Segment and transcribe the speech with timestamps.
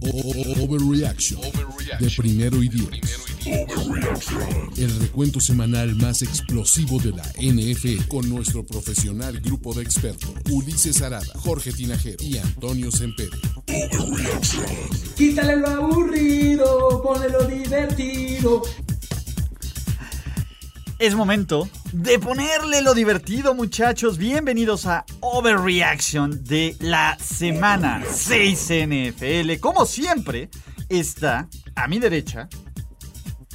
[0.00, 1.40] Overreaction
[2.00, 2.88] de primero y diez.
[4.76, 11.00] El recuento semanal más explosivo de la NFL con nuestro profesional grupo de expertos Ulises
[11.02, 13.36] Arada, Jorge Tinajero y Antonio Sempere.
[15.16, 18.62] Quítale lo aburrido, ponle lo divertido.
[20.98, 21.68] Es momento
[22.02, 24.18] de ponerle lo divertido, muchachos.
[24.18, 29.58] Bienvenidos a Overreaction de la semana 6 NFL.
[29.60, 30.50] Como siempre,
[30.90, 32.50] está a mi derecha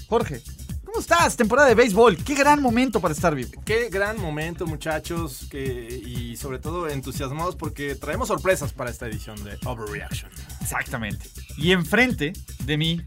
[0.07, 0.41] Jorge.
[0.83, 1.37] ¿Cómo estás?
[1.37, 2.17] Temporada de béisbol.
[2.17, 3.51] Qué gran momento para estar vivo.
[3.63, 9.41] Qué gran momento, muchachos, que, y sobre todo entusiasmados porque traemos sorpresas para esta edición
[9.43, 10.31] de Overreaction.
[10.61, 11.29] Exactamente.
[11.57, 12.33] Y enfrente
[12.65, 13.01] de mí,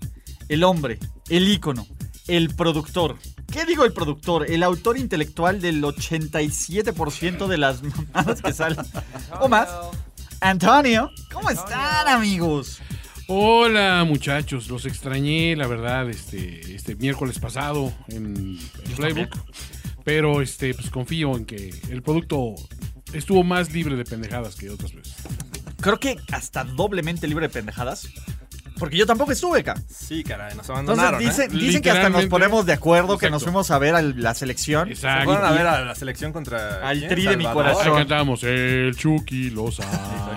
[0.49, 1.89] el hombre, el ícono,
[2.29, 3.17] el productor.
[3.53, 4.51] ¿Qué digo el productor?
[4.51, 7.83] El autor intelectual del 87% de las
[8.15, 8.79] mamadas que salen.
[9.41, 9.69] O más.
[10.41, 12.81] Antonio, ¿cómo están, amigos?
[13.27, 18.59] Hola muchachos, los extrañé, la verdad, este, este miércoles pasado en
[18.97, 19.35] Playbook.
[20.05, 22.55] Pero este, pues confío en que el producto
[23.15, 25.15] estuvo más libre de pendejadas que otras veces.
[25.81, 28.09] Creo que hasta doblemente libre de pendejadas.
[28.79, 29.75] Porque yo tampoco estuve acá.
[29.89, 31.23] Sí, caray, nos Entonces abandonaron.
[31.23, 31.27] ¿eh?
[31.27, 34.35] dicen, dicen que hasta nos ponemos de acuerdo, que nos fuimos a ver a la
[34.35, 34.89] selección.
[34.89, 35.25] ¿Se Exacto.
[35.27, 36.87] fueron a ver a la selección contra.
[36.89, 37.87] Al tri de mi corazón.
[37.87, 39.91] Ahí cantábamos el Chucky Lozano.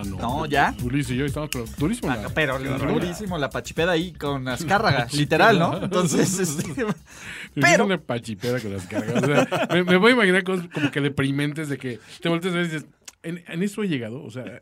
[0.18, 0.74] No, ya.
[0.84, 2.12] Ulises y yo estábamos pero durísimo.
[2.12, 5.84] Ah, la- Pero durísimo la pachipeda ahí con Azcárraga, literal, ¿no?
[5.84, 6.86] Entonces, este, Es
[7.56, 9.24] pero una pachipera con las cargas.
[9.24, 12.54] O sea, me, me voy a imaginar cosas como que deprimentes de que te volteas
[12.54, 12.86] a ver y dices,
[13.28, 14.24] ¿en, en eso he llegado?
[14.24, 14.62] O sea,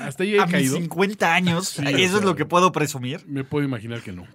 [0.00, 0.76] hasta ahí he a mis caído.
[0.76, 2.18] 50 años, Sí, o eso sea.
[2.18, 3.24] es lo que puedo presumir.
[3.26, 4.26] Me puedo imaginar que no.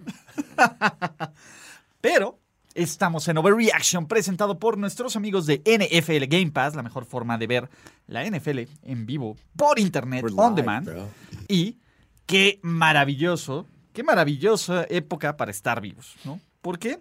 [2.00, 2.38] Pero
[2.74, 7.46] estamos en Overreaction, presentado por nuestros amigos de NFL Game Pass, la mejor forma de
[7.46, 7.68] ver
[8.06, 10.88] la NFL en vivo por internet, on demand.
[11.48, 11.78] Y
[12.26, 16.40] qué maravilloso, qué maravillosa época para estar vivos, ¿no?
[16.62, 16.98] ¿Por qué?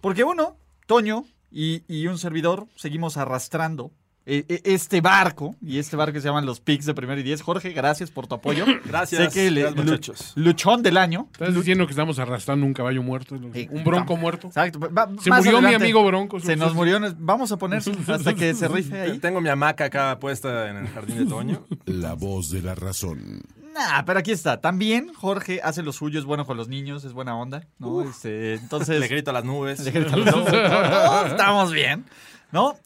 [0.00, 3.92] Porque uno, Toño y, y un servidor seguimos arrastrando
[4.38, 7.42] eh, eh, este barco, y este barco se llaman los Picks de Primer y Diez.
[7.42, 8.64] Jorge, gracias por tu apoyo.
[8.84, 10.32] Gracias, Sé que le- gracias, muchachos.
[10.36, 11.28] luchón del año.
[11.32, 13.36] ¿Estás diciendo que estamos arrastrando un caballo muerto?
[13.54, 14.46] Eh, ¿Un bronco muerto?
[14.48, 14.78] Exacto.
[14.80, 16.38] va- Se murió mi amigo Bronco.
[16.40, 16.98] Se nos murió.
[17.18, 19.18] Vamos a ponerse hasta que se rife ahí.
[19.18, 21.66] Tengo mi hamaca acá puesta en el jardín de Toño.
[21.86, 23.42] La voz de la razón.
[23.74, 24.60] Nah, pero aquí está.
[24.60, 28.02] También Jorge hace lo suyo, es bueno con los niños, es buena onda, ¿no?
[28.02, 28.98] Este, entonces.
[29.00, 29.80] Le grito a las nubes.
[29.80, 30.48] le grita a todos
[31.30, 32.04] estamos bien,
[32.52, 32.76] ¿no?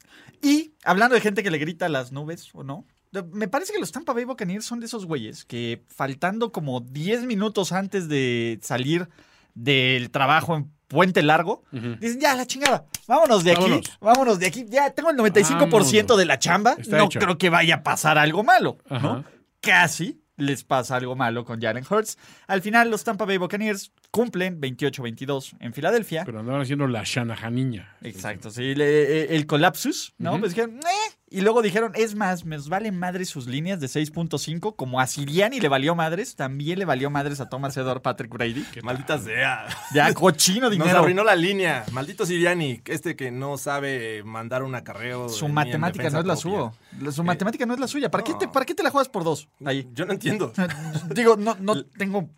[0.44, 2.86] Y hablando de gente que le grita a las nubes, ¿o no?
[3.32, 7.22] Me parece que los Tampa Bay Buccaneers son de esos güeyes que faltando como 10
[7.24, 9.08] minutos antes de salir
[9.54, 14.38] del trabajo en Puente Largo, dicen, ya, la chingada, vámonos de aquí, Vámonos.
[14.38, 16.18] de aquí, ya tengo el 95% Vámonos.
[16.18, 17.18] de la chamba, Está no hecho.
[17.20, 19.24] creo que vaya a pasar algo malo, ¿no?
[19.60, 22.18] Casi les pasa algo malo con Jalen Hurts.
[22.46, 26.24] Al final, los Tampa Bay Buccaneers cumplen 28-22 en Filadelfia.
[26.24, 27.96] Pero andaban haciendo la Shanahaniña.
[28.02, 30.38] Exacto, sí, le- eh, el colapsus, ¿no?
[30.40, 34.76] Pues dijeron, "Eh", y luego dijeron, es más, me vale madres sus líneas de 6.5,
[34.76, 38.64] como a Siriani le valió madres, también le valió madres a Thomas Edward Patrick Brady.
[38.84, 39.66] Maldita sea.
[39.92, 41.00] Ya, cochino Nos dinero.
[41.00, 41.84] arruinó la línea.
[41.90, 45.28] Maldito Siriani, este que no sabe mandar un acarreo.
[45.28, 46.70] Su matemática no es la suya.
[47.10, 48.12] Su matemática no es la suya.
[48.12, 49.48] ¿Para, qué te, ¿Para qué te la juegas por dos?
[49.64, 49.88] Ahí.
[49.92, 50.52] Yo no entiendo.
[51.16, 52.30] Digo, no, no tengo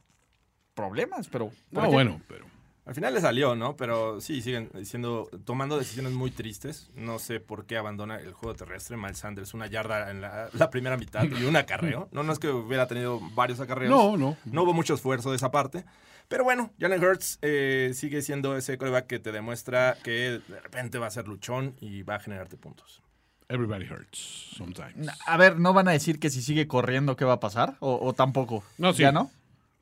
[0.74, 1.50] problemas, pero...
[1.70, 2.46] ¿por No, bueno, pero.
[2.86, 3.76] Al final le salió, ¿no?
[3.76, 6.88] Pero sí, siguen siendo, tomando decisiones muy tristes.
[6.94, 10.70] No sé por qué abandona el juego terrestre Miles Sanders una yarda en la, la
[10.70, 12.08] primera mitad y un acarreo.
[12.12, 13.90] No, no es que hubiera tenido varios acarreos.
[13.90, 14.36] No, no.
[14.44, 15.84] No hubo mucho esfuerzo de esa parte.
[16.28, 20.98] Pero bueno, Jalen Hurts eh, sigue siendo ese coreback que te demuestra que de repente
[20.98, 23.02] va a ser luchón y va a generarte puntos.
[23.48, 25.08] Everybody hurts sometimes.
[25.26, 27.76] A ver, ¿no van a decir que si sigue corriendo qué va a pasar?
[27.78, 28.64] ¿O, o tampoco?
[28.78, 29.02] No, sí.
[29.02, 29.30] ¿Ya no?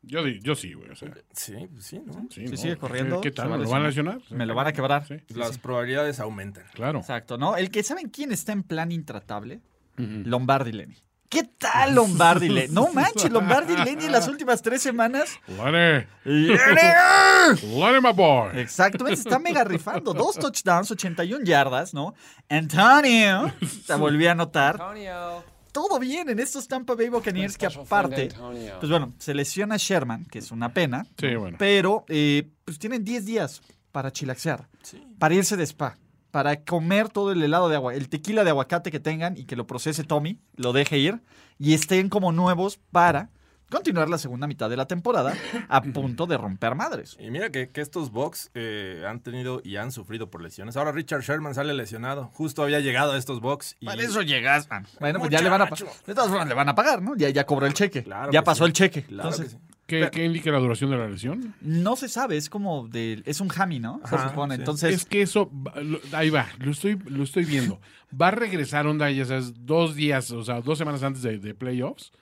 [0.06, 0.90] Yo, yo sí, güey.
[0.90, 2.26] O sea, Sí, pues sí, ¿no?
[2.30, 2.56] sí, ¿no?
[2.56, 3.52] sigue corriendo, ¿Qué, tal?
[3.52, 4.18] a ¿Lo van a lesionar?
[4.30, 5.06] Me lo van a quebrar.
[5.06, 6.64] Sí, Las probabilidades aumentan.
[6.74, 6.98] claro.
[7.00, 7.56] Exacto, ¿no?
[7.56, 9.60] El que saben quién está en plan intratable,
[9.96, 10.96] Lombardi Lenny.
[11.28, 12.72] ¿Qué tal Lombardi Lenny?
[12.72, 15.38] No manches, Lombardi Lenny en las últimas tres semanas.
[15.48, 17.60] Lenny, ¡Lenny!
[17.62, 18.56] Lenny, my boy.
[18.58, 20.12] Exactamente, está mega rifando.
[20.14, 22.14] Dos touchdowns, 81 yardas, ¿no?
[22.48, 23.52] Antonio
[23.84, 24.78] se volvió a anotar.
[25.74, 28.28] Todo bien en estos Tampa Bay Buccaneers que aparte,
[28.78, 31.56] pues bueno, se lesiona Sherman, que es una pena, Sí, bueno.
[31.58, 33.60] pero eh, pues tienen 10 días
[33.90, 34.68] para chilaxear,
[35.18, 35.98] para irse de spa,
[36.30, 39.56] para comer todo el helado de agua, el tequila de aguacate que tengan y que
[39.56, 41.20] lo procese Tommy, lo deje ir
[41.58, 43.30] y estén como nuevos para
[43.74, 45.34] continuar la segunda mitad de la temporada
[45.68, 47.16] a punto de romper madres.
[47.20, 50.76] Y mira que, que estos Bucks eh, han tenido y han sufrido por lesiones.
[50.76, 52.30] Ahora Richard Sherman sale lesionado.
[52.34, 53.76] Justo había llegado a estos Bucks.
[53.80, 53.86] Y...
[53.86, 54.66] Para eso llegas.
[54.70, 55.88] ah, Bueno, pues ya le van a pagar.
[56.06, 57.16] De todas formas, le van a pagar, ¿no?
[57.16, 58.02] Ya, ya cobró el cheque.
[58.04, 58.68] Claro ya pasó sí.
[58.68, 59.02] el cheque.
[59.02, 59.64] Claro Entonces, que sí.
[59.86, 61.54] ¿Qué, qué indica la duración de la lesión?
[61.60, 63.22] no se sabe, es como de.
[63.26, 64.00] Es un hammy, ¿no?
[64.08, 64.54] Se supone.
[64.54, 64.60] sí.
[64.62, 64.94] Entonces.
[64.94, 65.50] es que eso,
[65.82, 67.78] lo- ahí va, lo estoy, lo estoy viendo.
[68.18, 71.54] Va a regresar onda, ya sabes, dos días, o sea, dos semanas antes de, de
[71.54, 72.12] playoffs.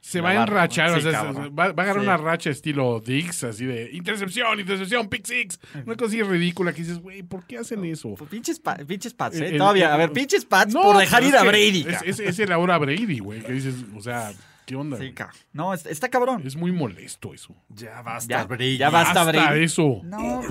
[0.00, 0.96] Se va a enrachar, ¿no?
[0.96, 2.00] o Sí, sea, va, va a agarrar Sí.
[2.08, 5.58] una racha estilo Dix, así de intercepción, intercepción, pick six.
[5.84, 8.14] Una cosa así ridícula que dices, güey, ¿por qué hacen eso?
[8.16, 9.48] Pues pinches, pa- pinches Pats, ¿eh?
[9.48, 9.86] El- Todavía.
[9.88, 11.86] el- a ver, pinches Pats No, por dejar ir a Brady.
[11.88, 14.32] Es, es, es el ahora Brady, güey, que dices, o sea,
[14.66, 14.98] ¿qué onda?
[14.98, 15.12] Sí.
[15.52, 16.42] No, está, está cabrón.
[16.44, 17.54] Es muy molesto eso.
[17.68, 18.76] Ya basta, Ya, Brady.
[18.78, 19.64] ya basta, Brady.
[19.64, 20.00] eso.
[20.04, 20.42] No.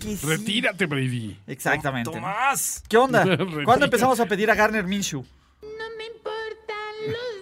[0.00, 0.18] sí.
[0.24, 1.36] Retírate, Brady.
[1.46, 2.10] Exactamente.
[2.10, 2.16] ¿no?
[2.16, 2.82] Tomás.
[2.88, 3.24] ¿Qué onda?
[3.64, 5.24] ¿Cuándo empezamos a pedir a Garner Minshew?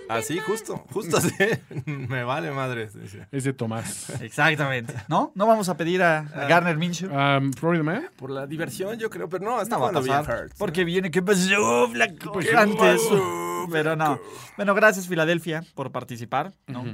[0.08, 0.84] Así, justo.
[0.92, 1.34] Justo así.
[1.86, 2.88] Me vale madre.
[2.94, 3.26] dice.
[3.32, 4.10] Ese Tomás.
[4.20, 4.94] Exactamente.
[5.08, 5.32] ¿No?
[5.34, 7.10] ¿No vamos a pedir a, a Garner Minshew?
[7.10, 8.08] Um, Florida Man.
[8.16, 9.28] Por la diversión, yo creo.
[9.28, 10.44] Pero no, está No va a pasar.
[10.44, 10.58] Hurts.
[10.58, 12.32] Porque viene, ¿qué pasó, Flaco?
[12.32, 13.02] Pues, ¿Qué antes.
[13.70, 14.20] Pero no.
[14.56, 16.52] Bueno, gracias, Filadelfia, por participar.
[16.66, 16.84] ¿no?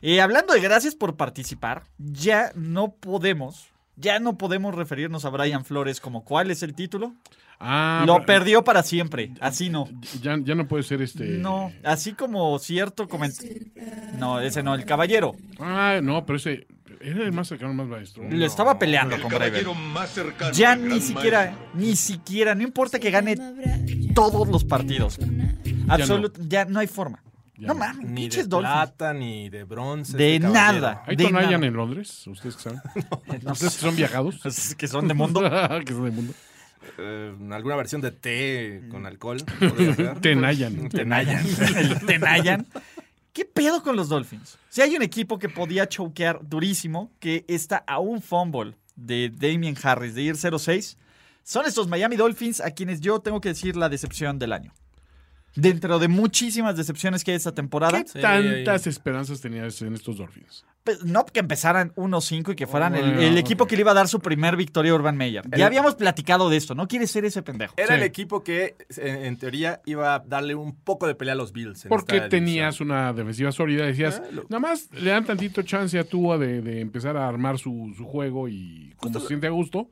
[0.00, 5.64] Eh, hablando de gracias por participar, ya no podemos, ya no podemos referirnos a Brian
[5.64, 7.14] Flores como cuál es el título.
[7.64, 9.32] Ah, Lo perdió para siempre.
[9.40, 9.88] Así no.
[10.20, 11.24] Ya, ya no puede ser este.
[11.24, 13.52] No, así como cierto comentario.
[14.18, 15.36] No, ese no, el caballero.
[15.60, 16.66] Ah, no, pero ese.
[17.00, 18.22] Era el más cercano, más maestro.
[18.28, 19.66] Lo estaba peleando con Braver.
[20.52, 23.36] Ya ni siquiera, ni siquiera, no importa que gane
[24.14, 25.18] todos los partidos.
[25.88, 27.22] Absolut, ya no hay forma.
[27.56, 28.72] Ya No mames, Ni de Dolphins.
[28.72, 30.16] plata, ni de bronce.
[30.16, 31.02] De este nada.
[31.06, 32.26] ¿Hay Tonayan en Londres?
[32.26, 32.80] ¿Ustedes que saben?
[33.42, 34.40] No ¿Ustedes que son viajados?
[34.78, 35.40] Que son de mundo.
[35.86, 36.32] que son de mundo.
[36.98, 39.42] Eh, alguna versión de té con alcohol.
[40.20, 40.88] Tenayan.
[40.88, 41.44] Tenayan.
[41.76, 42.66] El Tenayan.
[43.32, 44.58] ¿Qué pedo con los Dolphins?
[44.68, 49.76] Si hay un equipo que podía choquear durísimo, que está a un fumble de Damien
[49.82, 50.96] Harris de ir 0-6,
[51.42, 54.74] son estos Miami Dolphins a quienes yo tengo que decir la decepción del año.
[55.54, 58.90] Dentro de muchísimas decepciones que hay esta temporada, ¿Qué Sí, tantas ahí.
[58.90, 60.64] esperanzas tenías en estos Dolphins?
[60.84, 63.92] pues, no que empezaran 1-5 y que fueran el, Bueno, el equipo que le iba
[63.92, 65.44] a dar su primer victoria a Urban Meyer.
[65.56, 67.74] Ya habíamos platicado de esto, no quiere ser ese pendejo.
[67.76, 67.94] Era Sí.
[67.94, 71.52] el equipo que, en, en teoría, iba a darle un poco de pelea a los
[71.52, 71.84] Bills.
[71.84, 73.84] en Porque esta tenías una defensiva sólida.
[73.86, 77.28] Decías, Ah, lo- nada más le dan tantito chance a Tua de, de empezar a
[77.28, 79.88] armar su, su juego y como se siente a gusto.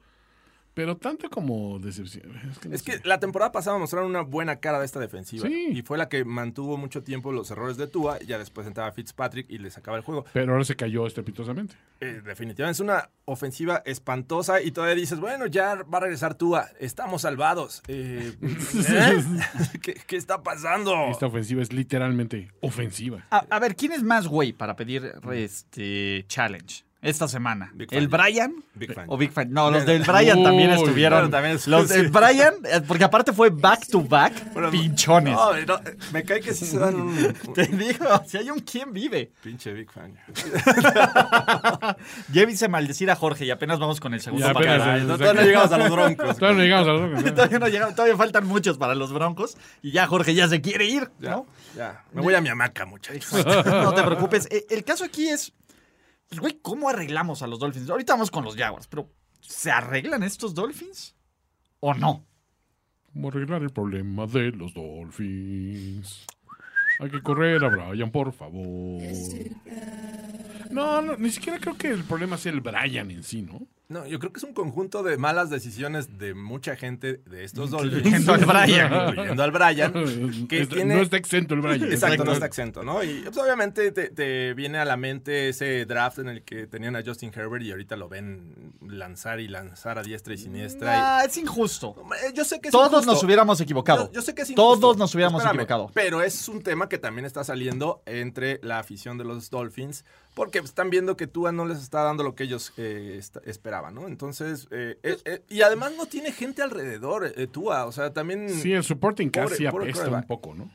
[0.80, 2.34] Pero tanto como decepción.
[2.50, 3.00] Es que, no Es que sé.
[3.04, 5.46] la temporada pasada mostraron una buena cara de esta defensiva.
[5.46, 5.68] Sí.
[5.72, 8.18] Y fue la que mantuvo mucho tiempo los errores de Tua.
[8.20, 10.24] Ya después entraba Fitzpatrick y le sacaba el juego.
[10.32, 11.76] Pero ahora se cayó estrepitosamente.
[12.00, 14.62] Eh, definitivamente es una ofensiva espantosa.
[14.62, 16.70] Y todavía dices, bueno, ya va a regresar Tua.
[16.80, 17.82] Estamos salvados.
[17.86, 19.24] Eh, ¿eh?
[19.82, 20.94] ¿Qué, qué está pasando?
[21.10, 23.26] Esta ofensiva es literalmente ofensiva.
[23.30, 27.70] A, a ver, ¿quién es más güey para pedir este challenge esta semana?
[27.74, 28.20] Big ¿El fan.
[28.20, 28.54] Brian?
[28.74, 29.04] Big fan.
[29.08, 29.50] ¿O Big Fan?
[29.50, 31.18] No, los del Brian también estuvieron.
[31.18, 32.12] claro, también es- los del sí.
[32.12, 35.34] Brian, eh, porque aparte fue back to back, Bueno, pinchones.
[35.34, 35.80] no, no,
[36.12, 39.30] me cae que sí se dan un, Te digo, si hay un quién vive.
[39.42, 40.14] pinche Big Fan.
[42.32, 45.46] Ya hice maldecir a Jorge y apenas vamos con el segundo apenas, no, todavía no
[45.46, 46.36] llegamos a los broncos.
[46.38, 49.92] Todavía no llegamos a los Todavía, no llegamos, todavía faltan muchos para los broncos y
[49.92, 51.46] ya Jorge ya se quiere ir, Ya, ¿no?
[51.76, 52.04] ya.
[52.12, 53.32] Me voy a mi hamaca, muchachos.
[53.66, 54.46] No te preocupes.
[54.50, 55.52] Eh, El caso aquí es,
[56.30, 57.90] pues, güey, ¿cómo arreglamos a los Dolphins?
[57.90, 59.10] Ahorita vamos con los Jaguars, pero
[59.40, 61.16] ¿se arreglan estos Dolphins
[61.80, 62.24] o no?
[63.12, 66.24] ¿Cómo arreglar el problema de los Dolphins?
[67.00, 69.02] Hay que correr a Brian, por favor.
[70.70, 73.66] No, no, ni siquiera creo que el problema sea el Brian en sí, ¿no?
[73.90, 77.70] No, yo creo que es un conjunto de malas decisiones de mucha gente de estos
[77.70, 77.96] Dolphins.
[78.06, 79.08] Incluyendo al Brian.
[79.08, 80.46] Incluyendo al Brian.
[80.48, 81.82] Que Está- tiene- No está exento el Brian.
[81.92, 83.02] Exacto, no está exento, ¿no?
[83.02, 86.94] Y pues, obviamente te, te viene a la mente ese draft en el que tenían
[86.94, 90.94] a Justin Herbert y ahorita lo ven lanzar y lanzar a diestra y siniestra.
[90.94, 91.96] y- Ah, es injusto.
[92.32, 93.12] Yo sé que es Todos injusto.
[93.12, 94.06] nos hubiéramos equivocado.
[94.06, 95.90] Yo, yo sé que es Todos nos hubiéramos Espérame, equivocado.
[95.94, 100.58] Pero es un tema que también está saliendo entre la afición de los Dolphins, porque
[100.60, 104.06] están viendo que Tua no les está dando lo que ellos eh, esperaban, ¿no?
[104.08, 108.48] Entonces, eh, eh, eh, y además no tiene gente alrededor, eh, Tua, o sea, también...
[108.48, 110.70] Sí, el supporting Pobre- pobre apesta un poco, ¿no?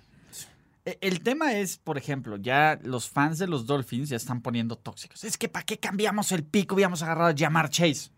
[0.86, 4.76] Eh, El tema es, por ejemplo, ya los fans de los Dolphins ya están poniendo
[4.76, 5.24] tóxicos.
[5.24, 6.76] Es que ¿para qué cambiamos el pico?
[6.76, 8.12] Hubiéramos agarrado a Jamar Chase.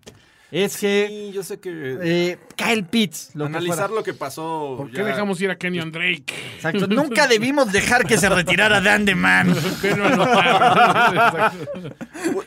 [0.52, 3.94] Es que Sí, yo sé que eh, Kyle Pitts, lo que analizar fuera.
[3.96, 4.76] lo que pasó.
[4.78, 6.34] ¿Por qué dejamos ir a Kenyon Drake?
[6.56, 6.88] Exacto.
[6.88, 9.54] Nunca debimos dejar que se retirara Dan de Man.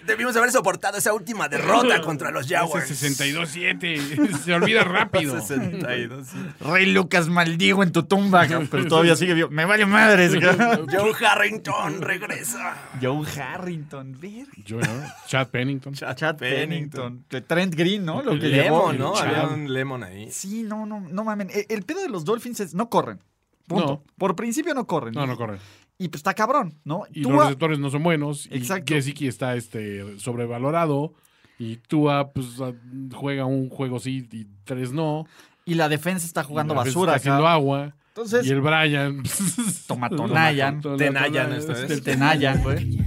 [0.07, 2.90] Debimos haber soportado esa última derrota contra los Jaguars.
[2.90, 4.38] 62-7.
[4.38, 5.40] Se olvida rápido.
[5.40, 6.28] 62.
[6.61, 9.50] Rey Lucas maldigo en tu tumba, pero todavía sigue vivo.
[9.50, 10.33] Me vale madres.
[10.35, 12.76] Joe Harrington regresa.
[13.00, 14.47] Joe Harrington, ver.
[14.64, 14.87] Yo, ¿no?
[15.26, 15.95] Chad Pennington.
[15.95, 17.25] Chad Pennington.
[17.47, 18.23] Trent Green, ¿no?
[18.23, 18.92] Lo que llevó.
[18.92, 19.16] Lemon, ¿no?
[19.16, 20.30] Había un Lemon ahí.
[20.30, 21.49] Sí, no, no, no mamen.
[21.50, 23.20] El, el pedo de los Dolphins es no corren.
[23.66, 23.87] Punto.
[23.87, 24.04] No.
[24.18, 25.14] Por principio no corren.
[25.14, 25.59] No, no corre.
[25.99, 27.02] Y pues está cabrón, ¿no?
[27.12, 28.49] Y Tua- los receptores no son buenos.
[28.50, 28.92] Exacto.
[28.92, 31.12] Y Gesicki está este, sobrevalorado.
[31.59, 32.73] Y Tua pues, ah,
[33.14, 35.26] juega un juego sí y tres no.
[35.66, 37.16] y la defensa está jugando Y la defensa basura.
[37.16, 37.94] Está haciendo agua.
[38.09, 39.23] Entonces, y el Brian.
[39.87, 40.80] Tomatonayan.
[40.97, 41.90] Tenayan esta vez.
[41.90, 42.99] el Tenayan, güey.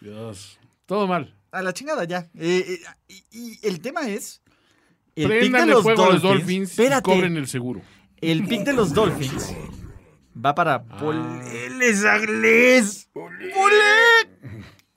[0.00, 0.58] Dios.
[0.86, 1.34] Todo mal.
[1.52, 2.28] A la chingada ya.
[2.38, 2.78] Eh,
[3.08, 4.42] eh, y, el tema es.
[5.16, 6.68] El pick de los a los Dolphins.
[6.70, 7.02] Y espérate.
[7.02, 7.82] cobren el seguro.
[8.20, 9.52] El pick de los Dolphins
[10.42, 10.98] va para Ah.
[10.98, 13.08] Poleles Agles.
[13.12, 13.52] Pole.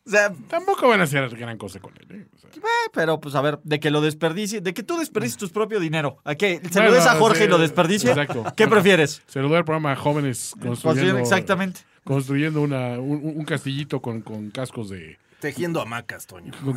[0.06, 2.08] O sea, Tampoco van a hacer gran cosa con él.
[2.12, 2.26] ¿eh?
[2.36, 5.38] O sea, eh, pero pues a ver, de que lo desperdicie, de que tú desperdicies
[5.38, 6.18] tu propio dinero.
[6.26, 6.60] ¿A qué?
[6.70, 8.10] ¿Se Bueno, lo des a Jorge sí, y lo desperdicie?
[8.10, 8.44] exacto.
[8.56, 9.22] ¿Qué prefieres?
[9.28, 11.82] se lo doy al programa Jóvenes construyendo, Exactamente.
[12.04, 15.18] construyendo una, un, un castillito con, con cascos de.
[15.44, 16.54] Tejiendo hamacas, Toño.
[16.64, 16.74] Con,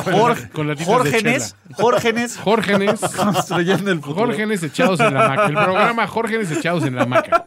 [0.00, 1.74] Jorge, con latitas de Jórgenes, chela.
[1.76, 3.00] Jórgenes Jórgenes.
[3.16, 4.26] construyendo el futuro.
[4.26, 5.46] Jórgenes echados en la maca.
[5.46, 7.46] El programa Jórgenes echados en la maca.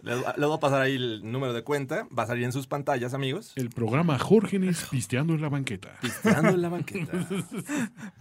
[0.00, 2.06] Les, les voy a pasar ahí el número de cuenta.
[2.18, 3.52] Va a salir en sus pantallas, amigos.
[3.56, 5.90] El programa Jórgenes pisteando en la banqueta.
[6.00, 7.12] Pisteando en la banqueta.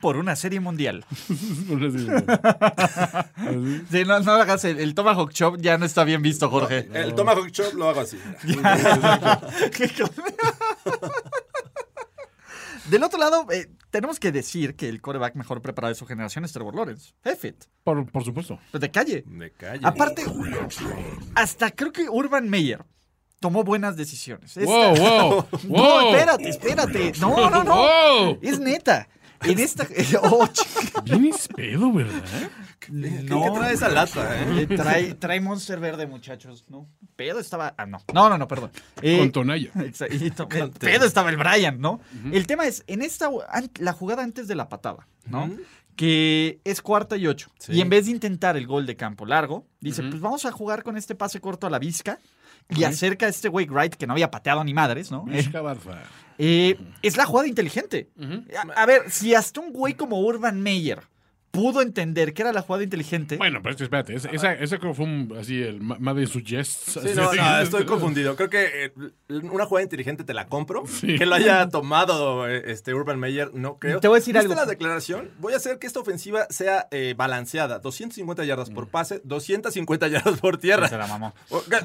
[0.02, 1.06] Por una serie mundial.
[3.90, 6.90] Sí, no, no hagas el, el Tomahawk Chop, ya no está bien visto, Jorge.
[6.94, 8.20] El Tomahawk Chop lo hago así.
[8.44, 9.40] mira.
[12.90, 16.44] Del otro lado, eh, tenemos que decir que el coreback mejor preparado de su generación
[16.46, 17.14] es Trevor Lawrence.
[17.24, 17.66] F-it.
[17.84, 18.60] Por, por supuesto.
[18.72, 19.24] Pues de calle.
[19.28, 19.82] De calle.
[19.84, 20.24] Aparte,
[21.36, 22.84] hasta creo que Urban Meyer
[23.40, 24.58] tomó buenas decisiones.
[24.58, 27.14] Esta- Wow, wow, No, espérate, espérate.
[27.20, 27.76] No, no, no.
[27.76, 28.40] Wow.
[28.42, 29.08] Es neta.
[29.44, 29.88] En esta.
[30.24, 31.02] Oh, chica.
[31.04, 32.22] Vienes pedo, ¿verdad?
[32.80, 34.62] ¿Qué, qué trae esa lata, eh?
[34.70, 36.66] Eh, trae, trae Monster Verde, muchachos.
[36.68, 36.88] No.
[37.16, 37.74] Pedo estaba.
[37.78, 38.00] Ah, no.
[38.14, 38.72] No, no, no, perdón.
[39.02, 39.72] Eh, Con Tonaya.
[39.76, 42.00] Exa- y to- el pedo estaba el Brian, ¿no?
[42.32, 43.30] El tema es, en esta,
[43.80, 45.50] la jugada antes de la patada, ¿no?
[45.96, 47.50] Que es cuarta y ocho.
[47.60, 47.74] Sí.
[47.74, 50.84] Y en vez de intentar el gol de campo largo, dice, pues vamos a jugar
[50.84, 52.20] con este pase corto a la visca
[52.70, 55.26] y acerca a este Wake Wright que no había pateado ni madres, ¿no?
[55.28, 56.04] Eh, Mishka Barfa.
[56.38, 58.10] eh, es la jugada inteligente.
[58.76, 61.00] a, a ver, si hasta un güey como Urban Meyer
[61.52, 64.78] pudo entender que era la jugada inteligente, Bueno, pero es que espérate, esa, esa, esa
[64.80, 66.94] creo que fue un, así el ma- más de suggests.
[67.04, 68.36] Sí, no, no, estoy confundido.
[68.38, 68.94] Creo que eh,
[69.30, 70.84] una jugada inteligente te la compro.
[70.88, 71.18] Sí.
[71.18, 74.00] Que lo haya tomado eh, este Urban Meyer, no creo.
[74.00, 74.56] Te voy a decir ¿Viste algo.
[74.56, 75.30] la declaración?
[75.40, 77.80] Voy a hacer que esta ofensiva sea eh, balanceada.
[77.80, 80.88] 250 yardas por pase, 250 yardas por tierra.
[80.88, 81.34] se la mamó.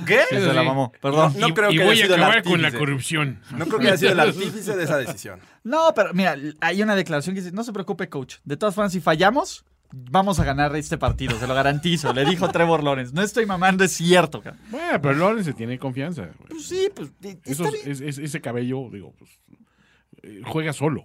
[0.07, 0.21] ¿Qué?
[0.31, 1.35] Se la mamó, perdón.
[1.39, 3.41] No y, creo y que voy haya a sido el acabar con la corrupción.
[3.57, 5.41] No creo que haya sido el artífice de esa decisión.
[5.65, 8.37] No, pero mira, hay una declaración que dice, no se preocupe, coach.
[8.45, 9.56] De todas formas, si fallamos,
[9.93, 12.13] vamos a ganar este partido, se lo garantizo.
[12.13, 13.13] Le dijo Trevor Lawrence.
[13.15, 14.43] No estoy mamando, es cierto.
[14.43, 14.57] cara.
[14.71, 16.23] Bueno, pero Lawrence tiene confianza.
[16.23, 16.49] güey.
[16.49, 19.31] Pues sí, pues eh, Esos- es- es- ese cabello, digo, pues,
[20.23, 21.05] eh, juega solo.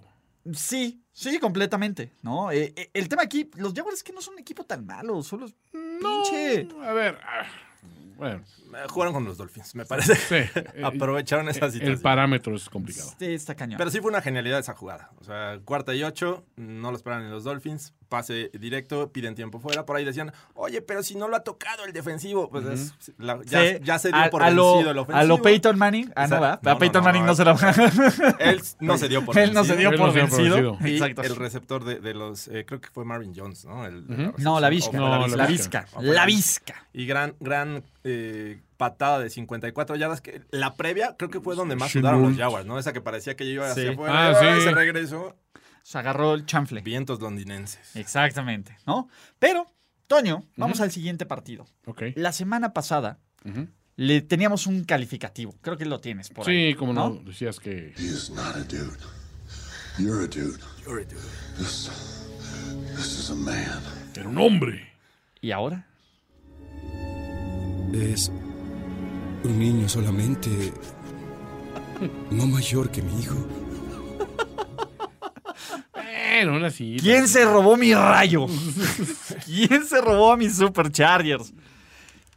[0.52, 2.50] Sí, sí, completamente, ¿no?
[2.50, 5.22] Eh, eh, el tema aquí, los Jaguars es que no son un equipo tan malo,
[5.22, 6.68] solo es pinche.
[6.82, 7.46] A ver, ah,
[8.16, 8.42] bueno,
[8.88, 10.14] Jugaron con los Dolphins, me parece.
[10.16, 10.34] sí.
[10.74, 12.00] eh, Aprovecharon esa el situación.
[12.00, 13.12] parámetro es complicado.
[13.18, 13.76] Sí, está cañón.
[13.78, 15.10] Pero sí fue una genialidad esa jugada.
[15.20, 17.92] O sea, cuarta y ocho, no lo esperan en los Dolphins.
[18.12, 19.86] Pase directo, piden tiempo fuera.
[19.86, 23.40] Por ahí decían, oye, pero si no lo ha tocado el defensivo, pues es- la-
[23.46, 25.18] ya, Sí, ya se dio a- por a lo, vencido el ofensivo.
[25.18, 26.12] A lo Peyton Manning.
[26.14, 27.28] Ah, a Peyton no, Manning no.
[27.28, 27.52] no se la
[28.38, 30.38] Él no se dio por Él no se dio Él por no se dio por
[30.38, 30.72] vencido.
[30.72, 30.88] vencido.
[30.90, 31.22] Y Exacto.
[31.22, 33.86] el receptor de, de los, eh, creo que fue Marvin Jones, ¿no?
[33.86, 34.20] El- Ujú.
[34.20, 34.96] la No, la visca.
[34.98, 35.86] No, la la visca.
[35.98, 36.74] La visca.
[36.92, 40.20] Y gran, gran eh, patada de 54 yardas.
[40.20, 42.36] Que la previa creo que fue donde más sudaron los.
[42.36, 42.78] Jaguars, ¿no?
[42.78, 43.80] Esa que parecía que iba Sí.
[43.80, 44.28] hacia afuera.
[44.30, 44.60] Ah, sí.
[44.64, 45.34] Se regresó.
[45.82, 46.80] Se agarró el chanfle.
[46.80, 47.96] Vientos londinenses.
[47.96, 49.08] Exactamente, ¿no?
[49.38, 49.66] Pero,
[50.06, 51.66] Toño, vamos al siguiente partido.
[51.86, 52.02] Ok.
[52.16, 53.68] La semana pasada Ujú.
[53.96, 55.54] le teníamos un calificativo.
[55.60, 56.70] Creo que lo tienes por ahí.
[56.72, 58.96] Sí, como no, decías que He is not a dude.
[59.98, 60.58] You're a dude.
[61.58, 61.90] This,
[62.96, 63.82] this is a man.
[64.14, 64.88] era un hombre.
[65.40, 65.86] ¿Y ahora?
[67.92, 68.28] Es
[69.44, 70.72] un niño solamente,
[72.30, 73.36] no mayor que mi hijo.
[75.92, 76.96] Bueno, ahora sí.
[77.00, 78.46] ¿Quién se robó mi rayo?
[79.44, 81.52] ¿Quién se robó a mis Superchargers?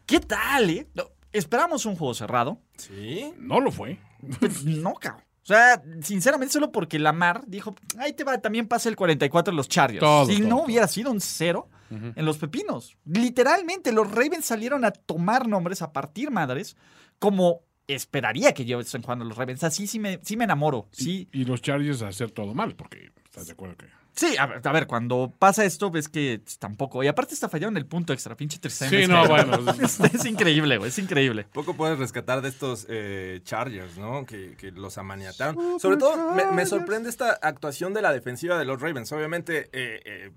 [0.05, 0.87] ¿Qué tal, eh?
[0.93, 2.59] No, esperamos un juego cerrado.
[2.77, 3.33] Sí.
[3.39, 3.99] No lo fue.
[4.39, 5.23] Pues no, cabrón.
[5.43, 9.57] O sea, sinceramente, solo porque Lamar dijo, ahí te va, también pasa el 44 en
[9.57, 9.99] los Chargers.
[9.99, 10.65] Todo, si todo, no todo.
[10.65, 12.97] hubiera sido un cero en los pepinos.
[13.05, 16.75] Literalmente, los Ravens salieron a tomar nombres, a partir madres,
[17.19, 19.63] como esperaría que yo estén jugando los Ravens.
[19.63, 20.87] Así sí me, sí me enamoro.
[20.91, 23.87] Sí, Y los Chargers a hacer todo mal, porque estás de acuerdo que.
[24.13, 27.03] sí a, ver, a ver, cuando pasa esto, ves que tampoco.
[27.03, 28.89] Y aparte está fallado en el punto extra, pinche tercera.
[28.89, 29.59] Sí, no, bueno.
[29.81, 31.45] es, es increíble, güey, es increíble.
[31.53, 34.25] Poco puedes rescatar de estos eh, Chargers, ¿no?
[34.25, 35.79] Que, que los amaniataron.
[35.79, 39.11] Sobre todo, me, me sorprende esta actuación de la defensiva de los Ravens.
[39.11, 40.31] Obviamente, eh, eh,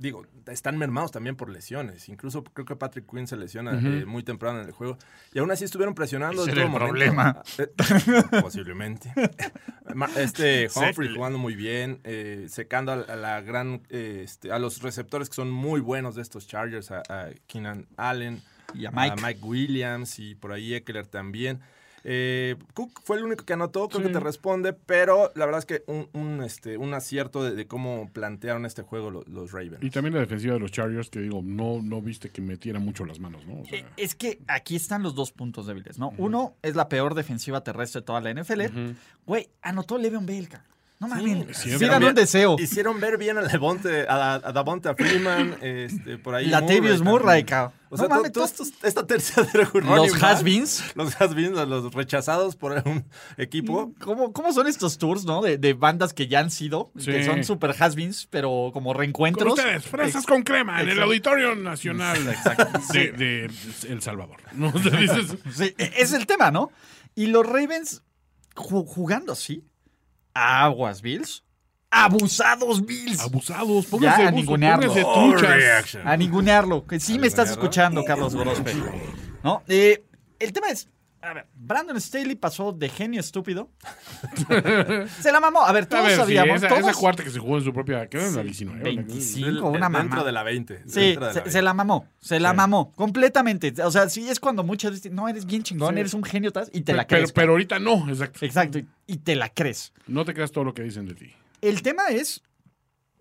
[0.00, 2.08] digo, están mermados también por lesiones.
[2.08, 4.96] Incluso creo que Patrick Quinn se lesiona eh, muy temprano en el juego.
[5.32, 6.42] Y aún así estuvieron presionando.
[6.42, 6.86] Ese era el momento.
[6.88, 7.42] problema.
[7.58, 7.68] Eh,
[8.40, 9.12] posiblemente.
[10.16, 11.14] Este Humphrey Sí.
[11.16, 15.34] jugando muy bien, eh, secando a, a la gran, eh, este, a los receptores que
[15.34, 18.40] son muy buenos de estos Chargers, a, a Keenan Allen,
[18.72, 19.40] Y a Mike.
[19.42, 21.60] Williams y por ahí Eckler también.
[22.04, 25.66] Eh, Cook fue el único que anotó, creo que te responde, pero la verdad es
[25.66, 29.82] que un, un, este, un acierto de, de cómo plantearon este juego lo- los, Ravens.
[29.82, 33.04] Y también la defensiva de los Chargers, que digo, no, no viste que metiera mucho
[33.04, 33.60] las manos, ¿no?
[33.60, 36.12] O sea, Eh, Es que aquí están los dos puntos débiles, ¿no?
[36.18, 38.62] Uno es la peor defensiva terrestre de toda la NFL.
[39.26, 40.64] Güey, anotó Le'Veon Bell, ca.
[41.00, 41.48] No mames.
[41.66, 42.56] es Sí, dame un deseo.
[42.58, 46.44] Hicieron ver bien a Devonte, a, a Davonta Freeman, este, por ahí.
[46.46, 47.72] Latavius Murray, ca.
[47.88, 50.92] O sea, no mames, to- todos todos estos- esta tercera los has-beens.
[50.94, 53.06] Los has-beens, los rechazados por un
[53.38, 53.94] equipo.
[53.98, 55.40] ¿Cómo, ¿Cómo son estos tours, no?
[55.40, 57.06] De, de bandas que ya han sido, Sí.
[57.10, 59.54] que son super has-beens, pero como Con reencuentros.
[59.58, 61.00] ustedes, fresas con crema, en el.
[61.02, 62.18] Auditorio Nacional
[62.92, 63.50] de, de
[63.88, 64.36] El Salvador.
[64.52, 64.70] ¿no?
[64.70, 66.70] Dices, Sí, e- es el tema, ¿no?
[67.14, 68.02] Y los Ravens
[68.54, 69.64] ju- jugando así.
[70.40, 71.44] Aguas, Bills.
[71.90, 73.20] Abusados, Bills.
[73.20, 74.94] abusados, Ya, pónganse, a ningunearlo.
[76.04, 76.86] A ningunearlo.
[76.86, 78.74] Que sí me estás escuchando, Carlos Gorospe.
[79.42, 79.62] ¿No?
[79.68, 80.04] Eh,
[80.38, 80.88] el tema es.
[81.22, 83.70] A ver, Brandon Staley pasó de genio estúpido.
[85.20, 85.60] se la mamó.
[85.66, 86.56] A ver, A todos ver, sí, sabíamos.
[86.56, 88.06] esa, todos, esa cuarta que se jugó en su propia.
[88.08, 88.82] ¿Qué era en la 19?
[88.82, 90.24] 25, Del- una dentro mamá.
[90.24, 90.82] de la 20.
[90.86, 91.62] Sí, dentro de se, la se 20.
[91.62, 93.74] la mamó, se la mamó, completamente.
[93.82, 96.70] O sea, sí es cuando muchas veces, no, eres bien chingón, eres un genio, tas,
[96.72, 97.32] y te la Pero, crees.
[97.32, 98.44] pero ahorita no, exacto.
[98.44, 99.92] Exacto, y, y te la crees.
[100.06, 101.32] No te creas todo lo que dicen de ti.
[101.60, 102.42] El tema es,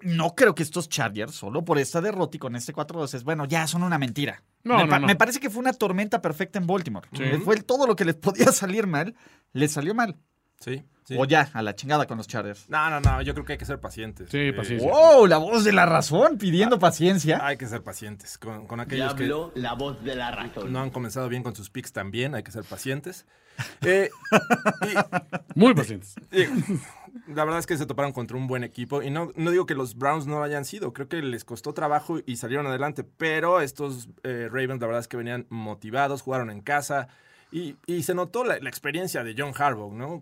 [0.01, 3.45] no creo que estos Chargers, solo por esta derrota y con este 4-2, es, bueno,
[3.45, 4.43] ya son una mentira.
[4.63, 5.07] No, me, no, pa- no.
[5.07, 7.07] me parece que fue una tormenta perfecta en Baltimore.
[7.13, 7.23] Sí.
[7.43, 9.15] Fue todo lo que les podía salir mal,
[9.53, 10.17] les salió mal.
[10.59, 11.15] Sí, sí.
[11.17, 12.69] O ya, a la chingada con los Chargers.
[12.69, 14.27] No, no, no, yo creo que hay que ser pacientes.
[14.29, 14.91] Sí, Eh, paciencia.
[14.91, 15.25] ¡Wow!
[15.25, 17.39] La voz de la razón pidiendo paciencia.
[17.41, 20.73] Hay que ser pacientes con, con aquellos que Diablo, la voz de la razón.
[20.73, 23.25] no han comenzado bien con sus picks también, hay que ser pacientes.
[23.81, 24.09] Eh,
[25.55, 26.15] Muy pacientes.
[27.27, 29.75] La verdad es que se toparon contra un buen equipo y no, no digo que
[29.75, 33.61] los Browns no lo hayan sido, creo que les costó trabajo y salieron adelante, pero
[33.61, 37.07] estos eh, Ravens la verdad es que venían motivados, jugaron en casa
[37.51, 40.21] y, y se notó la, experiencia de John Harbaugh, ¿no?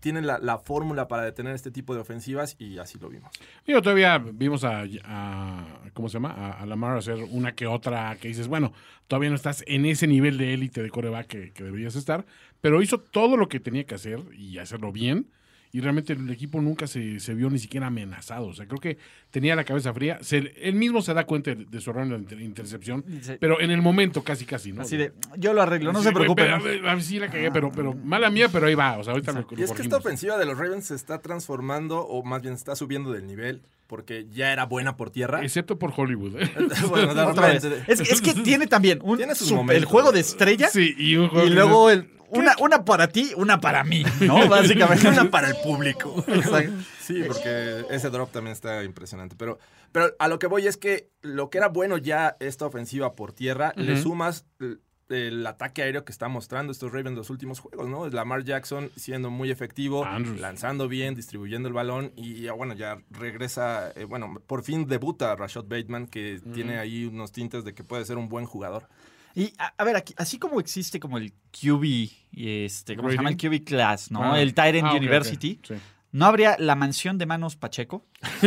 [0.00, 3.30] Tienen la, la fórmula para detener este tipo de ofensivas y así lo vimos.
[3.66, 4.84] Digo, todavía vimos a,
[5.92, 6.30] ¿cómo se llama?
[6.30, 8.72] A, a Lamar hacer una que otra que dices, bueno,
[9.08, 12.24] todavía no estás en ese nivel de élite de coreback que, que deberías estar,
[12.62, 15.28] pero hizo todo lo que tenía que hacer y hacerlo bien.
[15.74, 18.46] Y realmente el equipo nunca se, se vio ni siquiera amenazado.
[18.46, 18.96] O sea, creo que
[19.32, 20.18] tenía la cabeza fría.
[20.22, 23.04] Se- él mismo se da cuenta de, de su error en la inter- intercepción,
[23.40, 24.82] pero en el momento casi, casi, ¿no?
[24.82, 26.44] Así de, yo lo arreglo, no Sí, se preocupen.
[26.62, 28.98] pero, a ver, sí la cagué, pero, pero mala mía, pero ahí va.
[28.98, 31.18] O sea, ahorita lo, lo Y es que esta ofensiva de los Ravens se está
[31.18, 35.44] transformando o más bien está subiendo del nivel porque ya era buena por tierra.
[35.44, 36.36] Excepto por Hollywood.
[36.40, 36.50] ¿eh?
[36.88, 37.62] Bueno, de Otra vez.
[37.62, 39.90] repente- Es, es que tiene también un Tiene sus super- el momentos.
[39.90, 43.32] juego de estrella Sí, y un juego y que luego el, una, una para ti,
[43.36, 44.48] una para mí, ¿no?
[44.48, 45.06] Básicamente.
[45.08, 46.24] Una para el público.
[46.26, 46.72] Exacto.
[47.00, 49.36] Sí, porque ese drop también está impresionante.
[49.38, 49.58] Pero,
[49.92, 53.32] pero a lo que voy es que lo que era bueno ya esta ofensiva por
[53.32, 54.46] tierra, le sumas
[55.08, 58.08] el, ataque aéreo que está mostrando estos Ravens los últimos juegos, ¿no?
[58.08, 60.40] Lamar Jackson siendo muy efectivo, Andrews.
[60.40, 65.34] lanzando bien, distribuyendo el balón y ya, bueno, ya regresa, eh, bueno, por fin debuta
[65.36, 68.88] Rashad Bateman, que tiene ahí unos tintes de que puede ser un buen jugador.
[69.36, 73.16] Y a, a ver, aquí, así como existe como el QB, y este, ¿cómo se
[73.16, 73.30] llama?
[73.30, 73.36] El.
[73.36, 74.22] QB Class, ¿no?
[74.22, 74.40] Ah.
[74.40, 74.94] el Tyrant Ah.
[74.94, 75.60] University.
[75.66, 75.74] Sí.
[76.14, 78.04] ¿No habría la mansión de manos Pacheco?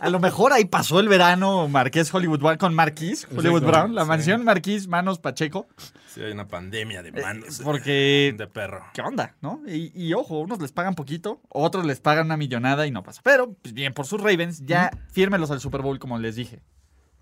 [0.00, 3.66] A lo mejor ahí pasó el verano Marqués Hollywood Brown con Marquís Hollywood Exacto.
[3.66, 3.94] Brown.
[3.94, 4.08] La Sí.
[4.08, 5.68] mansión Marquís Manos Pacheco.
[6.08, 7.60] Sí, hay una pandemia de manos.
[7.60, 8.84] Eh, porque- De perro.
[8.92, 9.36] ¿Qué onda?
[9.40, 9.60] ¿No?
[9.68, 13.20] Y, y ojo, unos les pagan poquito, otros les pagan una millonada y no pasa.
[13.22, 16.60] Pero, pues, bien, por sus Ravens, ya fírmelos al Super Bowl, como les dije.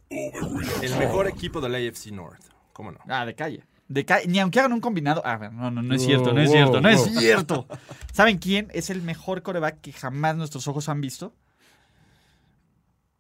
[0.09, 2.41] El mejor equipo de la AFC North.
[2.73, 3.01] ¿Cómo no?
[3.09, 3.65] Ah, de calle.
[3.89, 4.05] De.
[4.27, 5.23] Ni aunque hagan un combinado.
[5.25, 7.67] Ah, no, no, no es cierto, no es cierto, no es cierto.
[8.13, 11.33] ¿Saben quién es el mejor coreback que jamás nuestros ojos han visto?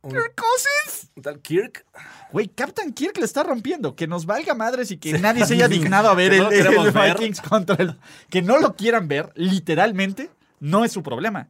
[0.02, 1.10] Un, Kirk Cousins.
[1.22, 1.84] tal Kirk.
[2.32, 3.96] Güey, Captain Kirk le está rompiendo.
[3.96, 6.50] Que nos valga madres y que nadie se haya dignado a ver el, no lo
[6.50, 7.18] el queremos ver.
[7.18, 7.98] Vikings contra el.
[8.30, 11.48] Que no lo quieran ver, literalmente, no es su problema.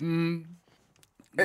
[0.00, 0.44] E-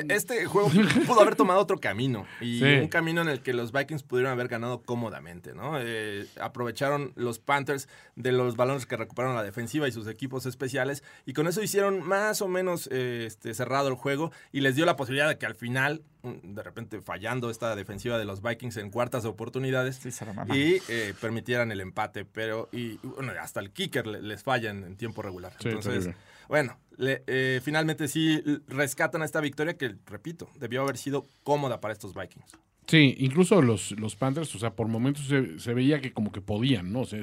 [0.08, 0.70] Este juego
[1.06, 2.64] pudo haber tomado otro camino y Sí.
[2.64, 5.78] un camino en el que los Vikings pudieron haber ganado cómodamente, ¿no?
[5.80, 11.02] Eh, aprovecharon los Panthers de los balones que recuperaron la defensiva y sus equipos especiales
[11.24, 14.84] y con eso hicieron más o menos eh, este, cerrado el juego y les dio
[14.84, 18.76] la posibilidad de que al final, mm, de repente fallando esta defensiva de los Vikings
[18.76, 20.10] en cuartas oportunidades Sí,
[20.52, 24.84] y eh, permitieran el empate, pero y bueno, hasta el kicker le- les falla en,
[24.84, 25.52] en tiempo regular.
[25.60, 26.16] Sí, Entonces, terrible.
[26.48, 31.92] Bueno, le- eh, finalmente sí rescatan esta victoria que, repito, debió haber sido cómoda para
[31.92, 32.46] estos Vikings.
[32.86, 36.40] Sí, incluso los, los Panthers, o sea, por momentos se, se veía que como que
[36.40, 37.00] podían, ¿no?
[37.02, 37.20] O sea,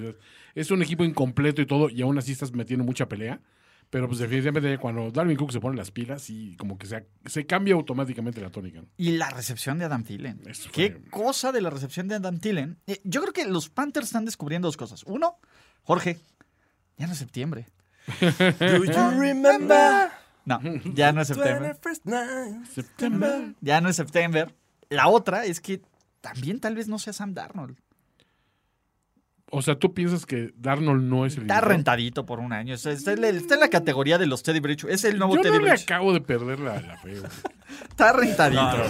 [0.53, 3.41] es un equipo incompleto y todo, y aún así estás metiendo mucha pelea.
[3.91, 7.45] Pero pues definitivamente cuando Darwin Cook se pone las pilas y como que se, se
[7.45, 8.81] cambia automáticamente la tónica.
[8.81, 8.87] ¿no?
[8.97, 10.41] Y la recepción de Adam Thielen.
[10.47, 12.77] Eso Qué fue- cosa de la recepción de Adam Thielen.
[12.87, 15.03] Eh, yo creo que los Panthers están descubriendo dos cosas.
[15.05, 15.37] Uno,
[15.83, 16.17] Jorge,
[16.97, 17.67] ya no es septiembre.
[18.59, 20.09] Do you remember
[20.45, 20.59] No,
[20.93, 21.73] ya no es septiembre.
[22.73, 23.53] Septiembre.
[23.61, 24.47] Ya no es septiembre.
[24.89, 25.81] La otra es que
[26.21, 27.77] también tal vez no sea Sam Darnold.
[29.51, 32.73] O sea, ¿tú piensas que Darnold no es el Está rentadito por un año.
[32.73, 34.85] Está, está en la- está en la categoría de los Teddy Bridge.
[34.89, 35.83] Es el nuevo Yo Teddy no le Bridge.
[35.83, 37.13] acabo de perder la, la fe.
[37.89, 38.61] Está rentadito.
[38.61, 38.83] No, no,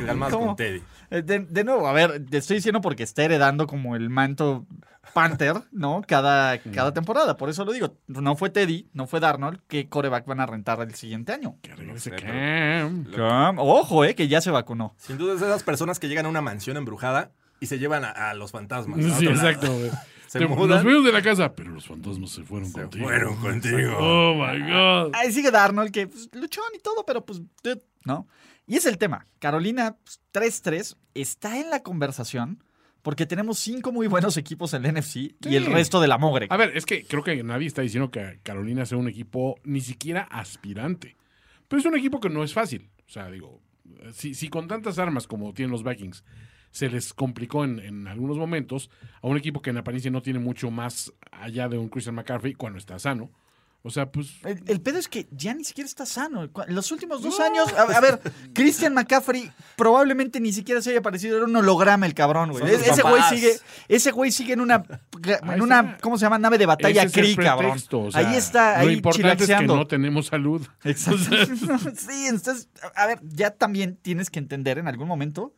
[0.00, 0.46] no, calmados ¿Cómo?
[0.48, 0.82] con Teddy.
[1.10, 4.66] Eh, De, de nuevo, a ver, te estoy diciendo porque está heredando como el manto
[5.14, 6.02] Panther, ¿no?
[6.06, 7.36] Cada, cada temporada.
[7.36, 7.96] Por eso lo digo.
[8.06, 9.60] No fue Teddy, no fue Darnold.
[9.68, 11.56] ¿Qué coreback van a rentar el siguiente año?
[11.62, 13.04] Que regrese Cam.
[13.12, 14.94] Cam- Ojo, eh, que ya se vacunó.
[14.98, 18.04] Sin duda es de esas personas que llegan a una mansión embrujada y se llevan
[18.04, 18.98] a, a los fantasmas.
[19.04, 19.72] a Sí, exacto.
[19.72, 19.90] güey.
[20.28, 20.68] Se Te- mudan.
[20.68, 23.04] Nos fuimos de la casa, pero los fantasmas se fueron Se contigo.
[23.06, 23.96] fueron contigo.
[23.98, 25.12] Oh my God.
[25.14, 27.40] Ahí sigue Darnold, que pues, luchón y todo, pero pues,
[28.04, 28.28] ¿no?
[28.66, 29.26] Y es el tema.
[29.38, 30.20] Carolina pues,
[30.62, 32.62] 3-3 está en la conversación
[33.02, 36.46] porque tenemos cinco muy buenos equipos en la NFC y el resto de la mogre.
[36.50, 39.80] A ver, es que creo que nadie está diciendo que Carolina sea un equipo ni
[39.80, 41.16] siquiera aspirante.
[41.68, 42.90] Pero es un equipo que no es fácil.
[43.06, 43.60] O sea, digo,
[44.12, 46.24] si, si con tantas armas como tienen los Vikings
[46.70, 48.90] se les complicó en, en algunos momentos
[49.22, 52.54] a un equipo que en apariencia no tiene mucho más allá de un Christian McCaffrey
[52.54, 53.30] cuando está sano.
[53.82, 56.42] O sea, pues El, el pedo es que ya ni siquiera está sano.
[56.42, 58.20] En los últimos dos años, a, a ver,
[58.52, 62.64] Christian McCaffrey probablemente ni siquiera se haya parecido, era un holograma el cabrón, güey.
[62.66, 63.52] Es- sus ese güey sigue,
[63.86, 64.82] ese güey sigue en una,
[65.24, 65.96] en Ahí una.
[66.00, 66.38] ¿cómo se llama?
[66.38, 67.70] Nave de batalla ese es el Cree, cabrón.
[67.70, 70.66] pretexto, o sea, ahí está, Lo ahí importante es que no tenemos salud.
[70.82, 71.22] Exacto.
[71.96, 75.54] sí, entonces, a ver, ya también tienes que entender en algún momento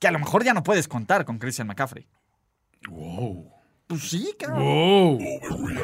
[0.00, 2.08] que a lo mejor ya no puedes contar con Christian McCaffrey.
[2.88, 3.52] Wow.
[3.90, 4.62] Pues sí, cabrón.
[4.62, 5.18] Wow.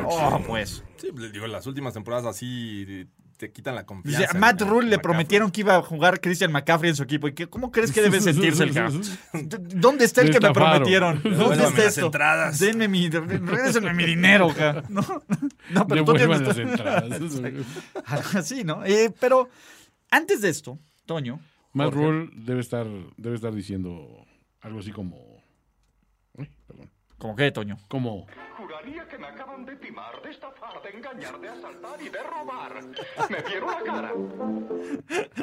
[0.08, 0.82] Oh, pues.
[0.96, 4.30] Sí, les digo, las últimas temporadas así te quitan la confianza.
[4.30, 5.02] a Matt Rule le McCaffrey.
[5.02, 7.28] prometieron que iba a jugar Christian McCaffrey en su equipo.
[7.28, 9.02] ¿Y qué- cómo crees que debe sentirse el cabrón?
[9.74, 11.20] ¿Dónde está el que me prometieron?
[11.24, 12.06] ¿Dónde está las esto?
[12.06, 12.58] entradas.
[12.60, 14.84] Denme mi, regrésenme mi dinero, ca.
[14.88, 15.02] No,
[15.70, 17.04] no pero tú tienes- las entradas.
[18.06, 18.84] Algo así, ¿no?
[18.86, 19.48] Eh, pero
[20.10, 21.40] antes de esto, Toño,
[21.72, 22.00] Matt Jorge.
[22.08, 22.86] Rule debe estar,
[23.18, 24.24] debe estar diciendo
[24.62, 25.35] algo así como.
[27.18, 27.76] ¿Cómo que, Toño?
[27.88, 28.26] Como.
[28.56, 32.80] Juraría que me acaban de timar, de estafar, de engañar, de asaltar y de robar.
[33.30, 34.12] Me vieron la cara.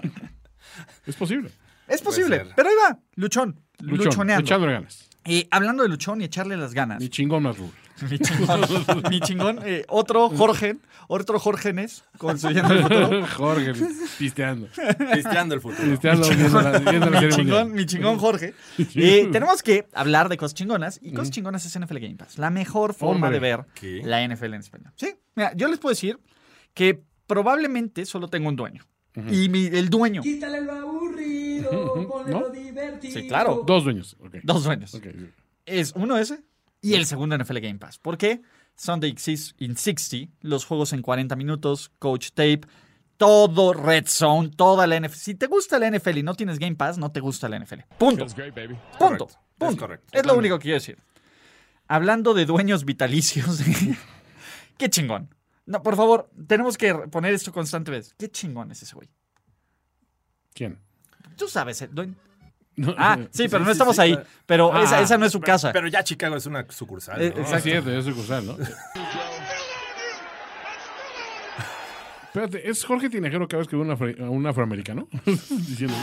[1.06, 1.52] Es posible.
[1.88, 4.44] Es posible, pero ahí va, Luchón, Luchón, luchoneando.
[4.46, 5.10] echándole ganas.
[5.26, 7.02] Y hablando de Luchón y echarle las ganas.
[7.02, 7.72] Mi chingón Matt Rule.
[8.10, 8.62] Mi chingón,
[9.10, 10.78] mi chingón, eh, otro Jorge,
[11.08, 13.28] otro Jorgenes, construyendo el futuro.
[13.38, 13.74] Jorge,
[14.18, 14.68] pisteando.
[15.14, 15.90] Pisteando el futuro.
[15.92, 18.56] Pisteando viendo la, viendo la mi, chingón, mi chingón Jorge.
[18.96, 22.38] Eh, tenemos que hablar de cosas chingonas y cosas chingonas es NFL Game Pass.
[22.40, 23.40] La mejor forma Hombre.
[23.40, 24.02] de ver ¿Qué?
[24.04, 24.92] la NFL en español.
[24.96, 26.20] Sí, mira, yo les puedo decir
[26.74, 28.84] que probablemente solo tengo un dueño.
[29.30, 32.40] Y mi- el dueño, Quítale lo aburrido, ponle ¿No?
[32.42, 33.14] lo divertido.
[33.22, 33.64] Sí, claro.
[33.68, 34.18] Dos dueños.
[34.20, 34.38] ok.
[34.44, 34.96] dos dueños.
[34.96, 35.06] Ok.
[35.68, 36.40] Es uno ese
[36.84, 37.98] y el segundo NFL Game Pass.
[37.98, 38.42] ¿Por qué?
[38.76, 42.62] Sunday Six- in 60, los juegos en 40 minutos, Coach Tape,
[43.18, 45.16] todo Red Zone, toda la NFL.
[45.18, 47.82] Si te gusta la NFL y no tienes Game Pass, no te gusta la NFL.
[47.98, 48.26] Punto.
[49.00, 49.28] Punto.
[49.58, 49.88] Punto.
[50.12, 50.98] Es lo único que quiero decir.
[51.88, 53.62] Hablando de dueños vitalicios,
[54.78, 55.34] qué chingón.
[55.66, 58.10] No, por favor, tenemos que poner esto constantemente.
[58.18, 59.08] Qué chingón es ese güey.
[60.54, 60.80] ¿Quién?
[61.38, 62.16] Tú sabes, el dueño.
[62.76, 64.20] No, Ah, sí, pero no estamos sí, ahí.
[64.46, 65.72] Pero Ah, esa, esa no es su Pero- casa.
[65.72, 67.22] Pero ya Chicago es una sucursal.
[67.22, 67.42] Eh, ¿no?
[67.42, 67.58] exacto.
[67.58, 68.58] Es cierto, es sucursal, ¿no?
[72.26, 75.08] Espérate, ¿es Jorge Tinajero cada vez que ve a un afroamericano?
[75.26, 75.96] Diciendo.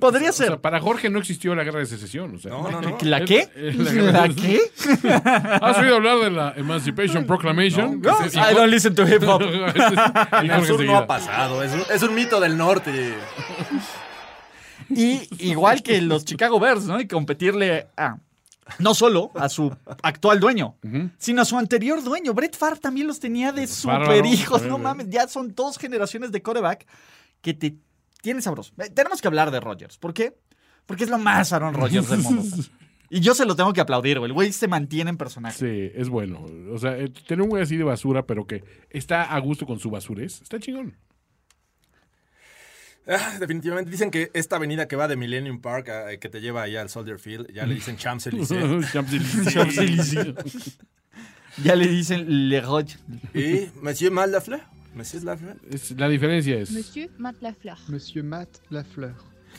[0.00, 0.58] Podría O sea, ser.
[0.60, 2.34] para Jorge no existió la guerra de secesión.
[2.34, 2.98] O sea, No, no, no.
[3.02, 3.48] ¿La qué?
[3.54, 4.60] La guerra ¿La de- qué?
[5.62, 8.00] ¿Has oído hablar de la Emancipation Proclamation?
[8.00, 9.42] No, se- I don't listen to hip hop.
[10.42, 13.14] En el sur no ha pasado, es un, es un mito del norte.
[14.88, 17.00] Y igual que los Chicago Bears, ¿no?
[17.00, 18.16] Y competirle a
[18.78, 20.76] no solo a su actual dueño,
[21.18, 22.34] sino a su anterior dueño.
[22.34, 24.62] Brett Favre también los tenía de super hijos.
[24.62, 26.86] No mames, ya son dos generaciones de coreback
[27.42, 27.74] que te
[28.22, 28.72] tienen sabroso.
[28.78, 29.98] Eh, Tenemos que hablar de Rodgers.
[29.98, 30.36] ¿Por qué?
[30.86, 32.42] Porque es lo más Aaron Rodgers del mundo.
[33.12, 34.28] Y yo se lo tengo que aplaudir, güey.
[34.28, 35.58] El güey se mantiene en personaje.
[35.58, 36.46] Sí, es bueno.
[36.72, 39.80] O sea, eh, tener un güey así de basura, pero que está a gusto con
[39.80, 40.96] su basurez, está chingón.
[43.08, 46.62] Ah, definitivamente dicen que esta avenida que va de Millennium Park, ah, que te lleva
[46.62, 48.92] allá al Soldier Field, ya le dicen Champs-Élysées.
[48.92, 50.34] Champs-Élysées.
[51.64, 52.86] Ya le dicen Le Roy.
[53.34, 54.30] y Monsieur Mal
[54.94, 54.96] Lafleur.
[54.96, 55.56] Monsieur Lafleur.
[55.70, 56.70] Es- la diferencia es.
[56.70, 57.78] Monsieur Matt Lafleur.
[57.88, 59.14] Monsieur Matt Lafleur.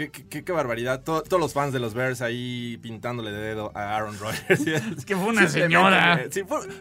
[0.10, 1.02] Qué, qué- qué- barbaridad.
[1.04, 4.62] To- todos los fans de los Bears ahí pintándole de dedo a Aaron Rodgers.
[4.98, 6.22] Es que fue una señora.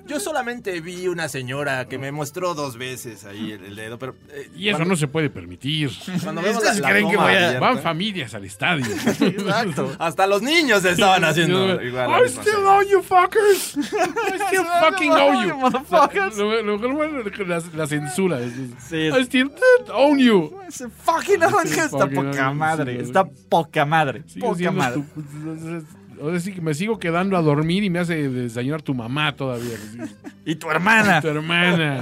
[0.06, 4.14] yo solamente vi una señora que me mostró dos veces ahí el, el dedo, pero...
[4.30, 5.90] eh, Y eso cuando- no se puede permitir.
[6.22, 8.86] Cuando vemos la, ¿Ustedes la creen que a- Van familias al estadio.
[9.20, 9.94] Exacto.
[9.98, 12.10] Hasta los niños estaban haciendo igual.
[12.24, 13.76] I still owe you fuckers.
[13.76, 15.54] I still fucking owe you.
[15.56, 16.36] Motherfuckers.
[17.46, 18.38] La, la censura.
[18.88, 19.08] Sí.
[19.08, 19.50] I still
[19.92, 20.56] own you.
[21.04, 23.00] Fucking Aaron Sí, está poca madre.
[23.12, 24.22] Sí, Está poca madre.
[24.26, 25.02] Sigo Poca madre.
[25.14, 29.34] tu- Ahora sí que me sigo quedando a dormir y me hace desayunar tu mamá
[29.34, 29.78] todavía.
[30.44, 31.20] Y tu hermana.
[31.20, 32.00] Tu hermana.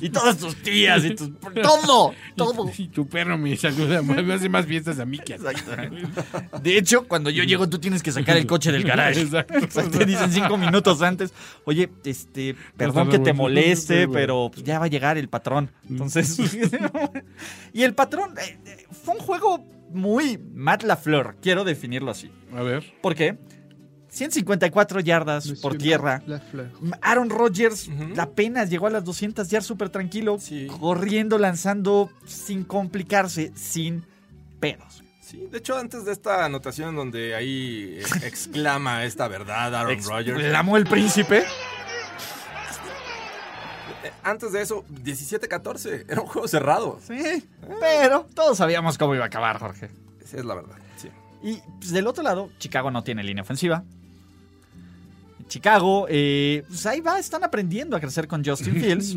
[0.00, 1.04] Y todas tus tías.
[1.04, 1.30] Y tus...
[1.62, 2.12] Todo.
[2.36, 2.70] Todo.
[2.76, 5.38] Y tu perro me saluda, me hace más fiestas a mí que a.
[6.60, 9.22] De hecho, cuando yo llego, tú tienes que sacar el coche del garage.
[9.22, 9.90] Exacto.
[9.90, 11.32] Te dicen cinco minutos antes.
[11.64, 15.70] Oye, este, perdón que te moleste, pero pues, ya va a llegar el patrón.
[15.88, 16.38] Entonces.
[17.72, 22.30] y el patrón eh, eh, fue un juego muy Matt LaFleur, quiero definirlo así.
[22.54, 22.94] A ver.
[23.02, 23.38] ¿Por qué?
[24.10, 26.22] 154 yardas Monsieur por Matt tierra.
[26.26, 26.70] Lafleur.
[27.02, 30.66] Aaron Rodgers apenas llegó a las 200 yardas súper tranquilo, Sí.
[30.80, 34.04] corriendo, lanzando sin complicarse, sin
[34.60, 35.04] pedos.
[35.20, 40.40] Sí, de hecho, antes de esta anotación donde ahí eh, exclama esta verdad Aaron Rodgers,
[40.40, 41.44] Exclamó el príncipe.
[44.04, 47.00] Eh, antes de eso, 17-14, era un juego cerrado.
[47.06, 47.44] Sí,
[47.80, 49.90] pero todos sabíamos cómo iba a acabar, Jorge.
[50.22, 51.08] Esa es la verdad, sí.
[51.42, 53.84] Y pues, del otro lado, Chicago no tiene línea ofensiva.
[55.48, 59.16] Chicago, eh, pues ahí va, están aprendiendo a crecer con Justin Fields,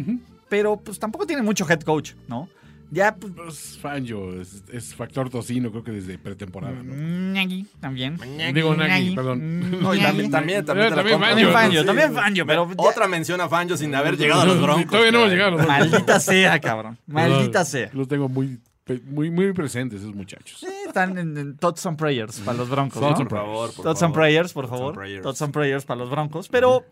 [0.50, 2.48] pero pues tampoco tiene mucho head coach, ¿no?
[2.94, 6.94] Ya, pues, Pues Fangio es, es factor tocino, creo que desde pretemporada, ¿no?
[6.94, 8.18] Nagy también.
[8.54, 9.82] Digo Nagy, perdón.
[9.82, 11.20] No, y también, también, también, te la También.
[11.20, 11.30] Fangio.
[11.30, 11.88] También Fangio, Sí.
[11.88, 14.88] también Fangio, pero ya- Otra mención a Fangio sin haber llegado a los Broncos.
[14.92, 15.90] Todavía no hemos llegado a los Broncos.
[15.92, 16.98] maldita sea, cabrón.
[17.08, 17.90] Maldita sea.
[17.94, 18.60] Los tengo muy,
[19.06, 20.58] muy, muy presentes esos muchachos.
[20.60, 23.08] Sí, están en, en Thoughts and Prayers para los Broncos, ¿no?
[23.08, 24.14] and Por favor, por Thoughts and.
[24.14, 25.00] Prayers, por favor.
[25.24, 26.50] Thoughts and Prayers para los Broncos.
[26.50, 26.84] Pero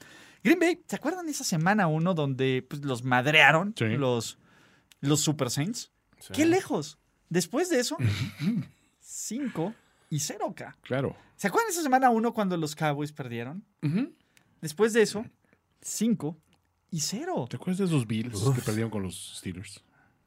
[0.41, 3.85] Green Bay, ¿se acuerdan de esa semana uno donde pues, los madrearon Sí.
[3.97, 4.37] los,
[5.01, 5.91] los Super Saints?
[6.19, 6.33] Sí.
[6.33, 6.97] Qué lejos.
[7.29, 7.97] Después de eso,
[8.99, 9.73] 5
[10.09, 10.75] y 0K.
[10.81, 11.15] Claro.
[11.35, 13.63] ¿Se acuerdan de esa semana uno cuando los Cowboys perdieron?
[14.61, 15.25] Después de eso,
[15.81, 16.37] 5
[16.91, 17.47] y 0.
[17.49, 19.83] ¿Te acuerdas de esos Bills que perdieron con los Steelers?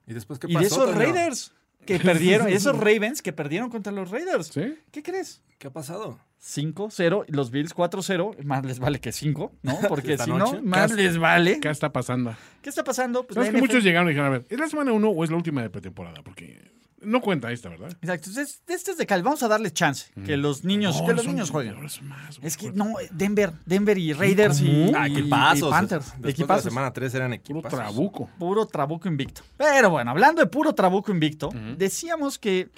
[0.07, 0.87] ¿Y después qué Y pasó?
[0.87, 0.95] de esos?
[0.95, 1.53] Raiders
[1.85, 4.47] que perdieron, y esos Ravens que perdieron contra los Raiders.
[4.49, 4.79] ¿Sí?
[4.91, 5.43] ¿Qué crees?
[5.59, 6.19] ¿Qué ha pasado?
[6.45, 9.79] 5-0, los Bills 4-0, más les vale que 5, ¿no?
[9.89, 11.61] Porque si no, más les vale.
[11.61, 12.35] ¿Qué está pasando?
[12.61, 13.25] ¿Qué está pasando?
[13.25, 15.09] Pues ¿Sabes la que NFL muchos llegaron y dijeron, a ver, ¿es la semana 1
[15.09, 16.23] o es la última de pretemporada?
[16.25, 17.91] Porque no cuenta esta, ¿verdad?
[18.01, 21.15] Exacto, entonces este es de cal, vamos a darle chance, que los niños, No, que
[21.15, 21.77] los niños jueguen.
[21.81, 22.01] más,
[22.43, 25.69] Es que no, Denver, Denver y Raiders y, Ah, y- equipazos.
[25.69, 27.79] y Panthers, Después de la semana 3 eran Puro equipazos.
[27.79, 28.31] trabuco.
[28.39, 29.43] Puro trabuco invicto.
[29.57, 32.69] Pero bueno, hablando de puro trabuco invicto, decíamos que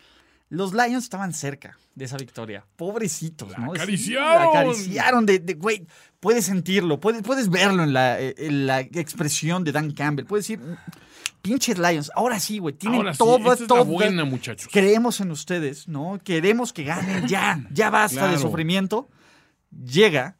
[0.54, 2.64] los Lions estaban cerca de esa victoria.
[2.76, 3.72] Pobrecitos, La ¿no?
[3.74, 4.34] Sí, acariciaron.
[4.42, 5.86] la acariciaron de, güey,
[6.20, 10.24] puedes sentirlo, puedes, puedes verlo en la, en la expresión de Dan Campbell.
[10.26, 10.76] Puedes decir, "Mm,
[11.42, 13.84] pinches Lions, ahora sí, güey, tienen Ahora sí, todo.
[13.84, 14.68] buena, muchachos.
[14.72, 16.18] Creemos en ustedes, ¿no?
[16.24, 19.08] Queremos que ganen ya, ya basta de sufrimiento.
[19.70, 20.36] Llega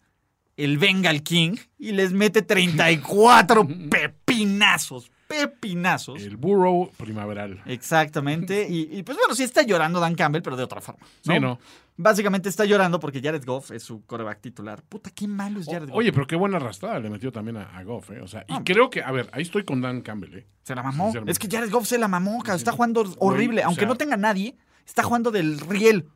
[0.57, 6.23] el Bengal King y les mete 34 pepinazos, pepinazos.
[6.23, 7.63] El Burrow primaveral.
[7.67, 8.67] Exactamente.
[8.69, 11.05] Y, y, pues bueno, sí está llorando Dan Campbell, pero de otra forma.
[11.23, 11.59] Sí, ¿no?
[11.97, 14.83] Básicamente está llorando porque Jared Goff es su coreback titular.
[14.83, 15.97] Puta, qué malo es Jared Goff.
[15.97, 18.21] Oye, pero qué buena arrastrada le metió también a, a Goff, ¿eh?
[18.21, 18.63] O sea, y Ah.
[18.65, 20.47] creo que, a ver, ahí estoy con Dan Campbell, ¿eh?
[20.65, 21.13] Se la mamó.
[21.27, 22.57] Es que Jared Goff se la mamó, cabrón.
[22.57, 23.63] Está jugando horrible.
[23.63, 26.09] Aunque sea- no tenga nadie, está jugando del riel.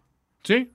[0.42, 0.72] Sí.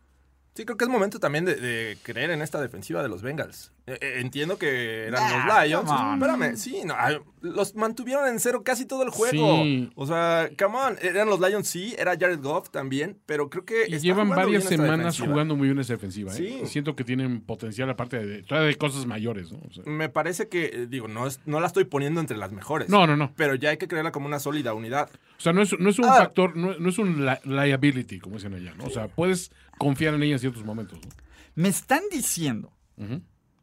[0.55, 3.71] Sí, creo que es momento también de, de creer en esta defensiva de los Bengals.
[3.87, 5.89] Eh, eh, entiendo que eran Ah, los Lions.
[5.89, 6.13] come on.
[6.13, 9.63] Espérame, sí, no, ay, los mantuvieron en cero casi todo el juego.
[9.63, 9.91] Sí.
[9.95, 13.85] O sea, come on, eran los Lions, sí, era Jared Goff también, pero creo que.
[13.87, 16.31] Y llevan varias semanas jugando muy bien esa defensiva.
[16.31, 16.35] ¿eh?
[16.35, 16.59] Sí.
[16.63, 19.51] Y Siento que tienen potencial aparte de, todavía de cosas mayores.
[19.51, 19.59] ¿no?
[19.67, 22.51] O sea, Me parece que, eh, digo, no, es- no la estoy poniendo entre las
[22.51, 22.89] mejores.
[22.89, 23.33] no, no, no.
[23.35, 25.09] Pero ya hay que creerla como una sólida unidad.
[25.37, 26.13] O sea, no es, no es un Ah.
[26.13, 28.73] factor, no, no es un li- liability, como dicen allá.
[28.77, 28.85] ¿no?
[28.85, 30.99] O sea, puedes confiar en ella en ciertos momentos.
[31.01, 31.09] ¿no?
[31.55, 32.73] Me están diciendo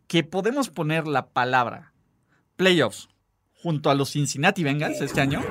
[0.06, 1.92] que podemos poner la palabra
[2.56, 3.08] playoffs
[3.62, 5.42] junto a los Cincinnati Bengals este año.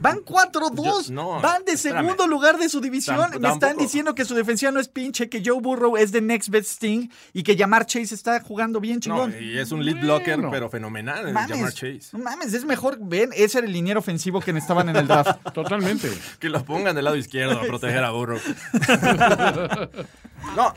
[0.00, 1.06] Van 4-2.
[1.06, 2.02] Yo- no, Van de espérame.
[2.02, 3.16] segundo lugar de su división.
[3.16, 3.82] Tamp- Me están tampoco.
[3.82, 7.08] diciendo que su defensiva no es pinche, que Joe Burrow es the next best thing
[7.32, 9.34] y que Jamar Chase está jugando bien No, chingón.
[9.40, 10.50] y es un lead blocker, Bueno.
[10.50, 12.00] pero fenomenal en Mames, Jamar Chase.
[12.12, 12.98] no mames, es mejor.
[13.00, 15.38] Ven, ese era el liniero ofensivo que necesitaban en el draft.
[15.54, 16.10] Totalmente.
[16.38, 18.38] Que lo pongan del lado izquierdo a proteger a Burrow.
[20.56, 20.72] no,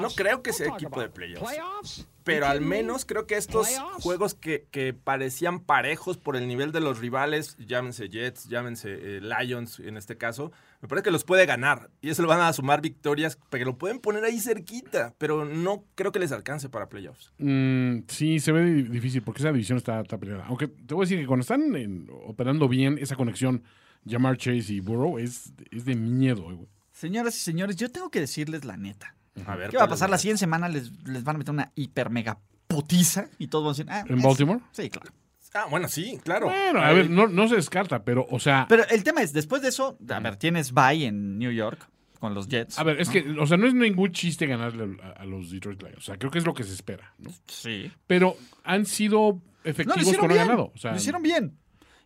[0.00, 2.06] no creo que sea equipo de playoffs.
[2.24, 3.68] Pero al menos creo que estos
[4.00, 9.20] juegos que, que parecían parejos por el nivel de los rivales, llámense Jets, llámense eh,
[9.20, 11.90] Lions en este caso, me parece que los puede ganar.
[12.00, 15.14] Y eso le van a sumar victorias, pero lo pueden poner ahí cerquita.
[15.18, 17.32] Pero no creo que les alcance para playoffs.
[17.38, 20.44] Mm, sí, se ve di- difícil porque esa división está, está peleada.
[20.46, 23.62] Aunque te voy a decir que cuando están en- operando bien esa conexión
[24.08, 26.50] Jamar Chase y Burrow es, es de miedo.
[26.50, 26.68] eh, güey.
[26.92, 29.14] Señoras y señores, yo tengo que decirles la neta.
[29.46, 30.10] A ver, ¿Qué va a ¿cuál es pasar?
[30.10, 33.70] la- siguiente semana les, les van a meter una hiper mega putiza y todos van
[33.70, 33.86] a decir.
[33.90, 34.60] ah, ¿En es- Baltimore?
[34.72, 35.10] Sí, claro.
[35.56, 36.46] Ah, bueno, sí, claro.
[36.46, 39.32] Bueno, a Ahí- ver, no, no se descarta, pero, o sea, Pero el tema es,
[39.32, 41.78] después de eso, a ver, tienes bye en New York
[42.18, 42.76] con los Jets.
[42.76, 43.12] a ver, es ¿no?
[43.12, 45.98] que, o sea, no es ningún chiste ganarle a, a los Detroit Lions.
[45.98, 47.30] O sea, creo que es lo que se espera, ¿no?
[47.46, 47.92] Sí.
[48.08, 50.40] Pero han sido No, lo efectivos hicieron bien.
[50.40, 50.72] ganado.
[50.74, 51.56] O sea, lo hicieron bien.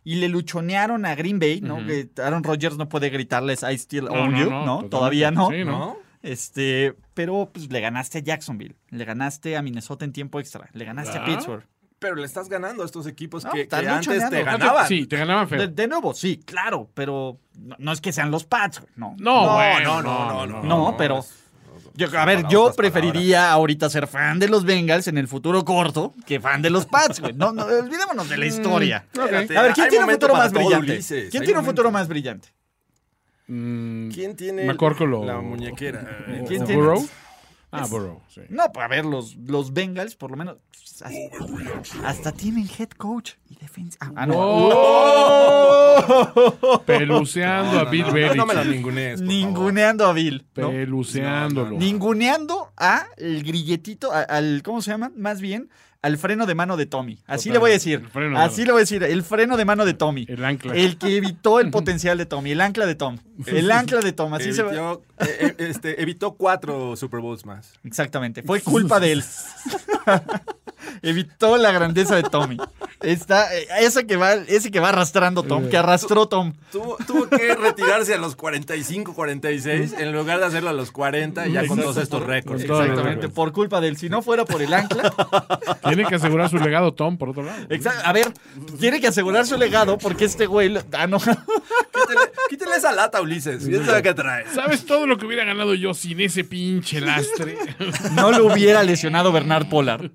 [0.03, 1.83] Y le luchonearon a Green Bay, ¿no?
[1.85, 4.65] Que Aaron Rodgers no puede gritarles I still No, own no, you, no, ¿no?
[4.83, 4.89] totalmente.
[4.89, 5.49] Todavía no.
[5.49, 5.71] Sí, ¿no?
[5.71, 5.97] ¿No?
[6.21, 10.85] Este, pero pues le ganaste a Jacksonville, le ganaste a Minnesota en tiempo extra, le
[10.85, 11.25] ganaste a Ah.
[11.25, 11.65] Pittsburgh.
[11.99, 14.87] Pero le estás ganando a estos equipos No, que, están que antes te ganaban.
[14.87, 15.59] Sí, te ganaban feo.
[15.59, 19.15] De, de nuevo, sí, claro, pero no, no es que sean los Pats, güey, no.
[19.19, 21.25] No, No, bueno, no, no, no, No, pero
[21.95, 26.13] yo, a ver, yo preferiría ahorita ser fan de los Bengals en el futuro corto
[26.25, 27.33] que fan de los Pats, güey.
[27.33, 29.05] No, no, olvidémonos de la historia.
[29.17, 30.91] A ver, ¿quién hay tiene un futuro más brillante?
[30.93, 31.71] Ulises, ¿Quién hay tiene un momento.
[31.81, 32.49] futuro más brillante?
[33.51, 36.01] Mm, ¿Quién tiene McCorkle o- la muñequera?
[36.41, 36.81] o- ¿Quién o tiene?
[36.81, 37.07] Burrow?
[37.71, 38.41] Ah, Burrow, sí.
[38.49, 40.57] No, pues a ver, los, los Bengals, por lo menos,
[41.03, 41.11] hasta,
[42.03, 43.97] hasta tienen head coach y defensa.
[44.01, 44.33] Ah, ah, no.
[46.01, 46.81] ¡Oh!
[46.85, 48.37] Peluceando a Bill no, Belichick.
[48.37, 50.45] no me lo ningunees, Ninguneando a Bill.
[50.55, 50.69] ¿no?
[50.71, 51.77] Peluceándolo.
[51.77, 55.11] Ninguneando a el grilletito, a- al, ¿cómo se llama?
[55.15, 55.69] Más bien,
[56.01, 57.19] al freno de mano de Tommy.
[57.27, 57.99] Así Total, le voy a decir.
[57.99, 58.65] el freno de Así mano.
[58.65, 59.03] le voy a decir.
[59.03, 60.25] El freno de mano de Tommy.
[60.29, 60.73] El ancla.
[60.75, 62.51] El que evitó el potencial de Tommy.
[62.51, 63.17] El ancla de Tom.
[63.45, 64.33] El ancla de Tom.
[64.33, 64.69] Así se va.
[64.69, 67.73] evitó, eh, eh, este, evitó cuatro Super Bowls más.
[67.83, 68.43] Exactamente.
[68.43, 69.23] Fue culpa de él.
[71.01, 72.57] Evitó la grandeza de Tommy.
[73.01, 76.53] Está, eh, ese que va, ese que va arrastrando Tom, que arrastró Tom.
[76.71, 81.47] Tuvo, tuvo que retirarse a los 45, 46, en lugar de hacerlo a los 40,
[81.47, 82.63] y ya con todos estos récords.
[82.63, 83.97] Exactamente, por culpa de él.
[83.97, 85.13] Si no fuera por el ancla,
[85.89, 87.65] Tiene que asegurar su legado, Tom, por otro lado.
[87.69, 88.01] Exacto.
[88.05, 88.31] A ver,
[88.79, 90.69] tiene que asegurar su legado porque este güey.
[90.69, 91.17] lo- Ah, no.
[91.19, 93.65] Quítele, quítele esa lata, Ulises.
[93.65, 94.45] ¿Quién sabe qué trae?
[94.53, 97.57] ¿Sabes todo lo que hubiera ganado yo sin ese pinche lastre?
[98.13, 100.09] No lo hubiera lesionado Bernard Pollard.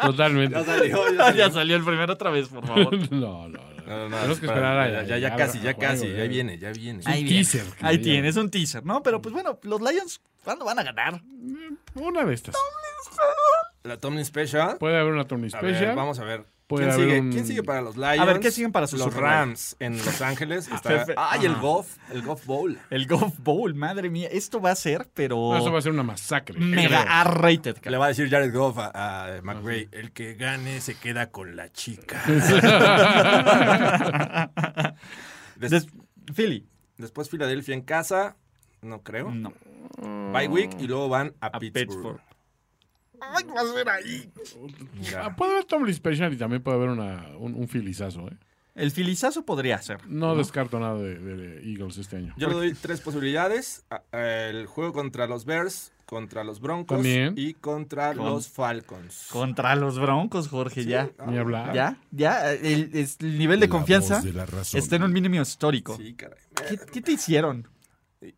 [0.00, 0.56] Totalmente.
[0.58, 1.36] Ya salió, ya salió.
[1.46, 2.92] ya salió el primero otra vez, por favor.
[3.12, 3.72] No, no, no.
[3.86, 6.56] No, no, Tenemos que espera, esperar a ya, ya, ya casi, ya casi, ya viene,
[6.56, 7.02] ya viene.
[7.04, 7.42] Ahí un viene.
[7.44, 9.02] teaser Ahí le tienes un teaser, ¿no?
[9.02, 11.20] Pero pues bueno, los Lions, ¿cuándo van a ganar?
[11.94, 12.54] Una de estas.
[13.84, 14.78] La Tomlin Special.
[14.78, 15.96] Puede haber una A ver, Special.
[15.96, 16.44] vamos a ver.
[16.68, 18.18] ¿Quién sigue, un- quién sigue para los Lions?
[18.20, 19.12] A ver, ¿qué siguen para sus Los?
[19.12, 20.68] Rams en Los Ángeles.
[20.72, 21.20] Está, Perfecto.
[21.22, 21.56] ah, y el.
[21.56, 22.78] Golf, el Golf Bowl.
[22.88, 24.28] El Golf Bowl, madre mía.
[24.32, 25.36] Esto va a ser, pero.
[25.36, 26.58] No, eso va a ser una masacre.
[26.58, 27.76] Mega R-rated.
[27.84, 28.90] Le va a decir Jared Goff a,
[29.36, 32.22] a McRae, el que gane se queda con la chica.
[35.56, 35.86] Des- Des-
[36.34, 36.66] Philly.
[36.96, 38.36] después Filadelfia en casa,
[38.80, 39.30] no creo.
[39.30, 39.52] No.
[40.32, 41.88] Bye week y luego van a, A Pittsburgh.
[41.88, 42.20] Pittsburgh.
[43.34, 44.30] Ay, va a ser ahí.
[44.94, 48.28] Mira, Ah, puede haber Tomlin Special y también puede haber una, un, un filizazo.
[48.28, 48.36] ¿eh?
[48.74, 49.98] El filizazo podría ser.
[50.08, 52.34] No, descarto nada de, de Eagles este año.
[52.38, 53.84] Yo le doy tres posibilidades.
[54.12, 57.34] El juego contra los Bears, contra los Broncos También.
[57.36, 59.28] y contra Con- los Falcons.
[59.30, 61.10] Contra los Broncos, Jorge, ya.
[61.26, 61.74] Ni hablar.
[61.74, 62.50] Ya, ya.
[62.52, 65.96] El, es- el nivel de La confianza de está en un mínimo histórico.
[65.96, 66.38] Sí, caray.
[66.68, 67.68] ¿Qué, qué te hicieron?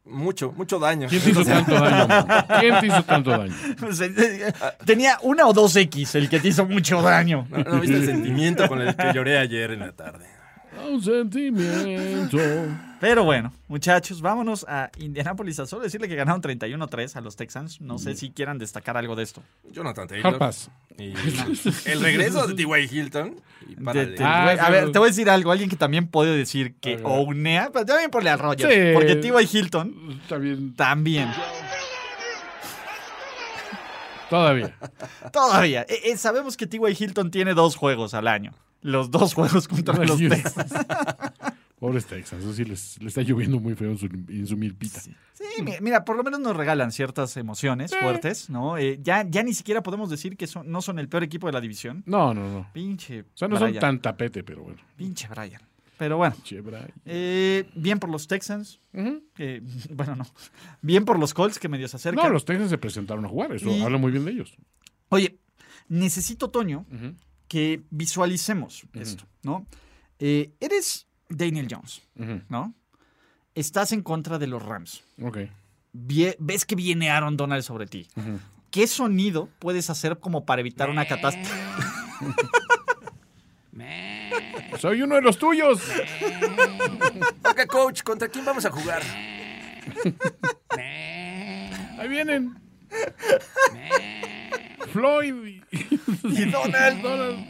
[0.05, 1.09] Mucho, mucho daño.
[1.09, 2.27] ¿Quién te hizo tanto daño?
[2.61, 3.55] ¿Quién te hizo tanto daño?
[3.79, 4.53] Pues, eh, eh,
[4.85, 7.47] Tenía una o dos X el que te hizo mucho daño.
[7.51, 10.34] ¿No, no viste el sentimiento con el que lloré ayer en la tarde?
[10.91, 12.39] Un sentimiento.
[13.01, 17.81] Pero bueno, muchachos, vámonos a Indianapolis a solo decirle que ganaron 31-3 a los Texans.
[17.81, 19.43] No sé si quieran destacar algo de esto.
[19.71, 20.27] Jonathan Taylor.
[20.33, 20.71] Harpas.
[20.99, 21.13] Y
[21.87, 22.89] el regreso de T.Y.
[22.91, 23.37] Hilton.
[23.69, 25.51] Y para De- de- te- Ah, a ver, te voy a decir algo.
[25.53, 27.07] Alguien que también puede decir que A ver.
[27.07, 28.73] Ounea, pero también ponle a Rogers.
[28.73, 28.81] Sí.
[28.95, 29.49] Porque T.Y.
[29.59, 30.75] Hilton bien.
[30.75, 31.29] también.
[34.31, 34.75] Todavía.
[35.33, 35.83] Todavía.
[35.89, 36.97] Eh, eh, sabemos que T.Y.
[36.99, 38.53] Hilton tiene dos juegos al año.
[38.85, 40.73] Los dos juegos contra los Texans.
[41.81, 42.43] Pobres Texans.
[42.45, 45.01] Eso sí les, les está lloviendo muy feo en su, en su milpita.
[45.01, 45.13] Sí,
[45.63, 48.77] mi- mira, por lo menos nos regalan ciertas emociones fuertes, ¿no?
[48.79, 51.53] Eh, ya, ya ni siquiera podemos decir que son, no son el peor equipo de
[51.55, 52.03] la división.
[52.07, 52.71] No, no, no.
[52.75, 53.23] Pinche.
[53.23, 54.81] O sea, no son tan tapete, pero bueno.
[54.97, 55.63] Pinche Brian.
[55.97, 56.37] Pero bueno.
[56.43, 56.91] Che, Brian.
[57.07, 58.81] eh, bien por los Texans.
[59.35, 60.27] Que- bueno, no.
[60.83, 62.25] Bien por los Colts que medio se acercan.
[62.27, 63.53] No, los Texans se presentaron a jugar.
[63.53, 64.57] Eso Y- habla muy bien de ellos.
[65.09, 65.39] Oye,
[65.89, 66.87] necesito, Toño.
[67.55, 69.65] Que visualicemos esto, ¿no?
[70.19, 72.03] Eh, eres Daniel Jones.
[72.49, 72.75] ¿no?
[73.55, 75.05] Estás en contra de los Rams.
[75.23, 75.39] Ok.
[75.93, 78.09] Vie- ves que viene Aaron Donald sobre ti.
[78.73, 81.55] ¿Qué sonido puedes hacer como para evitar una catástrofe?
[84.81, 85.81] Soy uno de los tuyos.
[87.49, 89.01] Oiga, coach, ¿contra quién vamos a jugar?
[92.01, 92.59] Ahí vienen.
[94.95, 95.61] Floyd y,
[96.23, 97.45] Y Donald, Donald.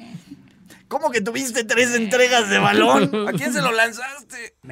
[0.89, 3.29] ¿cómo que tuviste tres entregas de balón?
[3.29, 4.55] ¿A quién se lo lanzaste?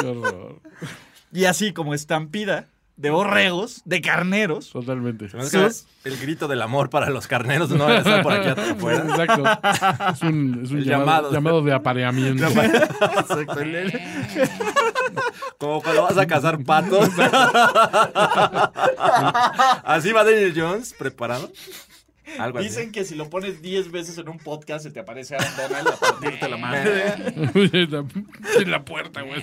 [0.00, 0.60] Qué horror.
[1.32, 2.66] Y así como estampida
[3.00, 4.70] de borregos, de carneros.
[4.70, 5.30] Totalmente.
[5.30, 9.00] Sus- El grito del amor para los carneros no van a estar por aquí afuera.
[9.08, 9.44] Exacto.
[10.12, 11.32] Es un, es un El llamado, llamado.
[11.32, 12.46] llamado de apareamiento.
[12.60, 13.54] Exacto,
[15.58, 17.08] Como cuando vas a cazar patos.
[19.84, 21.50] Así va Daniel Jones, preparado.
[22.38, 22.68] Algo así.
[22.68, 25.88] Dicen que si lo pones 10 veces en un podcast se te aparece Aaron Donald
[25.88, 27.14] a partirte la madre.
[28.58, 29.42] en la puerta, güey.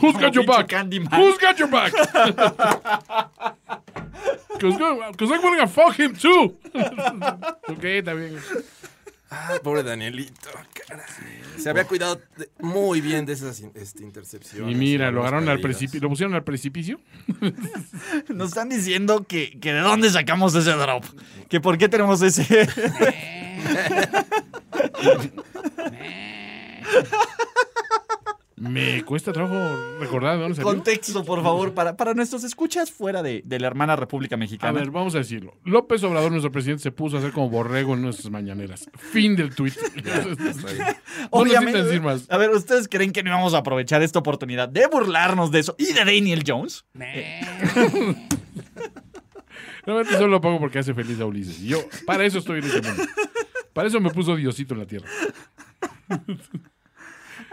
[0.00, 0.72] Who's got your back?
[1.12, 1.92] Who's got your back?
[4.60, 4.78] Cause,
[5.16, 6.56] cause I'm gonna fuck him too.
[7.68, 8.38] ok, está bien.
[9.36, 10.48] Ah, pobre Danielito.
[10.86, 11.04] caray.
[11.58, 14.72] Se había cuidado de- muy bien de esas este, intercepciones.
[14.72, 16.00] Y mira, lo agarraron al precipicio.
[16.00, 17.00] ¿Lo pusieron al precipicio?
[18.28, 21.04] Nos están diciendo que, que de dónde sacamos ese drop.
[21.48, 22.44] Que por qué tenemos ese.
[28.70, 30.70] Me cuesta trabajo recordar de dónde salió.
[30.70, 34.78] Contexto, por favor, para, para nuestros escuchas fuera de, de la hermana República A Mexicana.
[34.78, 35.54] ver, vamos a decirlo.
[35.64, 38.88] López Obrador, nuestro presidente, se puso a hacer como borrego en nuestras mañaneras.
[38.96, 39.72] Fin del tweet.
[41.32, 42.30] no necesitan decir más.
[42.30, 45.74] A ver, ¿ustedes creen que no íbamos a aprovechar esta oportunidad de burlarnos de eso
[45.78, 46.84] y de Daniel Jones?
[49.84, 51.60] Realmente solo lo pago porque hace feliz a Ulises.
[51.60, 53.02] Y yo, para eso estoy en este mundo.
[53.72, 55.08] Para eso me puso Diosito en la tierra.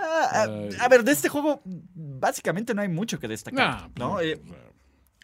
[0.02, 0.46] Ah,
[0.80, 3.82] a, a ver, de este juego básicamente no hay mucho que destacar.
[3.82, 4.14] Nah, ¿no?
[4.16, 4.42] pues, Eh,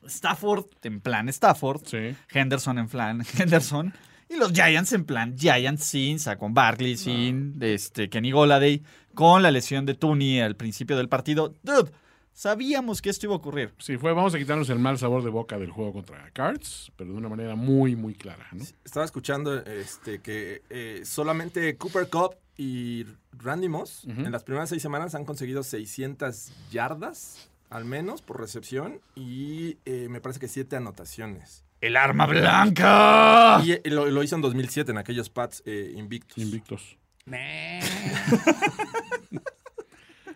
[0.06, 2.16] Stafford en plan Stafford, Sí.
[2.32, 3.94] Henderson en plan Henderson
[4.30, 9.52] y los Giants en plan Giants sin Saquon Barkley, sin este, Kenny Goladay, con la
[9.52, 11.54] lesión de Tooney al principio del partido.
[11.64, 11.92] Dude,
[12.34, 13.74] sabíamos que esto iba a ocurrir.
[13.80, 17.12] Sí, fue, vamos a quitarnos el mal sabor de boca del juego contra Cards, pero
[17.12, 18.64] de una manera muy, muy clara, ¿no?
[18.86, 24.82] Estaba escuchando este, que eh, solamente Cooper Cup y Randy Moss en las primeras seis
[24.82, 30.76] semanas han conseguido 600 yardas al menos por recepción y eh, me parece que siete
[30.76, 31.64] anotaciones.
[31.82, 33.62] ¡El arma blanca!
[33.64, 36.38] Y eh, lo, lo hizo en 2007 en aquellos Pats eh, invictos.
[36.38, 36.98] Invictos.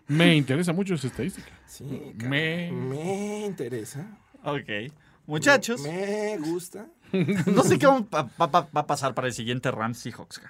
[0.07, 1.49] Me interesa mucho esa estadística.
[1.67, 4.17] Sí, Me- me, interesa.
[4.43, 4.91] Ok.
[5.25, 6.87] Muchachos, Me gusta.
[7.13, 10.41] no sé qué va, va- va- va a pasar para el siguiente Rams Seahawks.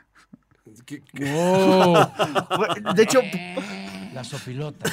[0.79, 0.85] Ca.
[0.85, 1.03] Que-
[1.33, 2.11] Oh,
[2.95, 3.21] De hecho,
[4.13, 4.89] La sopilota.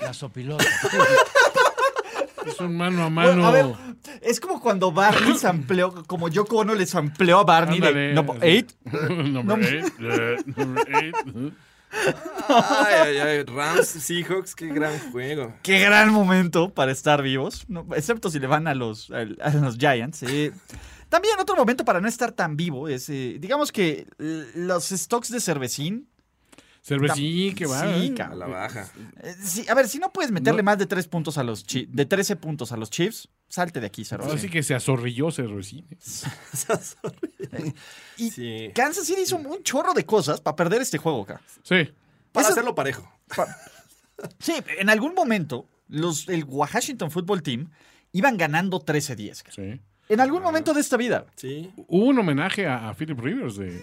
[0.00, 0.64] La sopilota.
[2.46, 3.46] es un mano a Bueno, mano.
[3.46, 3.66] a ver,
[4.22, 8.70] es como cuando Barney sampleó, como Yoko Ono le sampleó a Barney de no, eight.
[8.84, 9.86] Number eight.
[10.00, 11.16] eh, number eight.
[12.48, 13.42] Ay, ay, ay.
[13.44, 15.54] Rams Seahawks, qué gran juego.
[15.62, 19.24] Qué gran momento para estar vivos, no, excepto si le van a los, a,
[19.54, 20.22] los Giants.
[20.24, 20.52] eh.
[21.16, 25.30] También otro momento para no estar tan vivo es, eh, digamos que eh, los stocks
[25.30, 26.10] de cervecín.
[26.82, 27.80] Cervecín, que va.
[27.80, 28.22] Sí, ¿eh?
[28.22, 28.86] A la baja.
[29.22, 30.66] Eh, sí, a ver, si no puedes meterle No.
[30.66, 33.86] más de tres puntos a los Chi- de 13 puntos a los Chiefs, salte de
[33.86, 34.28] aquí, cervecín.
[34.30, 35.86] Ahora sí que se azorrilló Cervecín.
[38.18, 38.70] Y Sí.
[38.74, 41.40] Kansas City hizo un chorro de cosas para perder este juego acá.
[41.62, 41.90] Sí.
[42.32, 43.10] Para Eso- hacerlo parejo.
[44.38, 47.70] Sí, en algún momento los, el Washington Football Team
[48.12, 49.42] iban ganando 13-10.
[49.42, 49.54] cara.
[49.54, 49.80] Sí.
[50.08, 51.26] En algún momento de esta vida.
[51.34, 51.70] Sí.
[51.88, 53.80] Hubo un homenaje a, a Philip Rivers de,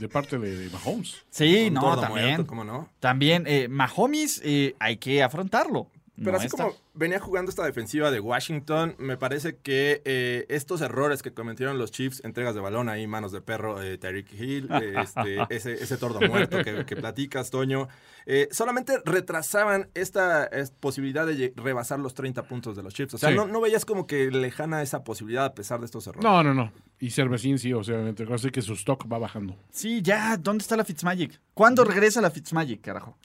[0.00, 1.16] de parte de, de Mahomes.
[1.30, 2.26] Sí, no, también.
[2.28, 2.88] muerto, ¿cómo no?
[3.00, 5.88] También, eh, Mahomes, eh, hay que afrontarlo.
[6.16, 10.46] Pero No así está- como venía jugando esta defensiva de Washington, me parece que eh,
[10.48, 14.32] estos errores que cometieron los Chiefs, entregas de balón ahí, manos de perro, eh, Tyreek
[14.32, 17.88] Hill, eh, este, ese, ese tordo muerto que, que platicas, Toño,
[18.24, 23.14] eh, solamente retrasaban esta es- posibilidad de rebasar los 30 puntos de los Chiefs.
[23.14, 23.34] O sea, Sí.
[23.34, 26.24] no, no veías como que lejana esa posibilidad a pesar de estos errores.
[26.24, 26.72] No, no, no.
[26.98, 28.26] Y Cervecín sí, o sea, obviamente.
[28.32, 29.54] Así que su stock va bajando.
[29.70, 31.38] Sí, ya, ¿dónde está la Fitzmagic?
[31.52, 33.18] ¿Cuándo regresa la Fitzmagic, carajo?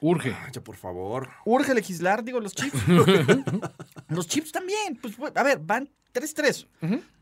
[0.00, 0.34] Urge.
[0.52, 1.28] Ya, por favor.
[1.44, 2.78] Urge legislar, digo, los Chiefs.
[4.08, 4.96] los Chiefs también.
[5.00, 6.66] Pues, bueno, a ver, van 3-3.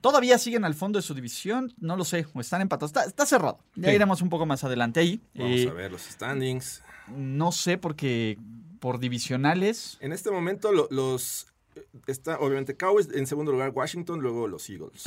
[0.01, 2.91] Todavía siguen al fondo de su división, no lo sé, o están empatados.
[2.91, 3.59] Está, está cerrado.
[3.75, 3.95] Ya Sí.
[3.97, 5.21] iremos un poco más adelante ahí.
[5.35, 6.83] Vamos Eh, a ver los standings.
[7.17, 8.39] No sé, porque
[8.81, 9.97] por divisionales.
[10.01, 11.47] En este momento lo- los...
[11.75, 15.03] eh, Está obviamente Cowboys en segundo lugar, Washington, luego los Eagles.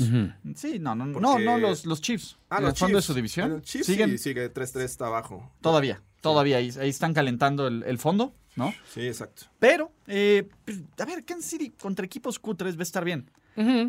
[0.55, 2.37] Sí, no, no, no, Porque- no, los, los Chiefs.
[2.49, 3.49] Ah, en los el fondo de su división.
[3.49, 5.49] Bueno, Chiefs siguen sí, sigue 3-3, está abajo.
[5.61, 8.73] todavía, todavía ahí, ahí están calentando el, el fondo, ¿no?
[8.89, 9.43] Sí, exacto.
[9.59, 13.29] Pero, eh, pues, a ver, Kansas City contra equipos cutres va a estar bien.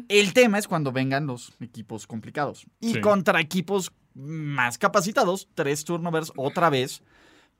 [0.08, 2.66] El tema es cuando vengan los equipos complicados.
[2.80, 3.00] Y Sí.
[3.00, 7.00] contra equipos más capacitados, tres turnovers otra vez,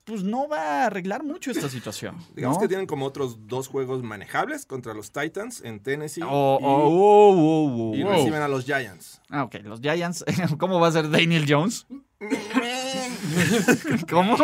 [0.04, 2.16] pues no va a arreglar mucho esta situación.
[2.34, 6.64] Digamos que tienen como otros dos juegos manejables contra los Titans en Tennessee Oh, y,
[6.64, 8.10] oh, oh, oh, oh, y oh.
[8.10, 9.20] reciben a los Giants.
[9.30, 10.24] Ah, ok, los Giants.
[10.58, 11.86] ¿Cómo va a ser Daniel Jones?
[14.10, 14.36] ¿Cómo?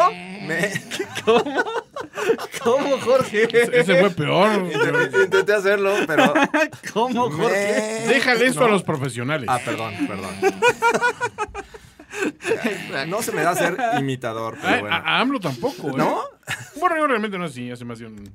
[0.47, 0.73] Me-
[1.25, 1.65] ¿Cómo?
[2.65, 3.49] ¿Cómo, Jorge?
[3.81, 4.71] Ese fue peor.
[4.73, 6.33] Intenté, intenté hacerlo, pero...
[6.93, 8.03] ¿Cómo, Jorge?
[8.07, 9.47] Me- Déjale esto a los profesionales.
[9.51, 10.35] Ah, perdón, perdón.
[13.09, 14.97] No se me da ser imitador, a, pero bueno.
[14.97, 15.89] a- a AMLO tampoco.
[15.91, 15.95] ¿eh?
[15.97, 16.21] ¿No?
[16.77, 18.35] Bueno, yo realmente no es así, hace más de un...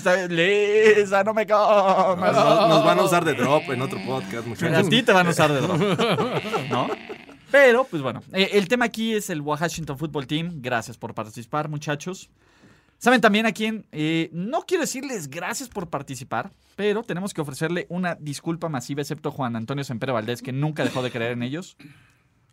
[0.00, 2.34] Está- Lisa, no me comas.
[2.34, 4.88] Nos, nos van a usar de drop en otro podcast, A muchachos.
[4.88, 5.78] ti te van a usar de drop.
[6.70, 6.88] ¿No?
[7.50, 10.52] Pero, pues bueno, eh, el tema aquí es el Washington Football Team.
[10.62, 12.30] Gracias por participar, muchachos.
[12.98, 17.86] Saben también a quién, eh, no quiero decirles gracias por participar, pero tenemos que ofrecerle
[17.88, 21.76] una disculpa masiva, excepto Juan Antonio Sempere Valdés, que nunca dejó de creer en ellos.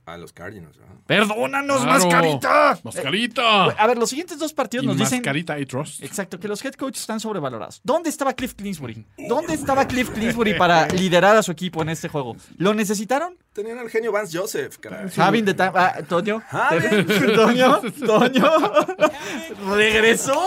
[0.08, 0.78] A los Cardinals.
[0.78, 0.86] ¿no?
[1.06, 2.00] ¡Perdónanos, Claro.
[2.06, 2.80] mascarita!
[2.82, 3.64] ¡Mascarita!
[3.66, 5.20] A ver, los siguientes dos partidos y nos dicen...
[5.20, 6.02] mascarita I trust.
[6.02, 7.82] Exacto, que los head coaches están sobrevalorados.
[7.84, 9.06] ¿Dónde estaba Cliff Clinsbury?
[9.18, 12.38] ¿Dónde estaba Cliff Clinsbury para liderar a su equipo en este juego?
[12.58, 13.36] ¿Lo necesitaron?
[13.52, 15.10] Tenían al genio Vance Joseph, caray.
[15.18, 15.72] Having the time.
[15.76, 16.42] Ah, Toño.
[17.36, 17.82] Toño.
[18.06, 18.52] Toño.
[19.76, 20.42] Regresó.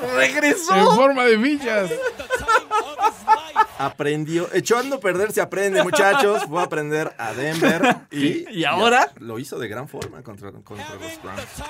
[0.00, 0.94] En Regresó.
[0.94, 1.90] forma de villas.
[3.78, 4.48] Aprendió.
[4.52, 6.44] Echando a perder se aprende, muchachos.
[6.48, 7.96] Fue a aprender a Denver.
[8.10, 9.10] Y, ¿Y ahora?
[9.20, 11.62] Lo hizo de gran forma contra, contra los Browns.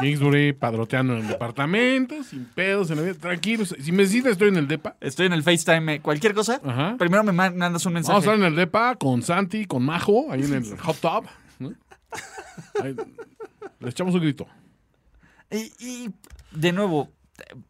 [0.00, 3.14] Kingsbury padroteando en el departamento, sin pedos, en la vida.
[3.14, 3.74] Tranquilos.
[3.80, 4.96] Si me necesitas, estoy en el depa.
[5.00, 6.00] Estoy en el FaceTime.
[6.00, 6.60] Cualquier cosa.
[6.64, 6.96] Ajá.
[6.98, 8.12] Primero me man- mandas un mensaje.
[8.14, 11.24] Vamos a estar en el depa con Santi, con Majo, ahí en el hot tub.
[11.58, 11.72] ¿no?
[12.82, 12.94] Ahí,
[13.80, 14.46] le echamos un grito.
[15.50, 16.10] Y, y,
[16.52, 17.10] de nuevo,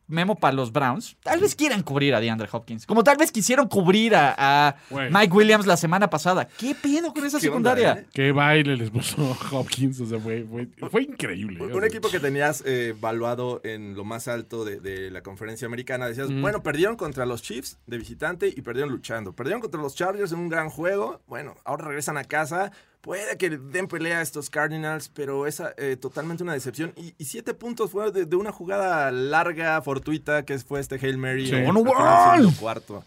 [0.07, 1.17] Memo para los Browns.
[1.23, 2.87] Tal vez quieran cubrir a DeAndre Hopkins.
[2.87, 4.77] Como tal vez quisieron cubrir a.
[5.11, 6.49] Mike Williams la semana pasada.
[6.57, 8.03] ¿Qué pedo con esa ¿Qué onda, secundaria?
[8.03, 8.07] eh?
[8.13, 10.01] Qué baile les puso Hopkins.
[10.01, 11.63] O sea, fue, fue, fue increíble.
[11.63, 16.07] Un equipo que tenías eh, evaluado en lo más alto de, de la conferencia americana.
[16.07, 19.33] Decías, bueno, perdieron contra los Chiefs de visitante y perdieron luchando.
[19.35, 21.21] Perdieron contra los Chargers en un gran juego.
[21.27, 22.73] Bueno, ahora regresan a casa.
[23.01, 26.93] Puede que den pelea a estos Cardinals, pero es eh, totalmente una decepción.
[26.97, 31.17] Y, y siete puntos fue de, de una jugada larga, fortuita, que fue este Hail
[31.17, 31.47] Mary.
[31.47, 31.55] Sí.
[31.55, 33.05] en ¡Oh, no, el cuarto.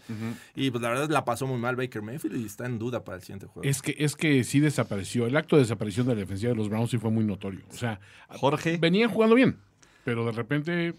[0.54, 3.16] Y pues la verdad la pasó muy mal Baker Mayfield y está en duda para
[3.16, 3.68] el siguiente juego.
[3.68, 5.26] Es que, es que sí desapareció.
[5.26, 7.60] El acto de desaparición de la defensiva de los Browns sí fue muy notorio.
[7.70, 8.78] O sea, Jorge.
[8.78, 9.58] venían jugando bien,
[10.04, 10.94] pero de repente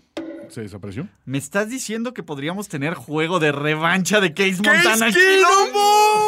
[0.50, 1.08] se desapareció.
[1.26, 5.08] ¿Me estás diciendo que podríamos tener juego de revancha de Case Montana?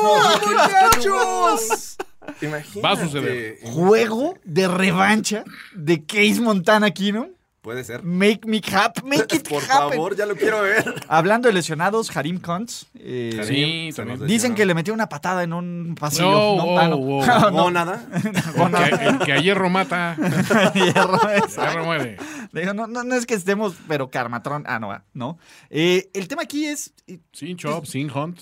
[0.03, 1.97] ¡Muchachos!
[2.41, 2.81] Imagínate.
[2.81, 3.57] Va a suceder.
[3.63, 5.43] ¿Juego de revancha
[5.75, 7.27] de Case Montana Keenum?
[7.61, 8.03] Puede ser.
[8.03, 9.93] Make me happy, make it Por happen.
[9.97, 11.03] favor, ya lo quiero ver.
[11.07, 12.85] Hablando de lesionados, Harim Kuntz.
[12.93, 14.27] eh, Sí, también.
[14.27, 16.29] Dicen que le metió una patada en un pasillo.
[16.29, 18.05] No, No, nada.
[18.13, 20.15] El que, el que a hierro mata,
[20.75, 21.19] Hierro,
[21.57, 22.17] hierro muere.
[22.53, 24.63] Digo, no, no, no es que estemos, pero Carmatrón.
[24.67, 25.39] Ah, no, no.
[25.71, 28.41] Eh, el tema aquí es eh, Sin Chop, sin Hunt.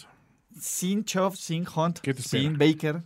[0.59, 3.03] sin Chop, sin Hunt, ¿Qué te sin Baker, ¿Qué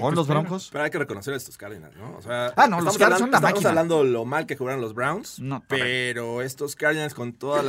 [0.00, 0.40] con los espera?
[0.40, 0.68] Broncos.
[0.72, 2.16] Pero hay que reconocer a estos Cardinals, ¿no?
[2.16, 3.68] O sea, Ah, no, los estamos Cardinals son una estamos máquina.
[3.70, 7.64] hablando lo mal que jugaron los Browns, No, pero estos Cardinals con todos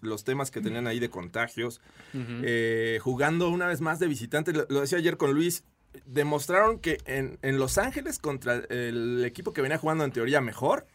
[0.00, 1.80] los temas que tenían ahí de contagios,
[2.14, 5.64] eh, jugando una vez más de visitante, lo, lo decía ayer con Luis,
[6.06, 10.86] demostraron que en, en Los Ángeles contra el equipo que venía jugando en teoría mejor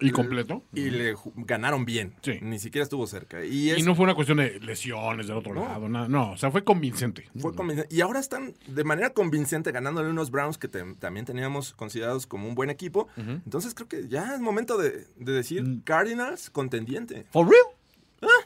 [0.00, 0.64] Y completo.
[0.74, 2.14] y le ganaron bien.
[2.22, 2.38] Sí.
[2.42, 3.44] Ni siquiera estuvo cerca.
[3.44, 5.64] Y, es- Y no fue una cuestión de lesiones del otro No.
[5.64, 6.08] lado, nada.
[6.08, 7.28] No, o sea, fue convincente.
[7.38, 7.94] Fue convincente.
[7.94, 12.48] Y ahora están de manera convincente ganándole unos Browns que te- también teníamos considerados como
[12.48, 13.08] un buen equipo.
[13.16, 15.80] Entonces creo que ya es momento de, de decir Mm.
[15.82, 17.26] Cardinals contendiente.
[17.30, 17.62] ¿For real?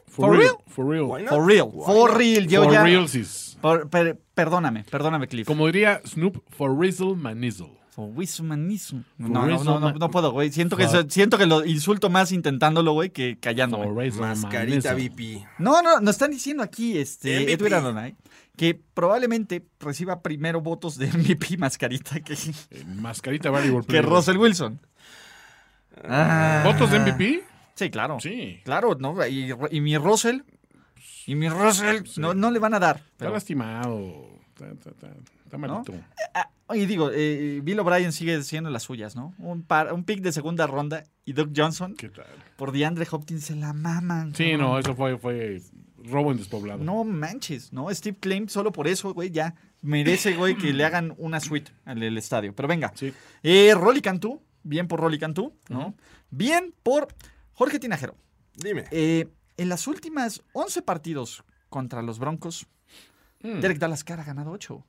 [0.07, 0.57] ¿For real?
[0.69, 1.09] For real.
[1.29, 1.71] For real.
[1.85, 2.47] For real.
[2.47, 2.83] Yo For ya.
[2.83, 3.59] realsies.
[3.61, 5.47] Por- per- perdóname, perdóname, Cliff.
[5.47, 7.73] Como diría Snoop, for rizzle manizzle.
[7.91, 8.09] For.
[8.09, 10.51] No, For no, no, puedo, güey.
[10.53, 13.85] Siento que, siento que lo insulto más intentándolo, güey, que callándome.
[13.87, 15.09] For rizzle Mascarita manizzle.
[15.09, 15.47] VP.
[15.59, 17.51] No, no, nos están diciendo aquí, este.
[17.51, 18.15] Edwin Adonai,
[18.57, 24.03] que probablemente reciba primero votos de MVP mascarita que, Eh, Mascarita valuable que.
[24.03, 24.79] Russell Wilson.
[26.05, 26.63] Ah.
[26.67, 27.45] ¿Votos de MVP?
[27.77, 28.19] Sí, claro.
[28.21, 28.61] Sí.
[28.65, 29.25] Claro, ¿no?
[29.27, 30.41] Y, y mi Russell,
[31.27, 32.97] y mi Russell, no, no le van a dar.
[33.13, 34.31] Está lastimado.
[34.49, 35.15] Está, está- está-
[35.45, 35.93] está malito.
[36.35, 39.33] Ah, Oye, digo, eh, Bill O'Brien sigue siendo las suyas, ¿no?
[39.39, 42.27] Un, par, un pick de segunda ronda y Doug Johnson ¿Qué tal?
[42.57, 44.35] por DeAndre Hopkins se la maman.
[44.35, 44.61] Sí, cabrón.
[44.73, 45.61] no, eso fue, fue
[46.03, 46.83] robo en despoblado.
[46.83, 47.89] No manches, ¿no?
[47.95, 52.03] Steve Claim, solo por eso, güey, ya merece, güey, que le hagan una suite al
[52.19, 52.53] estadio.
[52.53, 52.91] Pero venga.
[52.97, 53.13] Sí.
[53.45, 55.95] Eh, Rolly Cantú, bien por Rolly Cantú, ¿no?
[56.31, 57.07] Bien por
[57.57, 58.15] Jorge Tinajero.
[58.55, 58.85] Dime.
[58.93, 59.27] Eh,
[59.57, 62.67] en las últimas 11 partidos contra los Broncos,
[63.43, 64.83] Mm, Derek Dallas Carr ha ganado 8.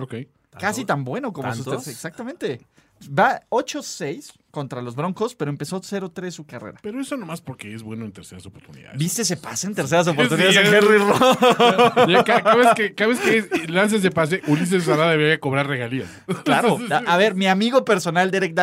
[0.00, 0.14] Ok.
[0.58, 2.60] Casi tan bueno como tres- Exactamente.
[3.06, 6.78] Va 8-6 contra los Broncos, pero empezó 0-3 su carrera.
[6.82, 8.98] Pero eso nomás porque es bueno en terceras oportunidades.
[8.98, 12.24] ¿Viste ese pase en terceras oportunidades Sí, a Henry Rowe?
[12.24, 16.08] Cada, vez que, cada vez que lances de pase, Ulises Sara debería cobrar regalías.
[16.44, 16.78] Claro.
[17.06, 18.54] A, ver, mi amigo personal Derek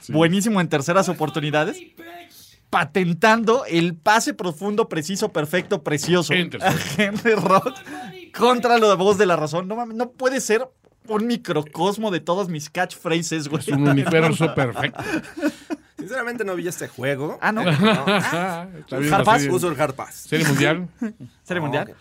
[0.00, 0.12] Sí.
[0.12, 1.78] buenísimo en terceras oportunidades,
[2.72, 6.32] patentando el pase profundo, preciso, perfecto, precioso.
[6.96, 7.70] Henry Rock
[8.34, 9.68] contra la voz de la razón.
[9.68, 10.66] No mames, no puede ser
[11.06, 13.60] un microcosmo de todos mis catchphrases, güey.
[13.60, 15.02] Es un universo perfecto.
[15.98, 17.38] Sinceramente no vi este juego.
[17.42, 17.62] Ah, no.
[17.64, 18.62] Bien la
[19.16, 19.50] Hard pass, serie.
[19.50, 20.14] Puso el hard pass.
[20.14, 20.88] Serie mundial.
[21.44, 21.94] Serie No, mundial.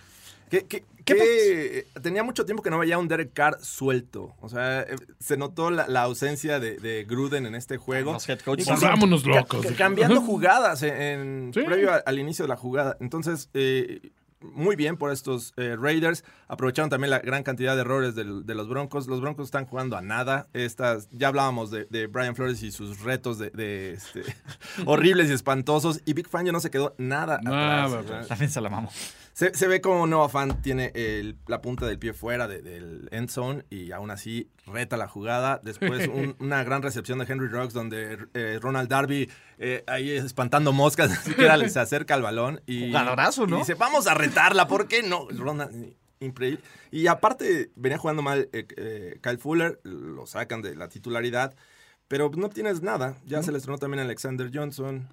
[0.49, 4.36] que- que- ¿Qué que tenía mucho tiempo que no veía un Derek Carr suelto.
[4.41, 8.14] O sea, eh, se notó la, la ausencia de, de Gruden en este juego.
[8.14, 8.68] Los head coaches.
[8.68, 9.66] Y Vámonos ca- locos.
[9.66, 11.62] ca- cambiando jugadas en, en- Sí.
[11.64, 12.97] previo a- al inicio de la jugada.
[12.99, 16.24] Entonces, eh, muy bien por estos eh, Raiders.
[16.47, 19.08] Aprovecharon también la gran cantidad de errores del- de los Broncos.
[19.08, 20.47] Los Broncos están jugando a nada.
[20.54, 24.22] Estas, ya hablábamos de, de Brian Flores y sus retos de, de, este,
[24.86, 26.02] horribles y espantosos.
[26.06, 28.04] Y Big Fangio no se quedó nada, Nada atrás.
[28.06, 28.28] atrás.
[28.28, 28.91] También se la mamo.
[29.34, 33.07] Se, se ve como Noah Fan tiene el- la punta del pie fuera de- del
[33.11, 35.59] end zone y aún así reta la jugada.
[35.63, 40.73] Después un- una gran recepción de Henry Rocks donde eh, Ronald Darby eh, ahí espantando
[40.73, 43.57] moscas, ni siquiera se acerca al balón y, Jugadorazo, ¿no?
[43.57, 45.27] y dice, vamos a retarla, ¿por qué no?
[45.29, 46.59] Ronald, increíble.
[46.91, 51.55] Y aparte venía jugando mal eh, eh, Kyle Fuller, lo sacan de la titularidad,
[52.09, 53.15] pero no tienes nada.
[53.25, 55.07] Ya se les tronó también Alexander Johnson.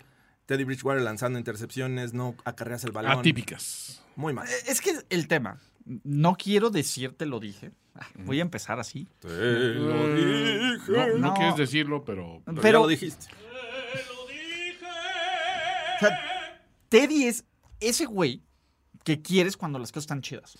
[0.47, 3.13] Teddy Bridgewater lanzando intercepciones, no acarreas el balón.
[3.19, 4.03] Atípicas.
[4.19, 4.49] Muy mal.
[4.49, 5.61] Eh, Es que el tema,
[6.03, 7.71] no quiero decirte lo dije.
[8.17, 9.07] Voy a empezar así.
[9.21, 10.91] Te lo dije.
[10.93, 11.35] No, no No.
[11.35, 12.43] quieres decirlo, pero.
[12.45, 13.27] Pero, Pero- ya lo dijiste.
[15.97, 16.19] O sea,
[16.89, 17.45] Teddy es
[17.81, 18.43] ese güey
[19.05, 20.57] que quieres cuando las cosas están chidas.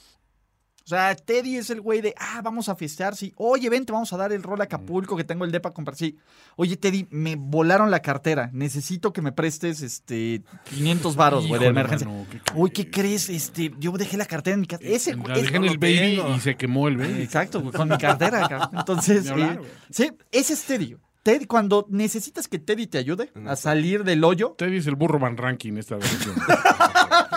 [0.89, 3.35] O sea, Teddy es el güey de, ah, vamos a festear, sí.
[3.37, 5.95] Oye, vente, vamos a dar el rol a Acapulco, que tengo el depa a comprar,
[5.95, 6.17] sí.
[6.57, 8.49] Oye, Teddy, me volaron la cartera.
[8.55, 12.09] Necesito que me prestes, este, 500 varos, güey, de emergencia.
[12.09, 13.29] mano, ¿qué Uy, ¿qué crees?
[13.29, 14.83] Este, yo dejé la cartera en mi casa.
[14.83, 16.35] Ese, La dejé en el baby tengo.
[16.35, 17.21] y se quemó el baby.
[17.21, 18.71] Exacto, güey, con mi cartera, cabrón.
[18.79, 20.97] Entonces, hablar, eh, sí, ese es Teddy.
[21.23, 25.19] Teddy, cuando necesitas que Teddy te ayude a salir del hoyo, Teddy es el burro
[25.19, 26.35] Van Ranking esta versión.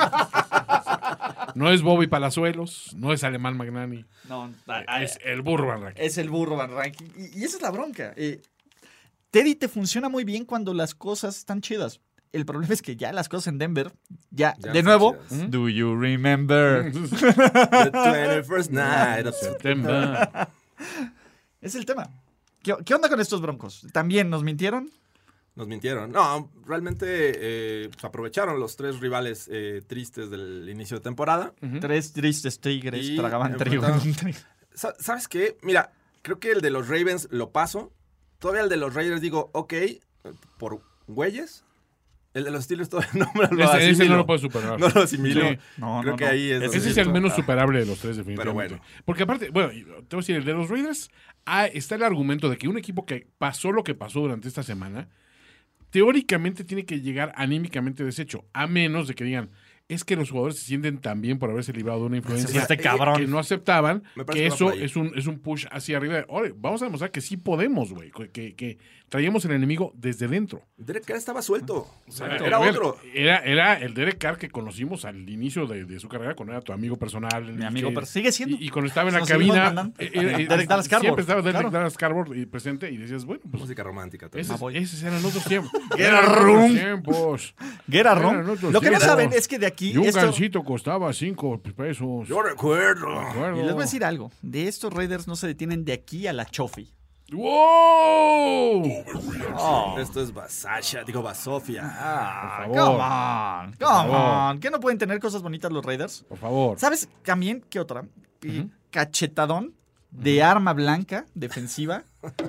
[1.55, 4.05] no es Bobby Palazuelos, no es Alemán Magnani.
[4.29, 4.53] no,
[4.99, 6.01] Es el burro Van Ranking.
[6.03, 7.07] es el burro Van Ranking.
[7.17, 8.13] Y, y esa es la bronca.
[8.15, 8.41] Eh,
[9.31, 11.99] Teddy te funciona muy bien cuando las cosas están chidas.
[12.33, 13.91] El problema es que ya las cosas en Denver,
[14.29, 15.51] ya, Ya de nuevo, chidas.
[15.51, 16.91] do you remember?
[16.91, 20.29] The 21st night of September.
[21.61, 22.09] es el tema.
[22.63, 23.85] ¿Qué, qué onda con estos broncos?
[23.91, 24.89] ¿También nos mintieron?
[25.55, 26.11] Nos mintieron.
[26.11, 31.53] No, realmente eh, pues, aprovecharon los tres rivales eh, tristes del inicio de temporada.
[31.81, 33.85] Tres tristes tigres Y tragaban trigo.
[34.73, 35.57] ¿Sabes qué?
[35.61, 35.91] Mira,
[36.21, 37.91] creo que el de los Ravens lo paso.
[38.39, 39.99] Todavía el de los Raiders digo, ok, eh,
[40.57, 41.65] por güeyes.
[42.33, 44.79] El de los Steelers todavía no me lo Ese, ese no lo puedes superar.
[44.79, 45.41] No lo asimilo.
[45.49, 45.57] Sí.
[45.77, 46.31] No, Creo no, que no.
[46.31, 48.75] ahí es Ese Ese es el menos superable de los tres, definitivamente.
[48.75, 48.83] bueno.
[49.03, 51.09] Porque aparte, bueno, te voy a decir, el de los Raiders,
[51.45, 54.63] ah, está el argumento de que un equipo que pasó lo que pasó durante esta
[54.63, 55.09] semana,
[55.91, 59.49] teóricamente tiene que llegar anímicamente deshecho, a menos de que digan,
[59.93, 62.77] es que los jugadores se sienten tan bien por haberse librado de una influencia este
[62.77, 63.17] cabrón.
[63.19, 66.25] que no aceptaban que eso es un, es un push hacia arriba.
[66.29, 68.77] Oye, vamos a demostrar que sí podemos, güey, que, que
[69.09, 70.61] traíamos el enemigo desde dentro.
[70.77, 71.87] Derek Carr estaba suelto.
[72.07, 72.97] O sea, A era ver, otro.
[73.13, 76.61] Era, era el Derek Carr que conocimos al inicio de, de su carrera, cuando era
[76.61, 77.51] tu amigo personal.
[77.53, 78.55] Mi amigo, que- pero sigue siendo.
[78.57, 79.93] Y, y cuando estaba en la cabina, mandando.
[79.99, 81.71] eh, eh, Derek Dallas Cardboard, siempre estaba Derek claro.
[81.71, 84.29] Dallas Cardboard y presente y decías, bueno, pues Música romántica.
[84.29, 84.45] también.
[84.53, 85.71] esos, esos eran otros tiempos.
[85.97, 86.73] Get a Eran otros room.
[86.73, 87.55] tiempos.
[87.89, 88.57] Get a room.
[88.71, 89.80] Lo que no saben es que de aquí.
[89.89, 92.27] Y un esto- gancito costaba cinco pesos.
[92.27, 93.07] Yo recuerdo.
[93.21, 93.59] Recuerdo.
[93.59, 94.31] Y les voy a decir algo.
[94.41, 96.93] De estos Raiders no se detienen de aquí a la Chofi.
[97.31, 98.83] ¡Wow!
[99.99, 101.81] Esto es Basasha, digo Basofia.
[101.85, 103.01] Ah, Por come favor.
[103.01, 104.51] on, Por come favor.
[104.51, 104.59] on.
[104.59, 106.25] ¿Qué no pueden tener cosas bonitas los Raiders?
[106.27, 106.79] Por favor.
[106.79, 108.05] ¿Sabes también qué otra?
[108.89, 109.73] Cachetadón
[110.09, 112.03] de arma blanca defensiva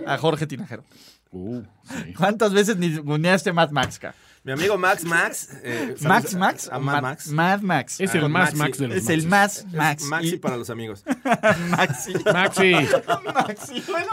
[0.07, 0.85] a Jorge Tinajero.
[1.33, 2.13] Uh, sí.
[2.17, 4.15] ¿Cuántas veces ni uneaste Mad Max, ca?
[4.45, 5.49] Mi amigo Max Max.
[5.63, 6.35] eh, Max.
[6.35, 7.29] Max A Mad Max.
[7.29, 8.01] Mad Max.
[8.01, 8.59] Es el Ah, más Maxi.
[8.59, 10.03] Max de los Es el más Es Max.
[10.05, 11.05] Maxi Y- para los amigos.
[11.71, 12.13] Maxi.
[12.33, 12.73] Maxi.
[12.75, 13.83] Maxi.
[13.89, 14.11] Bueno.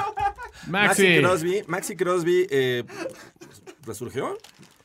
[0.67, 1.19] Maxi Maxi.
[1.19, 2.83] Crosby, Maxi Crosby eh,
[3.85, 4.37] resurgió.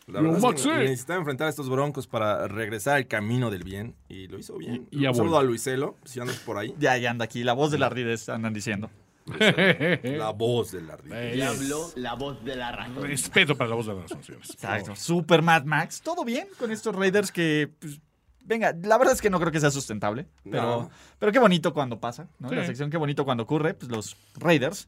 [0.06, 4.28] La es que necesitaba enfrentar a estos broncos para regresar al camino del bien y
[4.28, 4.86] lo hizo bien.
[4.90, 6.74] Y- Un saludo a Luiselo, si andas por ahí.
[6.78, 7.42] Ya, ya anda aquí.
[7.44, 8.90] La voz de la ardidez andan diciendo.
[9.26, 11.14] La voz del ardillo.
[11.16, 13.02] Eh, habló la voz de la razón.
[13.02, 14.50] Respeto para la voz de las naciones.
[14.50, 14.94] Exacto.
[14.96, 16.00] Super Mad Max.
[16.02, 17.70] Todo bien con estos Raiders que.
[17.78, 18.00] pues,
[18.44, 20.26] venga, la verdad es que no creo que sea sustentable.
[20.44, 20.90] Pero, No.
[21.18, 22.50] pero qué bonito cuando pasa, ¿no?
[22.50, 22.54] Sí.
[22.54, 24.86] La sección qué bonito cuando ocurre, pues los Raiders.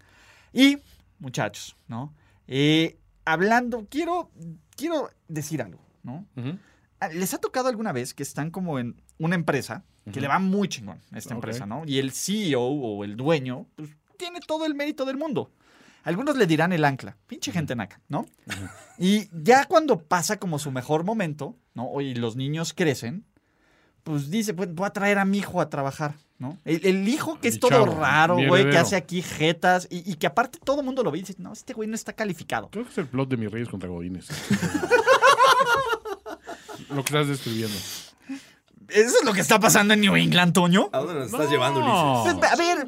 [0.52, 0.78] Y,
[1.18, 2.14] muchachos, ¿no?
[2.46, 4.30] Eh, hablando, quiero,
[4.76, 6.26] quiero decir algo, ¿no?
[7.00, 10.38] Ah, ¿Les ha tocado alguna vez que están como en una empresa que le va
[10.38, 11.82] muy chingón a esta empresa, ¿no?
[11.86, 15.50] Y el CEO o el dueño, pues tiene todo el mérito del mundo.
[16.02, 18.26] Algunos le dirán el ancla, pinche gente naca, ¿no?
[18.96, 22.00] Y ya cuando pasa como su mejor momento, ¿no?
[22.00, 23.24] Y los niños crecen,
[24.04, 26.58] pues dice, pues voy a traer a mi hijo a trabajar, ¿no?
[26.64, 30.08] El, el hijo que es Mi todo chavo, raro, güey, que hace aquí jetas y,
[30.08, 32.12] y que aparte todo el mundo lo ve y dice, no, este güey no está
[32.12, 32.68] calificado.
[32.70, 34.28] Creo que es el plot de mis reyes contra Godines.
[36.90, 37.76] Lo que estás describiendo.
[38.88, 40.88] ¿Eso es lo que está pasando en New England, Toño?
[40.92, 42.34] ¿A dónde nos estás llevando, Ulises?
[42.38, 42.86] Pues, A ver,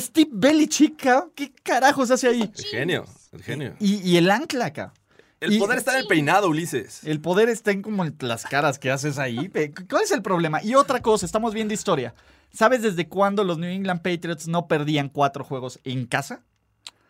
[0.00, 2.42] Steve Belichick, cabrón, ¿qué carajos hace ahí?
[2.42, 3.74] El genio, el genio.
[3.80, 4.92] Y, y el ancla acá.
[5.40, 7.04] El Y- poder está en el peinado, Ulises.
[7.04, 9.50] El poder está en como en las caras que haces ahí.
[9.88, 10.62] ¿Cuál es el problema?
[10.62, 12.14] Y otra cosa, estamos viendo historia.
[12.52, 16.42] ¿Sabes desde cuándo los New England Patriots no perdían cuatro juegos en casa?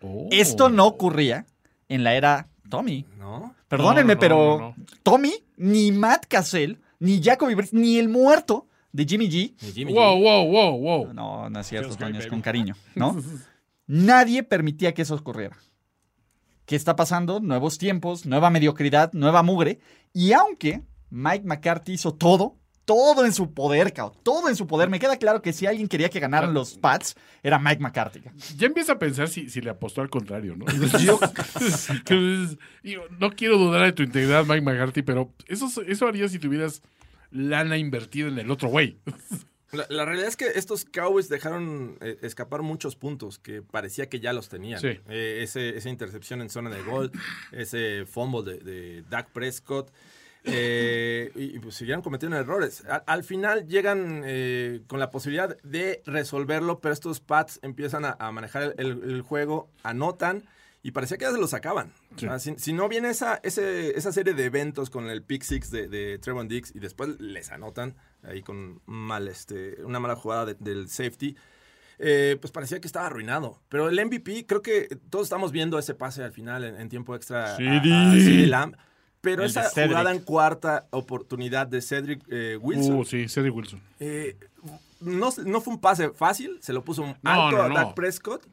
[0.02, 0.28] Oh.
[0.30, 1.46] Esto no ocurría
[1.88, 3.06] en la era Tommy.
[3.18, 3.54] ¿No?
[3.68, 4.84] Perdónenme, No, no, pero no, no.
[5.02, 9.54] Tommy, ni Matt Cassell, ni Jacoby Brissett, ni el muerto de Jimmy G.
[9.60, 10.22] Ni Jimmy Wow, G.
[10.22, 11.12] wow, wow, wow.
[11.14, 13.16] No, no es cierto, Toño, es con cariño, ¿no?
[13.86, 15.56] Nadie permitía que eso ocurriera.
[16.66, 17.40] ¿Qué está pasando?
[17.40, 19.80] Nuevos tiempos, nueva mediocridad, nueva mugre.
[20.12, 24.90] Y aunque Mike McCarthy hizo todo, todo en su poder, cao, todo en su poder,
[24.90, 28.20] me queda claro que si alguien quería que ganaran los Pats, era Mike McCarthy.
[28.56, 30.66] Ya empieza a pensar si, si le apostó al contrario, ¿no?
[30.98, 31.18] Yo,
[33.18, 36.82] no quiero dudar de tu integridad, Mike McCarthy, pero eso, eso haría si tuvieras
[37.30, 38.98] lana invertida en el otro güey.
[39.70, 44.18] La, la realidad es que estos Cowboys dejaron eh, escapar muchos puntos que parecía que
[44.18, 44.80] ya los tenían.
[44.80, 44.98] Sí.
[45.10, 47.12] Eh, ese- esa intercepción en zona de gol,
[47.52, 49.90] ese fumble de, de Dak Prescott.
[50.44, 52.82] eh, y, y, pues siguieron cometiendo errores.
[52.86, 54.24] A- al final llegan
[54.86, 59.20] con la posibilidad de resolverlo, pero estos Pats empiezan a, a manejar el, el- el
[59.20, 60.44] juego, anotan
[60.82, 61.92] y parecía que ya se lo sacaban.
[62.16, 65.42] O sea, si, si no viene esa, ese- esa serie de eventos con el pick
[65.42, 70.14] six de, de Trevon Diggs y después les anotan ahí con mal, este, una mala
[70.16, 71.36] jugada de- del safety,
[71.98, 73.60] eh, pues parecía que estaba arruinado.
[73.68, 77.14] Pero el MVP, creo que todos estamos viendo ese pase al final en, en tiempo
[77.16, 78.20] extra a- a CD.
[78.20, 78.76] CD Lamb.
[79.20, 83.82] Pero El esa jugada en cuarta oportunidad de Cedric eh, Wilson Uh, sí, Cedric Wilson.
[83.98, 84.36] eh,
[85.00, 87.68] no, no fue un pase fácil, se lo puso No, alto no, a.
[87.84, 88.46] Dak Prescott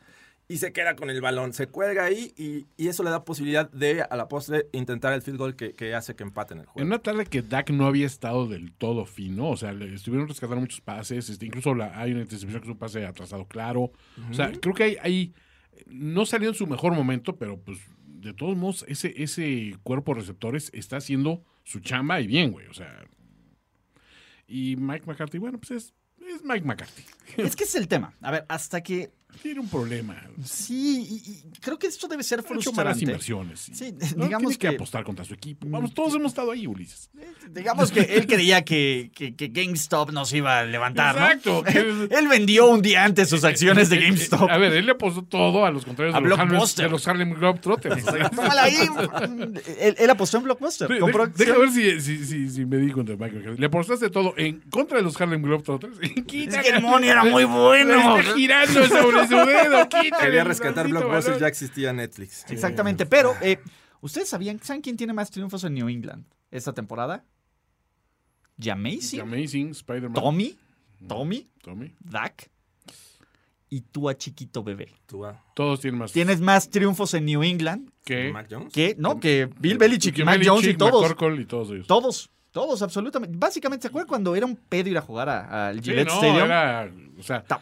[0.48, 1.54] y se queda con el balón.
[1.54, 5.22] Se cuelga ahí y, y eso le da posibilidad de, a la postre, intentar el
[5.22, 6.88] field goal que, que hace que empaten el En juego.
[6.88, 10.62] una tarde que Dak no había estado del todo fino, o sea, le estuvieron rescatando
[10.62, 13.92] muchos pases, este, incluso la- hay una intercepción que es un pase atrasado claro.
[14.30, 15.34] O sea, creo que hay, hay-
[15.88, 20.22] no salió en su mejor momento, pero pues de todos modos, ese, ese cuerpo de
[20.22, 22.66] receptores está haciendo su chamba y bien, güey.
[22.68, 23.04] O sea.
[24.48, 25.94] Y Mike McCarthy, bueno, pues es,
[26.28, 27.04] es Mike McCarthy.
[27.38, 28.14] Es que ese es el tema.
[28.22, 30.16] A ver, hasta que Tiene un problema.
[30.44, 33.04] Sí, y, y creo que esto debe ser Ha hecho malas frustrante.
[33.04, 33.60] inversiones.
[33.60, 33.94] Sí.
[34.00, 35.66] Sí, No, digamos tiene que, que, apostar contra su equipo.
[35.70, 37.10] Vamos, todos hemos estado ahí, Ulises.
[37.52, 41.26] digamos que él creía que, que, que GameStop nos iba a levantar, ¿no?
[41.28, 41.64] Exacto.
[41.76, 44.50] Él, él vendió un día antes sus acciones de GameStop.
[44.50, 47.08] A ver, él le apostó todo a los contrarios A de los, Harlem, de los
[47.08, 48.08] Harlem Globetrotters.
[48.08, 48.74] Ahí.
[49.80, 50.88] él, él apostó en Blockbuster.
[50.92, 53.60] Sí, Compró deja ver si, si, si, si me di contra Michael Jordan.
[53.60, 55.98] Le apostaste todo en contra de los Harlem Globetrotters.
[56.02, 58.18] Es que el money era muy bueno.
[58.18, 59.84] Está girando sobre su dedo.
[59.90, 62.46] Quítale Quería rescatar Blockbuster, ya existía Netflix.
[62.50, 63.60] Exactamente, pero eh,
[64.02, 67.24] ¿ustedes sabían, saben quién tiene más triunfos en New England esta temporada?
[68.58, 70.14] Jamazing, Amazing, Spider-Man.
[70.14, 70.58] Tommy,
[71.08, 71.94] Tommy, Tommy.
[72.00, 72.50] Dak
[73.70, 74.90] y tú a chiquito bebé.
[75.06, 76.12] Tú, ah, Todos tienen más.
[76.14, 78.72] Tienes más triunfos en New England que Mac Jones.
[78.72, 81.02] que, no, que Bill Belichick, Mac Jones y todos.
[81.10, 81.88] McCorkle y todos ellos.
[81.88, 83.36] Todos, todos, absolutamente.
[83.38, 86.14] Básicamente, ¿se acuerdan cuando era un pedo ir a jugar a- al Sí, Gillette no,
[86.14, 86.46] Stadium?
[86.46, 87.62] era, o sea, Ta-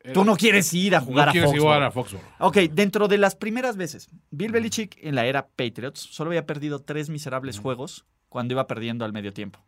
[0.00, 1.66] era- Tú no quieres ir a jugar no a quieres Foxborough.
[1.74, 2.24] jugar a Foxborough.
[2.40, 6.80] Ok, dentro de las primeras veces, Bill Belichick en la era Patriots solo había perdido
[6.80, 9.58] tres miserables juegos cuando iba perdiendo al medio tiempo.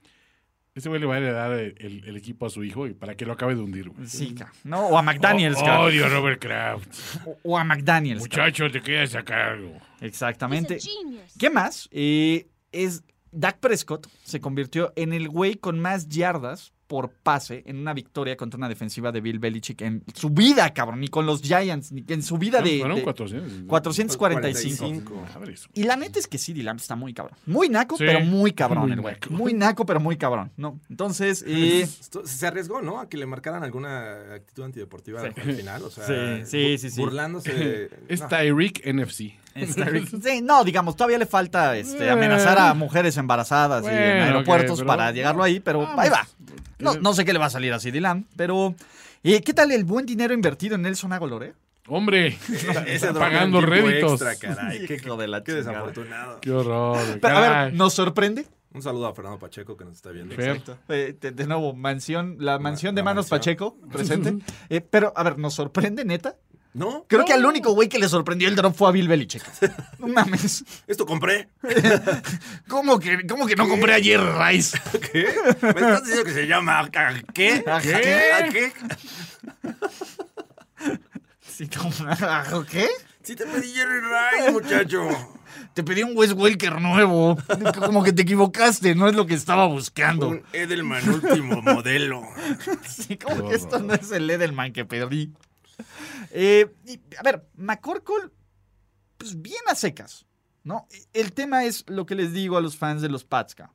[0.72, 3.16] Ese güey le va a heredar el, el- el equipo a su hijo y para
[3.16, 4.06] que lo acabe de hundir, güey.
[4.06, 4.86] Sí, ¿no?
[4.86, 6.94] O a McDaniels, Oh, odio a Robert Kraft.
[7.26, 8.20] o, o a McDaniels.
[8.20, 9.72] Muchacho, te quedas a cargo.
[10.00, 10.78] Exactamente.
[11.38, 11.88] ¿Qué más?
[11.90, 13.02] Eh, es
[13.32, 18.36] Dak Prescott se convirtió en el güey con más yardas por pase en una victoria
[18.36, 22.04] contra una defensiva de Bill Belichick en su vida, cabrón, ni con los Giants, ni
[22.08, 23.64] en su vida de, Fueron de 400.
[23.68, 25.26] 445.
[25.34, 25.68] Madres.
[25.72, 27.36] Y la neta es que sí, Dylan está muy cabrón.
[27.46, 29.14] Muy naco, Sí, pero muy cabrón muy el güey.
[29.14, 29.30] naco.
[29.32, 30.50] Muy naco, pero muy cabrón.
[30.56, 30.80] No.
[30.90, 31.86] Entonces, eh,
[32.24, 32.98] se arriesgó, ¿no?
[32.98, 35.84] A que le marcaran alguna actitud antideportiva al final.
[35.84, 36.04] O sea,
[36.44, 37.00] Sí, sí, sí, sí.
[37.00, 37.52] Burlándose.
[37.54, 38.26] de- Es no.
[38.28, 39.38] Tyreek NFC.
[39.54, 39.86] está-
[40.22, 44.86] sí, no, digamos, todavía le falta este, amenazar a mujeres embarazadas y en aeropuertos pero-
[44.88, 46.26] para llegarlo ahí, pero ahí va.
[46.80, 48.74] No, no sé qué le va a salir a Lamb, pero
[49.22, 51.42] eh, ¿qué tal el buen dinero invertido en Nelson Aguilar?
[51.42, 51.54] eh?
[51.88, 52.38] Hombre,
[52.86, 54.22] está pagando réditos.
[54.22, 54.86] extra, caray.
[54.86, 56.40] Qué, de la qué desafortunado.
[56.40, 56.98] Qué horror.
[57.20, 57.74] Pero, a ver.
[57.74, 58.46] ¿nos sorprende?
[58.72, 60.34] Un saludo a Fernando Pacheco que nos está viendo.
[60.36, 60.62] Fer.
[60.88, 63.38] Eh, de, de nuevo, mansión, la mansión de la Manos mansión.
[63.40, 64.44] Pacheco, presente.
[64.68, 66.36] Eh, pero, a ver, ¿nos sorprende, neta?
[66.72, 69.42] No, Creo que al único güey que le sorprendió el drop fue a Bill Belichick.
[69.98, 70.64] No mames.
[70.86, 71.48] esto compré.
[72.68, 74.78] ¿Cómo que, cómo que no compré ayer Rice?
[75.12, 75.26] ¿Qué?
[75.62, 76.88] ¿Me estás diciendo que se llama ¿a
[77.34, 77.64] qué?
[77.66, 78.00] ¿A ¿Qué?
[78.00, 78.32] qué?
[78.32, 78.72] ¿A qué?
[81.46, 82.88] Sí, ¿Qué?
[83.22, 85.08] Sí te pedí Jerry Rice, muchacho.
[85.74, 87.36] Te pedí un Wes Welker nuevo.
[87.78, 90.28] Como que te equivocaste, no es lo que estaba buscando.
[90.28, 92.22] Un Edelman último modelo.
[92.88, 95.32] Sí, como que esto no es el Edelman que perdí.
[96.32, 98.30] Eh, y, a ver, McCorkle,
[99.16, 100.26] pues bien a secas,
[100.64, 100.86] ¿no?
[101.12, 103.54] El tema es lo que les digo a los fans de los Pats.
[103.60, 103.66] O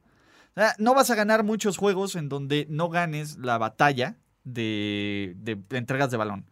[0.55, 5.77] sea, no vas a ganar muchos juegos en donde no ganes la batalla de, de
[5.77, 6.45] entregas de balón.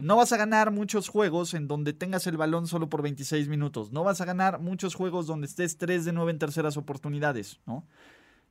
[0.00, 3.92] No vas a ganar muchos juegos en donde tengas el balón solo por 26 minutos.
[3.92, 7.86] No vas a ganar muchos juegos donde estés 3 de 9 en terceras oportunidades, ¿no?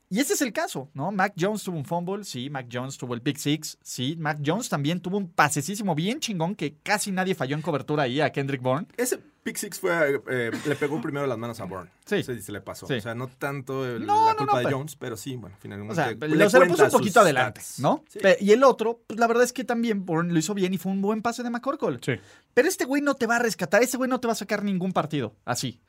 [0.10, 1.12] Y ese es el caso, ¿no?
[1.12, 2.50] Mac Jones tuvo un fumble, sí.
[2.50, 4.16] Mac Jones tuvo el Big Six, sí.
[4.20, 8.22] Mac Jones también tuvo un pasecísimo bien chingón que casi nadie falló en cobertura ahí
[8.22, 8.88] a Kendrick Bourne.
[8.98, 11.90] Ese Pick Six fue, eh, le pegó primero las manos a Bourne.
[12.06, 12.22] Sí.
[12.24, 12.86] Se le pasó.
[12.88, 12.94] Sí.
[12.96, 15.36] O sea, no tanto el- No, la no, culpa no, de pero- Jones, pero sí,
[15.36, 15.92] bueno, finalmente.
[15.94, 17.80] O sea, le lo, se lo puso un poquito adelante, stats.
[17.80, 18.04] ¿no?
[18.10, 18.20] Sí.
[18.42, 20.92] Y el otro, pues la verdad es que también Bourne lo hizo bien y fue
[20.92, 22.00] un buen pase de McCorkle.
[22.02, 22.14] Sí.
[22.54, 24.64] Pero este güey no te va a rescatar, ese güey no te va a sacar
[24.64, 25.80] ningún partido así.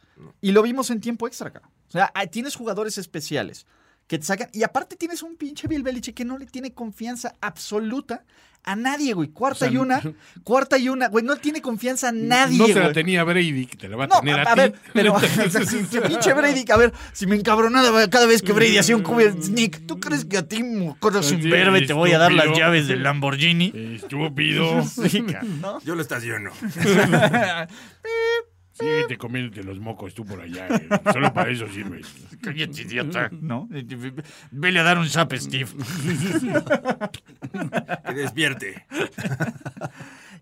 [0.40, 1.68] Y lo vimos en tiempo extra, cara.
[1.88, 3.66] O sea, tienes jugadores especiales
[4.06, 4.48] que te sacan.
[4.52, 8.24] Y aparte tienes un pinche Bill Belichick que no le tiene confianza absoluta
[8.68, 9.28] a nadie, güey.
[9.28, 10.02] Cuarta O sea, y una,
[10.42, 11.24] cuarta y una, güey.
[11.24, 14.06] No tiene confianza a nadie, no se la tenía Brady, que te la va a
[14.08, 14.60] No, tener a, a, a ti.
[14.60, 15.14] ver, pero
[15.90, 19.20] que pinche Brady, a ver, si me encabronaba cada vez que Brady hacía un cubo
[19.40, 22.88] sneak, ¿tú crees que a ti, mocoso sin verbe, te voy a dar las llaves
[22.88, 23.72] del Lamborghini?
[24.02, 24.84] Estúpido.
[24.84, 25.24] Sí,
[25.60, 25.80] ¿no?
[25.82, 26.50] Yo lo estaciono.
[28.78, 30.66] Síguete comiéndote los mocos tú por allá.
[30.68, 30.88] eh.
[31.12, 32.02] Solo para eso sirve.
[32.42, 33.30] Cállate, idiota.
[33.32, 33.68] ¿No?
[34.50, 35.68] Vele a dar un zap, Steve.
[38.06, 38.86] Que despierte.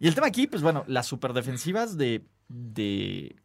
[0.00, 3.36] Y el tema aquí, pues bueno, las superdefensivas de, de,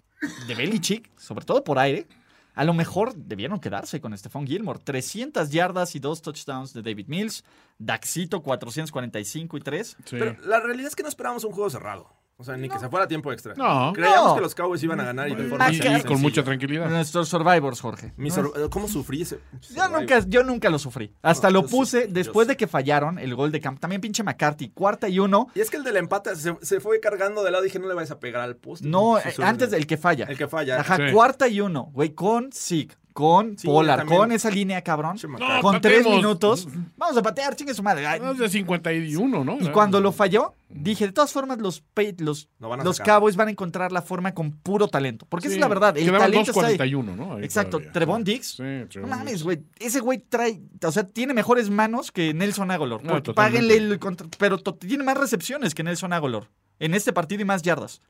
[0.48, 2.08] de Belichick, sobre todo por aire,
[2.56, 4.80] a lo mejor debieron quedarse con Stephon Gilmore.
[4.84, 7.44] 300 yardas y dos touchdowns de David Mills.
[7.78, 9.88] Daxito, 445 y 3.
[9.88, 9.96] Sí.
[10.18, 12.10] Pero la realidad es que no esperábamos un juego cerrado.
[12.42, 13.54] O sea, ni que se fuera tiempo extra.
[13.56, 13.92] No.
[13.94, 14.36] Creíamos No.
[14.36, 16.08] que los Cowboys iban a ganar y de forma Más Y, y sencilla.
[16.08, 16.90] con mucha tranquilidad.
[16.90, 18.14] Nuestros Survivors, Jorge.
[18.16, 19.40] Mi sor- ¿Cómo sufrí ese?
[19.76, 21.14] Yo nunca, yo nunca lo sufrí.
[21.22, 23.82] Hasta No, lo puse yo después de que fallaron el gol de camp.
[23.82, 25.48] También pinche McCarthy, cuarta y uno.
[25.54, 27.62] Y es que el del empate se, se fue cargando de lado.
[27.62, 28.88] Dije, no le vayas a pegar al poste.
[28.88, 30.24] No, eh, antes del que falla.
[30.30, 30.80] El que falla.
[30.80, 31.12] Ajá, Sí.
[31.12, 32.98] cuarta y uno, güey, con Sig.
[33.14, 34.20] Con Sí, Pollard, también.
[34.20, 35.18] con esa línea, cabrón.
[35.40, 36.68] No, con tres minutos.
[36.96, 38.06] Vamos a patear, chingue su madre.
[38.08, 39.58] Ay, No, es de 51, ¿no?
[39.60, 41.84] Y cuando lo falló, dije, de todas formas, los,
[42.20, 43.00] los, Lo van a los.
[43.00, 45.26] Cowboys van a encontrar la forma con puro talento.
[45.28, 45.98] Porque esa es la verdad.
[45.98, 46.78] El quedaban talento está ahí.
[46.78, 47.34] 2.41, ¿no?
[47.36, 47.72] Ahí Exacto.
[47.78, 47.92] todavía.
[47.92, 48.48] Trevon Diggs.
[48.58, 49.44] Sí, No Trevon mames, Diggs.
[49.44, 49.60] güey.
[49.80, 53.04] Ese güey trae, o sea, tiene mejores manos que Nelson Aguilar.
[53.04, 56.50] No, páguenle el contra- pero tiene más recepciones que Nelson Aguilar
[56.80, 58.02] en este partido y más yardas.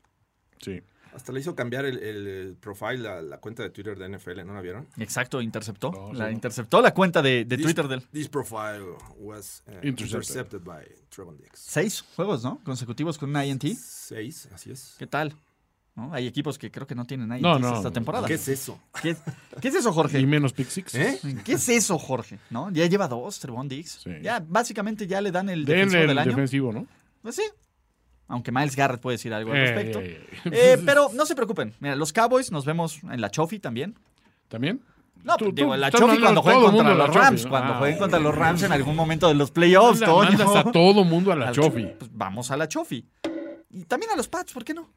[0.60, 0.82] Sí.
[1.14, 4.60] Hasta le hizo cambiar el, profile, la, la cuenta de Twitter de NFL, ¿no la
[4.60, 4.86] vieron?
[4.98, 5.90] Exacto, interceptó.
[5.90, 8.02] No, la sí, interceptó la cuenta de, de This- Twitter del.
[8.12, 8.84] This profile
[9.18, 10.04] was uh, Intercepted.
[10.36, 10.60] intercepted.
[10.62, 11.58] by Trevon Diggs.
[11.58, 12.60] Seis juegos, ¿no?
[12.64, 13.64] Consecutivos con una INT.
[13.76, 14.94] Seis, así es.
[14.98, 15.34] ¿Qué tal?
[15.96, 16.14] ¿No?
[16.14, 17.76] Hay equipos que creo que no tienen INT No, no.
[17.76, 18.26] esta temporada.
[18.28, 18.80] ¿Qué es eso?
[19.02, 19.16] ¿Qué,
[19.60, 20.20] qué es eso, Jorge?
[20.20, 20.94] Y menos pick six.
[20.94, 21.20] ¿Eh?
[21.44, 22.38] ¿Qué es eso, Jorge?
[22.50, 22.70] ¿No?
[22.70, 23.68] Ya lleva dos, Trevon.
[23.68, 24.10] Sí.
[24.22, 26.30] Ya, básicamente ya le dan el Denle defensor el del año.
[26.30, 26.86] defensivo, ¿no?
[27.22, 27.42] Pues sí.
[28.30, 29.98] Aunque Miles Garrett puede decir algo al Eh, respecto.
[30.00, 31.74] eh, Eh, pero no se preocupen.
[31.80, 33.98] Mira, los Cowboys nos vemos en la Chofi también.
[34.48, 34.80] ¿También?
[35.24, 37.46] No, Tú- digo, la Chofi cuando jueguen todo contra los Rams.
[37.46, 40.30] Cuando Ah, jueguen contra los Rams en algún momento de los playoffs, Toño.
[40.30, 41.86] mandas a todo mundo a la Chofi.
[41.98, 43.04] Pues vamos a la Chofi.
[43.70, 44.88] Y también a los Pats, ¿por qué no?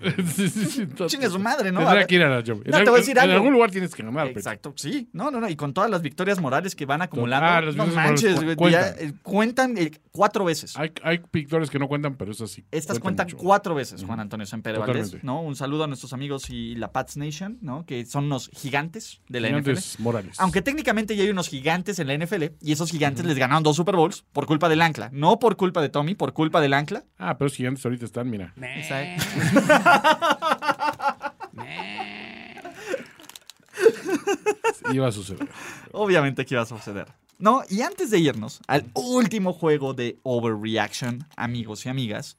[0.34, 1.80] Sí, sí, sí, todo- Chingue su madre, ¿no?
[1.80, 2.42] Tendrá que ir a la.
[2.42, 3.34] No, en, te voy a decir en algo.
[3.34, 4.28] algún lugar tienes que ganar.
[4.28, 4.38] Pecho.
[4.38, 5.08] Exacto, sí.
[5.12, 5.48] No, no, no.
[5.48, 7.46] Y con todas las victorias morales que van acumulando.
[7.46, 9.08] Ah, las no manches, morales güey, ya, cuentan.
[9.08, 10.76] eh, cuentan eh, cuatro veces.
[10.76, 12.64] Hay, hay victorias que no cuentan, pero esas sí.
[12.70, 15.22] Estas cuentan cuatro veces, Juan Antonio Sempere Valdés.
[15.24, 15.42] ¿no?
[15.42, 17.84] Un saludo a nuestros amigos y la Pats Nation, ¿no?
[17.86, 20.02] Que son unos gigantes de la Gigantes NFL.
[20.02, 20.40] morales.
[20.40, 23.76] Aunque técnicamente ya hay unos gigantes en la NFL y esos gigantes les ganaron dos
[23.76, 25.10] Super Bowls por culpa del ancla.
[25.12, 27.04] No por culpa de Tommy, por culpa del ancla.
[27.18, 28.52] Ah, pero los gigantes ahorita están, mira.
[28.60, 29.24] Exacto.
[34.92, 35.48] Iba a suceder.
[35.92, 37.06] Obviamente que iba a suceder.
[37.38, 42.36] No, y antes de irnos al último juego de Overreaction, amigos y amigas.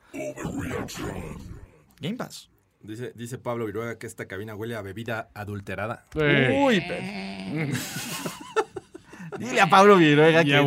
[2.02, 2.50] Game Pass.
[2.82, 6.06] Dice, dice Pablo Viruega que esta cabina huele a bebida adulterada.
[6.16, 7.72] Uy, pe-
[9.40, 10.66] Dile a Pablo Viruega que, a de,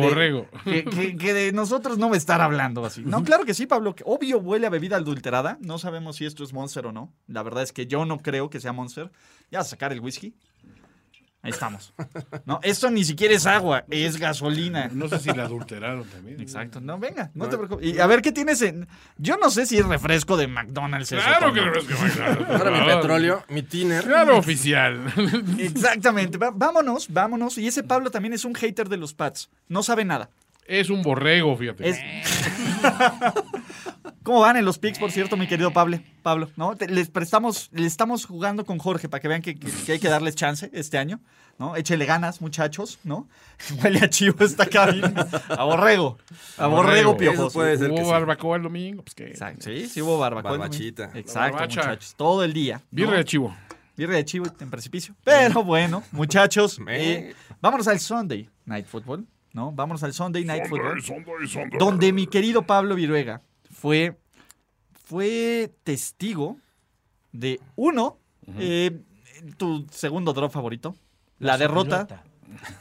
[0.63, 3.01] que, que- que de nosotros no a estar hablando así.
[3.05, 3.95] No, claro que sí, Pablo.
[3.95, 5.57] que obvio huele a bebida adulterada.
[5.61, 7.13] No sabemos si esto es Monster o no.
[7.27, 9.11] La verdad es que yo no creo que sea Monster.
[9.51, 10.33] Ya a sacar el whisky.
[11.43, 11.93] Ahí estamos.
[12.45, 14.89] No, esto ni siquiera es agua, es gasolina.
[14.93, 16.39] no sé si la adulteraron también.
[16.39, 16.79] Exacto.
[16.79, 17.85] No, venga, no te preocupes.
[17.85, 18.87] Y a ver qué tienes en.
[19.17, 21.11] Yo no sé si es refresco de McDonald's.
[21.11, 21.71] eso, Claro que Toño.
[21.73, 22.49] no es que McDonald's.
[22.49, 24.05] Ahora mi petróleo, mi tiner.
[24.05, 25.01] Claro, oficial.
[25.59, 26.37] Exactamente.
[26.37, 27.57] Vámonos, vámonos.
[27.57, 29.49] Y ese Pablo también es un hater de los Pats.
[29.67, 30.29] No sabe nada.
[30.65, 31.89] Es un borrego, fíjate.
[31.89, 31.99] Es...
[34.23, 35.99] ¿Cómo van en los picks, por cierto, mi querido Pablo?
[36.21, 36.75] Pablo, ¿no?
[36.77, 39.99] Te- les prestamos, le estamos jugando con Jorge para que vean que, que- que hay
[39.99, 41.19] que darles chance este año,
[41.59, 41.75] ¿no?
[41.75, 43.27] Échele ganas, muchachos, ¿no?
[43.83, 45.27] Huele a chivo esta cabina.
[45.49, 46.17] A borrego.
[46.57, 47.17] A borrego.
[47.19, 48.11] Eso puede ser que Hubo sí.
[48.11, 49.25] barbacoa el domingo, pues que.
[49.27, 49.65] Exacto.
[49.65, 50.51] Sí, sí hubo barbacoa.
[50.51, 51.11] Barbachita.
[51.15, 51.81] Exacto, Barbacha.
[51.81, 52.13] muchachos.
[52.15, 52.77] Todo el día.
[52.77, 52.83] ¿no?
[52.91, 53.55] Birra de chivo.
[53.97, 55.13] Birria de chivo en precipicio.
[55.25, 59.71] Pero bueno, muchachos, eh, vámonos al Sunday Night Football, ¿no?
[59.73, 61.01] Vámonos al Sunday Night Football.
[61.03, 61.77] Sunday, Sunday.
[61.77, 63.41] donde mi querido Pablo Viruega
[63.83, 64.17] fue,
[64.93, 66.57] fue testigo
[67.33, 68.17] de uno,
[68.57, 69.01] eh,
[69.57, 70.95] tu segundo drop favorito,
[71.37, 72.23] la, derrota, sopilota.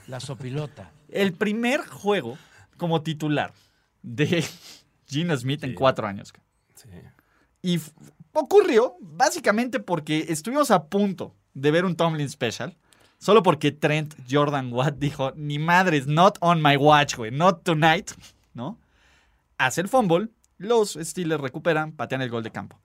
[0.06, 0.92] La sopilota.
[1.08, 2.38] el primer juego
[2.76, 3.52] como titular
[4.00, 4.44] de
[5.08, 6.32] Gino Smith en cuatro años.
[6.76, 6.88] Sí.
[7.62, 7.80] Y
[8.32, 12.76] ocurrió básicamente porque estuvimos a punto de ver un Tomlin Special.
[13.18, 18.12] Solo porque Trent Jordan Watt dijo, ni madres, not on my watch, güey, not tonight,
[18.54, 18.78] ¿no?
[19.58, 20.28] Hace el fumble,
[20.62, 22.80] los Steelers recuperan, patean el gol de campo.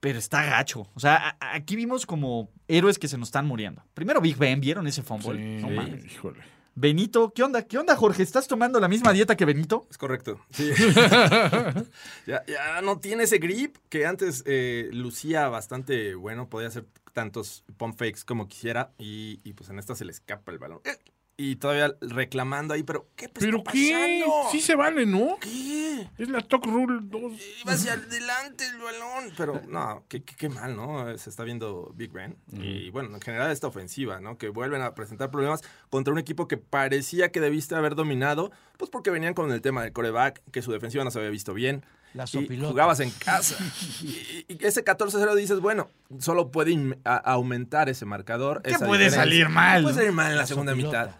[0.00, 0.88] Pero está gacho.
[0.94, 3.82] O sea, aquí vimos como héroes que se nos están muriendo.
[3.94, 5.58] Primero Big Ben, ¿vieron ese fumble?
[5.58, 6.04] Sí, No mames.
[6.04, 6.40] híjole.
[6.78, 7.62] Benito, ¿qué onda?
[7.62, 8.22] ¿Qué onda, Jorge?
[8.22, 9.86] ¿Estás tomando la misma dieta que Benito?
[9.90, 10.38] Es correcto.
[10.50, 10.70] Sí.
[12.26, 16.50] ya, ya no tiene ese grip que antes eh, lucía bastante bueno.
[16.50, 16.84] Podía hacer
[17.14, 18.92] tantos pump fakes como quisiera.
[18.98, 20.80] Y, y, pues en esta se le escapa el balón.
[20.84, 20.98] Eh,
[21.38, 24.22] Y todavía reclamando ahí, pero ¿qué pues, ¿Pero está qué?
[24.24, 24.50] pasando?
[24.50, 25.36] Sí se vale, ¿no?
[25.38, 26.08] ¿Qué?
[26.16, 27.32] Es la Talk Rule 2.
[27.62, 29.32] Iba hacia adelante el balón.
[29.36, 31.16] Pero no, qué, qué- qué mal, ¿no?
[31.18, 32.36] Se está viendo Big Ben.
[32.52, 34.38] Y bueno, en general esta ofensiva, ¿no?
[34.38, 35.60] Que vuelven a presentar problemas
[35.90, 39.82] contra un equipo que parecía que debiste haber dominado, pues porque venían con el tema
[39.82, 41.84] del coreback, que su defensiva no se había visto bien.
[42.16, 43.56] La Y jugabas en casa.
[44.02, 48.62] Y, y ese 14-0 dices, bueno, solo puede aumentar ese marcador.
[48.62, 49.20] ¿Qué esa puede diferencia.
[49.22, 49.82] salir mal?
[49.82, 51.04] Puede salir mal en la, La segunda sopilota.
[51.06, 51.16] mitad.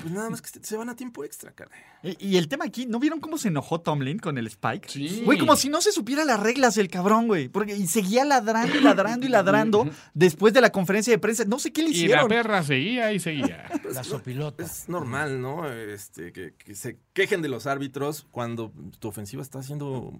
[0.00, 1.70] Pues nada más que se- van a tiempo extra, cara.
[2.02, 4.88] Y, y el tema aquí, ¿no vieron cómo se enojó Tomlin con el Spike?
[4.88, 5.22] Sí.
[5.24, 7.48] Güey, como si no se supiera las reglas el cabrón, güey.
[7.48, 11.44] Porque y seguía ladrando y ladrando y ladrando después de la conferencia de prensa.
[11.44, 12.28] No sé qué le Y la hicieron.
[12.28, 13.68] perra seguía y seguía.
[13.92, 14.62] La sopilota.
[14.64, 15.68] Es normal, ¿no?
[15.70, 20.12] Este, que, que se quejen de los árbitros cuando tu ofensiva está haciendo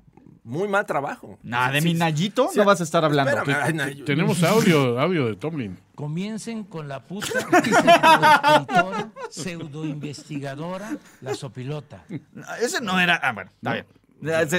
[0.44, 1.38] muy mal trabajo.
[1.42, 1.94] Nah, de Sí, mi.
[1.94, 3.36] Nayito Sí, no vas a estar hablando.
[3.36, 4.04] espérame, ay, Nayo.
[4.04, 5.78] Tenemos audio, audio de Tomlin.
[5.94, 7.28] Comiencen con la puta
[9.30, 12.04] pseudoinvestigadora, la sopilota.
[12.60, 13.16] Ese no era.
[13.22, 13.86] Ah, bueno, está bien.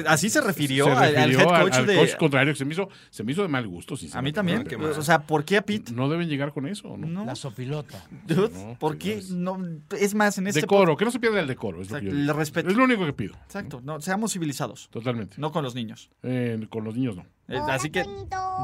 [0.07, 1.95] Así se refirió, Se al- al, head al- coach al de.
[1.95, 3.95] coach contrario, que se me hizo, se me hizo de mal gusto.
[4.14, 4.64] a mí también.
[4.64, 4.91] qué mal.
[4.91, 5.91] O sea, ¿por qué a Pete?
[5.91, 7.07] No deben llegar con eso, ¿no?
[7.07, 7.26] No.
[7.26, 8.03] La sopilota.
[8.28, 9.22] Dude, No, ¿Por qué?
[9.32, 9.57] no
[9.99, 10.62] es- más, en este.
[10.62, 11.82] Decoro, que no se pierda el decoro.
[11.82, 12.70] Es, lo que yo el respeto.
[12.70, 13.36] es lo único que pido.
[13.45, 14.89] Exacto, no, seamos civilizados.
[14.91, 15.36] Totalmente.
[15.39, 16.10] No con los niños.
[16.24, 17.26] Eh, con los niños no.
[17.47, 18.05] Eh, Así que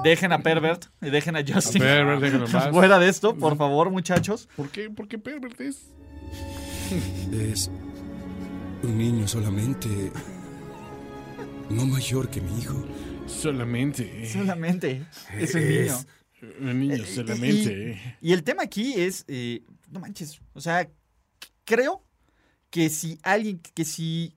[0.04, 1.82] dejen a Pervert y dejen a Justin.
[1.82, 2.48] Pervert, déjenlo.
[2.72, 4.48] Fuera de esto, por favor, muchachos.
[4.56, 4.90] ¿Por qué?
[4.90, 5.92] Porque Pervert es.
[7.32, 7.70] Es
[8.84, 10.12] un niño solamente.
[11.70, 12.84] No mayor que mi hijo.
[13.28, 14.28] Solamente.
[14.32, 15.06] Solamente
[15.38, 15.98] es un niño.
[16.60, 17.92] Un niño, Eh, solamente.
[17.92, 18.18] eh.
[18.22, 20.88] Y el tema aquí es, eh, no manches, o sea,
[21.64, 22.04] creo
[22.70, 24.36] que si alguien, que si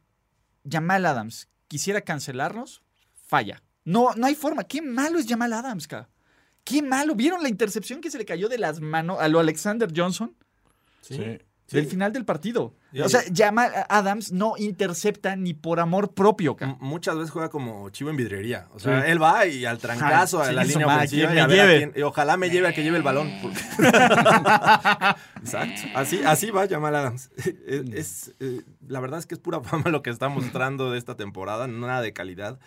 [0.68, 2.83] Jamal Adams quisiera cancelarnos,
[3.26, 3.62] falla.
[3.85, 4.64] No, no hay forma.
[4.64, 6.09] Qué malo es Jamal Adams, ca.
[6.64, 7.14] Qué malo.
[7.14, 10.35] ¿Vieron la intercepción que se le cayó de las manos a lo Alexander Johnson?
[11.03, 11.39] Sí.
[11.71, 12.75] Del final del partido.
[12.93, 13.01] Sí.
[13.03, 16.57] O sea, Jamal Adams no intercepta ni por amor propio.
[16.61, 18.69] M- Muchas veces juega como chivo en vidrería.
[18.73, 19.11] O sea, Sí.
[19.11, 22.03] él va y al trancazo a la línea ofensiva y, a ver a quién- y
[22.03, 23.31] ojalá me lleve a que lleve el balón.
[23.43, 23.61] porque-
[25.43, 25.83] Exacto.
[25.95, 27.31] Así, así va Jamal Adams.
[27.66, 30.99] Es, es, eh, la verdad es que es pura fama lo que está mostrando de
[30.99, 31.66] esta temporada.
[31.66, 32.59] Nada de calidad.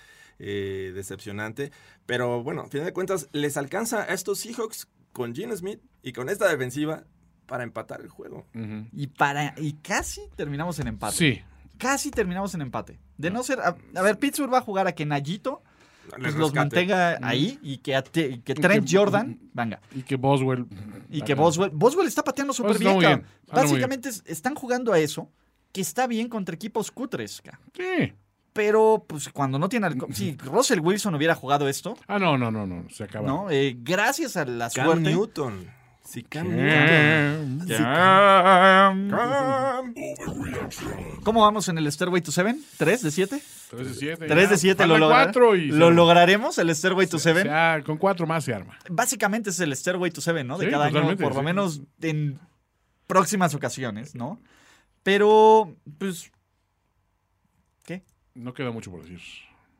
[0.44, 1.72] eh, decepcionante.
[2.08, 6.14] Pero bueno, a final de cuentas, les alcanza a estos Seahawks con Gene Smith y
[6.14, 7.04] con esta defensiva
[7.52, 8.46] para empatar el juego.
[8.94, 11.18] Y para y casi terminamos en empate.
[11.18, 11.42] Sí.
[11.78, 12.98] Casi terminamos en empate.
[13.18, 13.60] De no ser.
[13.60, 15.62] A, a ver, Pittsburgh va a jugar a que Nayito
[16.18, 19.38] pues, los mantenga ahí y que, a te- y que Trent Jordan.
[19.52, 19.82] Venga.
[19.94, 20.66] Y que Boswell.
[21.10, 21.72] Y que Boswell.
[21.74, 25.30] Boswell está pateando súper Está bien, Básicamente es- están jugando a eso.
[25.74, 27.42] Que está bien contra equipos cutres.
[27.76, 28.14] Sí.
[28.54, 29.90] Pero, pues, cuando no tiene.
[30.14, 32.90] Si Russell Wilson hubiera jugado esto, Ah, no, no, no, no.
[32.90, 33.28] Se acaba.
[33.28, 33.50] ¿no?
[33.52, 35.10] Eh, gracias a la Cam suerte.
[35.10, 35.81] Newton.
[41.24, 42.62] ¿Cómo vamos en el Stairway to Seven?
[42.78, 43.42] ¿Tres de siete?
[43.70, 44.28] 3 de 7.
[44.28, 47.48] 3 de 7 lo, logra- cuatro y ¿Lo se- lograremos, el Stairway to Seven.
[47.86, 48.78] Con cuatro más se arma.
[48.90, 50.58] Básicamente es el Stairway to Seven, ¿no?
[50.58, 51.46] De Sí, cada año, por lo sí.
[51.46, 52.38] menos en
[53.08, 54.42] próximas ocasiones, ¿no?
[55.04, 56.32] Pero, pues,
[57.86, 58.04] ¿qué?
[58.36, 59.22] No queda mucho por decir.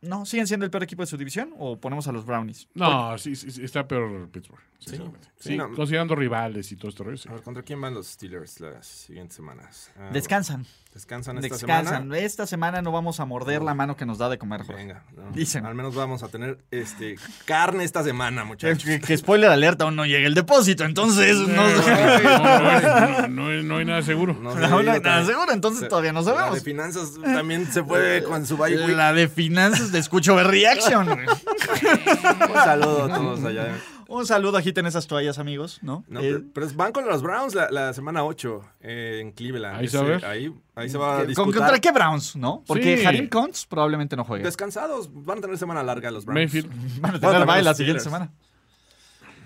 [0.02, 0.26] ¿No?
[0.26, 2.68] ¿Siguen siendo el peor equipo de su división o ponemos a los Brownies?
[2.74, 4.60] No, sí, sí, sí, está peor Pittsburgh.
[4.80, 5.00] Sí,
[5.40, 5.72] Sí, no.
[5.74, 7.04] considerando rivales y todo esto.
[7.16, 7.30] sí.
[7.30, 9.92] A ver, ¿contra quién van los Steelers las siguientes semanas?
[10.00, 10.66] Ah, Descansan.
[10.94, 11.94] ¿Descansan esta Descansan.
[12.04, 12.18] semana?
[12.18, 14.64] Esta semana no vamos a morder la mano que nos da de comer.
[14.64, 14.82] Jorge.
[14.82, 15.32] Venga, no.
[15.32, 15.66] Dicen.
[15.66, 18.84] Al menos vamos a tener este carne esta semana, muchachos.
[18.84, 23.48] que- que spoiler alerta, aún no llega el depósito, entonces no, No, no, no, no
[23.48, 24.34] hay- no hay nada seguro.
[24.34, 26.56] No hay nada también- seguro, entonces todavía no La sabemos.
[26.56, 28.80] de finanzas también se puede con su week.
[28.90, 31.08] La de finanzas de Escucho Ver Reaction.
[31.10, 33.76] Un saludo a todos allá.
[34.08, 36.04] Un saludo, agiten esas toallas, amigos, ¿no?
[36.10, 39.78] No, Eh, pero, pero van con los Browns la, la semana 8 eh, en Cleveland.
[39.80, 40.26] Ahí se va a ver.
[40.26, 41.54] ahí, ahí se va a ¿con- disputar.
[41.62, 42.62] ¿Contra qué Browns, no?
[42.68, 43.06] Porque Sí.
[43.06, 44.44] Harim Kuntz probablemente no juegue.
[44.44, 45.10] Descansados.
[45.14, 46.54] Van a tener semana larga los Browns.
[46.54, 46.70] Mayfield.
[47.02, 48.32] Van a Van a tener la siguiente semana.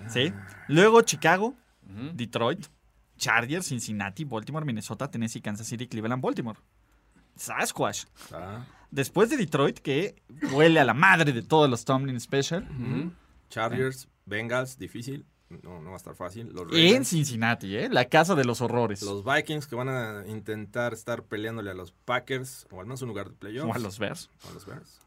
[0.09, 0.33] Sí.
[0.67, 1.53] Luego Chicago,
[2.13, 2.65] Detroit,
[3.17, 6.59] Chargers, Cincinnati, Baltimore, Minnesota, Tennessee, Kansas City, Cleveland, Baltimore.
[7.36, 8.05] Sasquatch.
[8.33, 10.15] Ah, Después de Detroit, que
[10.53, 12.65] huele a la madre de todos los Tomlin Special,
[13.49, 15.25] Chargers, Bengals, difícil.
[15.49, 16.51] No, no va a estar fácil.
[16.53, 17.88] Los en Cincinnati, ¿eh?
[17.89, 19.01] La casa de los horrores.
[19.03, 23.09] los Vikings que van a intentar estar peleándole a los Packers o al menos un
[23.09, 23.69] lugar de playoffs.
[23.69, 24.29] o a los Bears.
[24.45, 24.99] O a los Bears.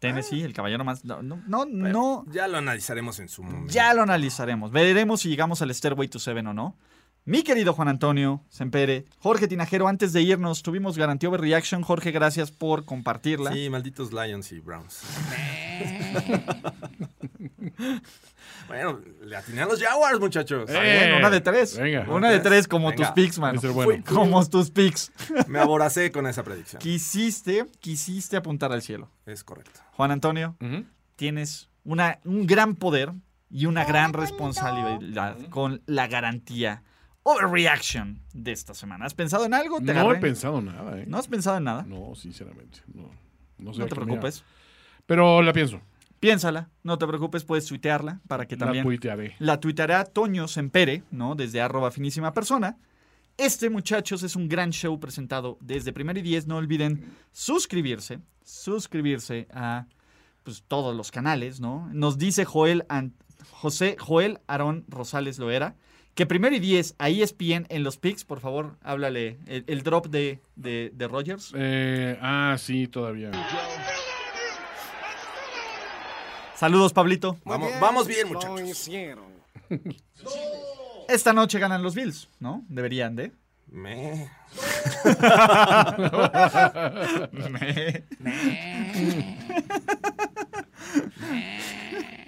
[0.00, 1.04] Tennessee, el caballero más...
[1.04, 2.24] No, no, no, Bueno, no.
[2.32, 3.72] Ya lo analizaremos en su momento.
[3.72, 4.70] Ya lo analizaremos.
[4.70, 6.76] Veremos si llegamos al Stairway to Seven o no.
[7.28, 11.82] Mi querido Juan Antonio Sempere, Jorge Tinajero, antes de irnos, tuvimos garantía overreaction.
[11.82, 13.52] Jorge, gracias por compartirla.
[13.52, 15.02] Sí, malditos Lions y Browns.
[18.66, 20.70] bueno, le atiné a los Jaguars, muchachos.
[20.70, 21.76] Está bien, una de tres.
[21.76, 22.06] venga.
[22.08, 23.04] una de tres como Venga.
[23.04, 23.58] tus picks, man.
[23.74, 24.02] Bueno.
[24.08, 25.12] Como tus picks.
[25.48, 26.80] Me aboracé con esa predicción.
[26.80, 29.10] quisiste, quisiste apuntar al cielo.
[29.26, 29.80] Es correcto.
[29.92, 30.56] Juan Antonio,
[31.16, 33.12] tienes una, un gran poder
[33.50, 36.84] y una gran responsabilidad con la garantía
[37.28, 39.04] overreaction de esta semana.
[39.04, 39.78] ¿Has pensado en algo?
[39.78, 40.18] ¿Te No agarré?
[40.18, 41.04] he pensado nada, ¿eh?
[41.06, 41.84] ¿No has pensado en nada?
[41.86, 42.80] No, sinceramente.
[42.92, 43.10] No,
[43.58, 44.44] no, sé No te preocupes.
[45.06, 45.80] Pero la pienso.
[46.20, 49.36] Piénsala, no te preocupes, puedes tuitearla para que La también tuitearé.
[49.38, 51.34] la tuiteará Toño Sempere, ¿no?
[51.36, 52.76] Desde arroba finísima persona.
[53.36, 56.48] Este, muchachos, es un gran show presentado desde Primero y Diez.
[56.48, 59.86] No olviden suscribirse, suscribirse a
[60.42, 61.88] pues, todos los canales, ¿no?
[61.92, 62.84] Nos dice Joel
[63.52, 65.76] José Joel Aarón Rosales Loera
[66.18, 69.84] que Primero y Diez a E ESPN en los picks, por favor, háblale el, el
[69.84, 71.52] drop de, de, de Rogers.
[71.54, 73.30] Eh, ah, sí, todavía.
[76.56, 77.38] Saludos, Pablito.
[77.44, 78.60] Vamos, vamos bien, muchachos.
[78.60, 79.26] Lo hicieron.
[81.08, 82.64] Esta noche ganan los Bills, ¿no?
[82.68, 83.30] Deberían de.
[83.68, 84.28] Me.
[88.18, 88.18] Me.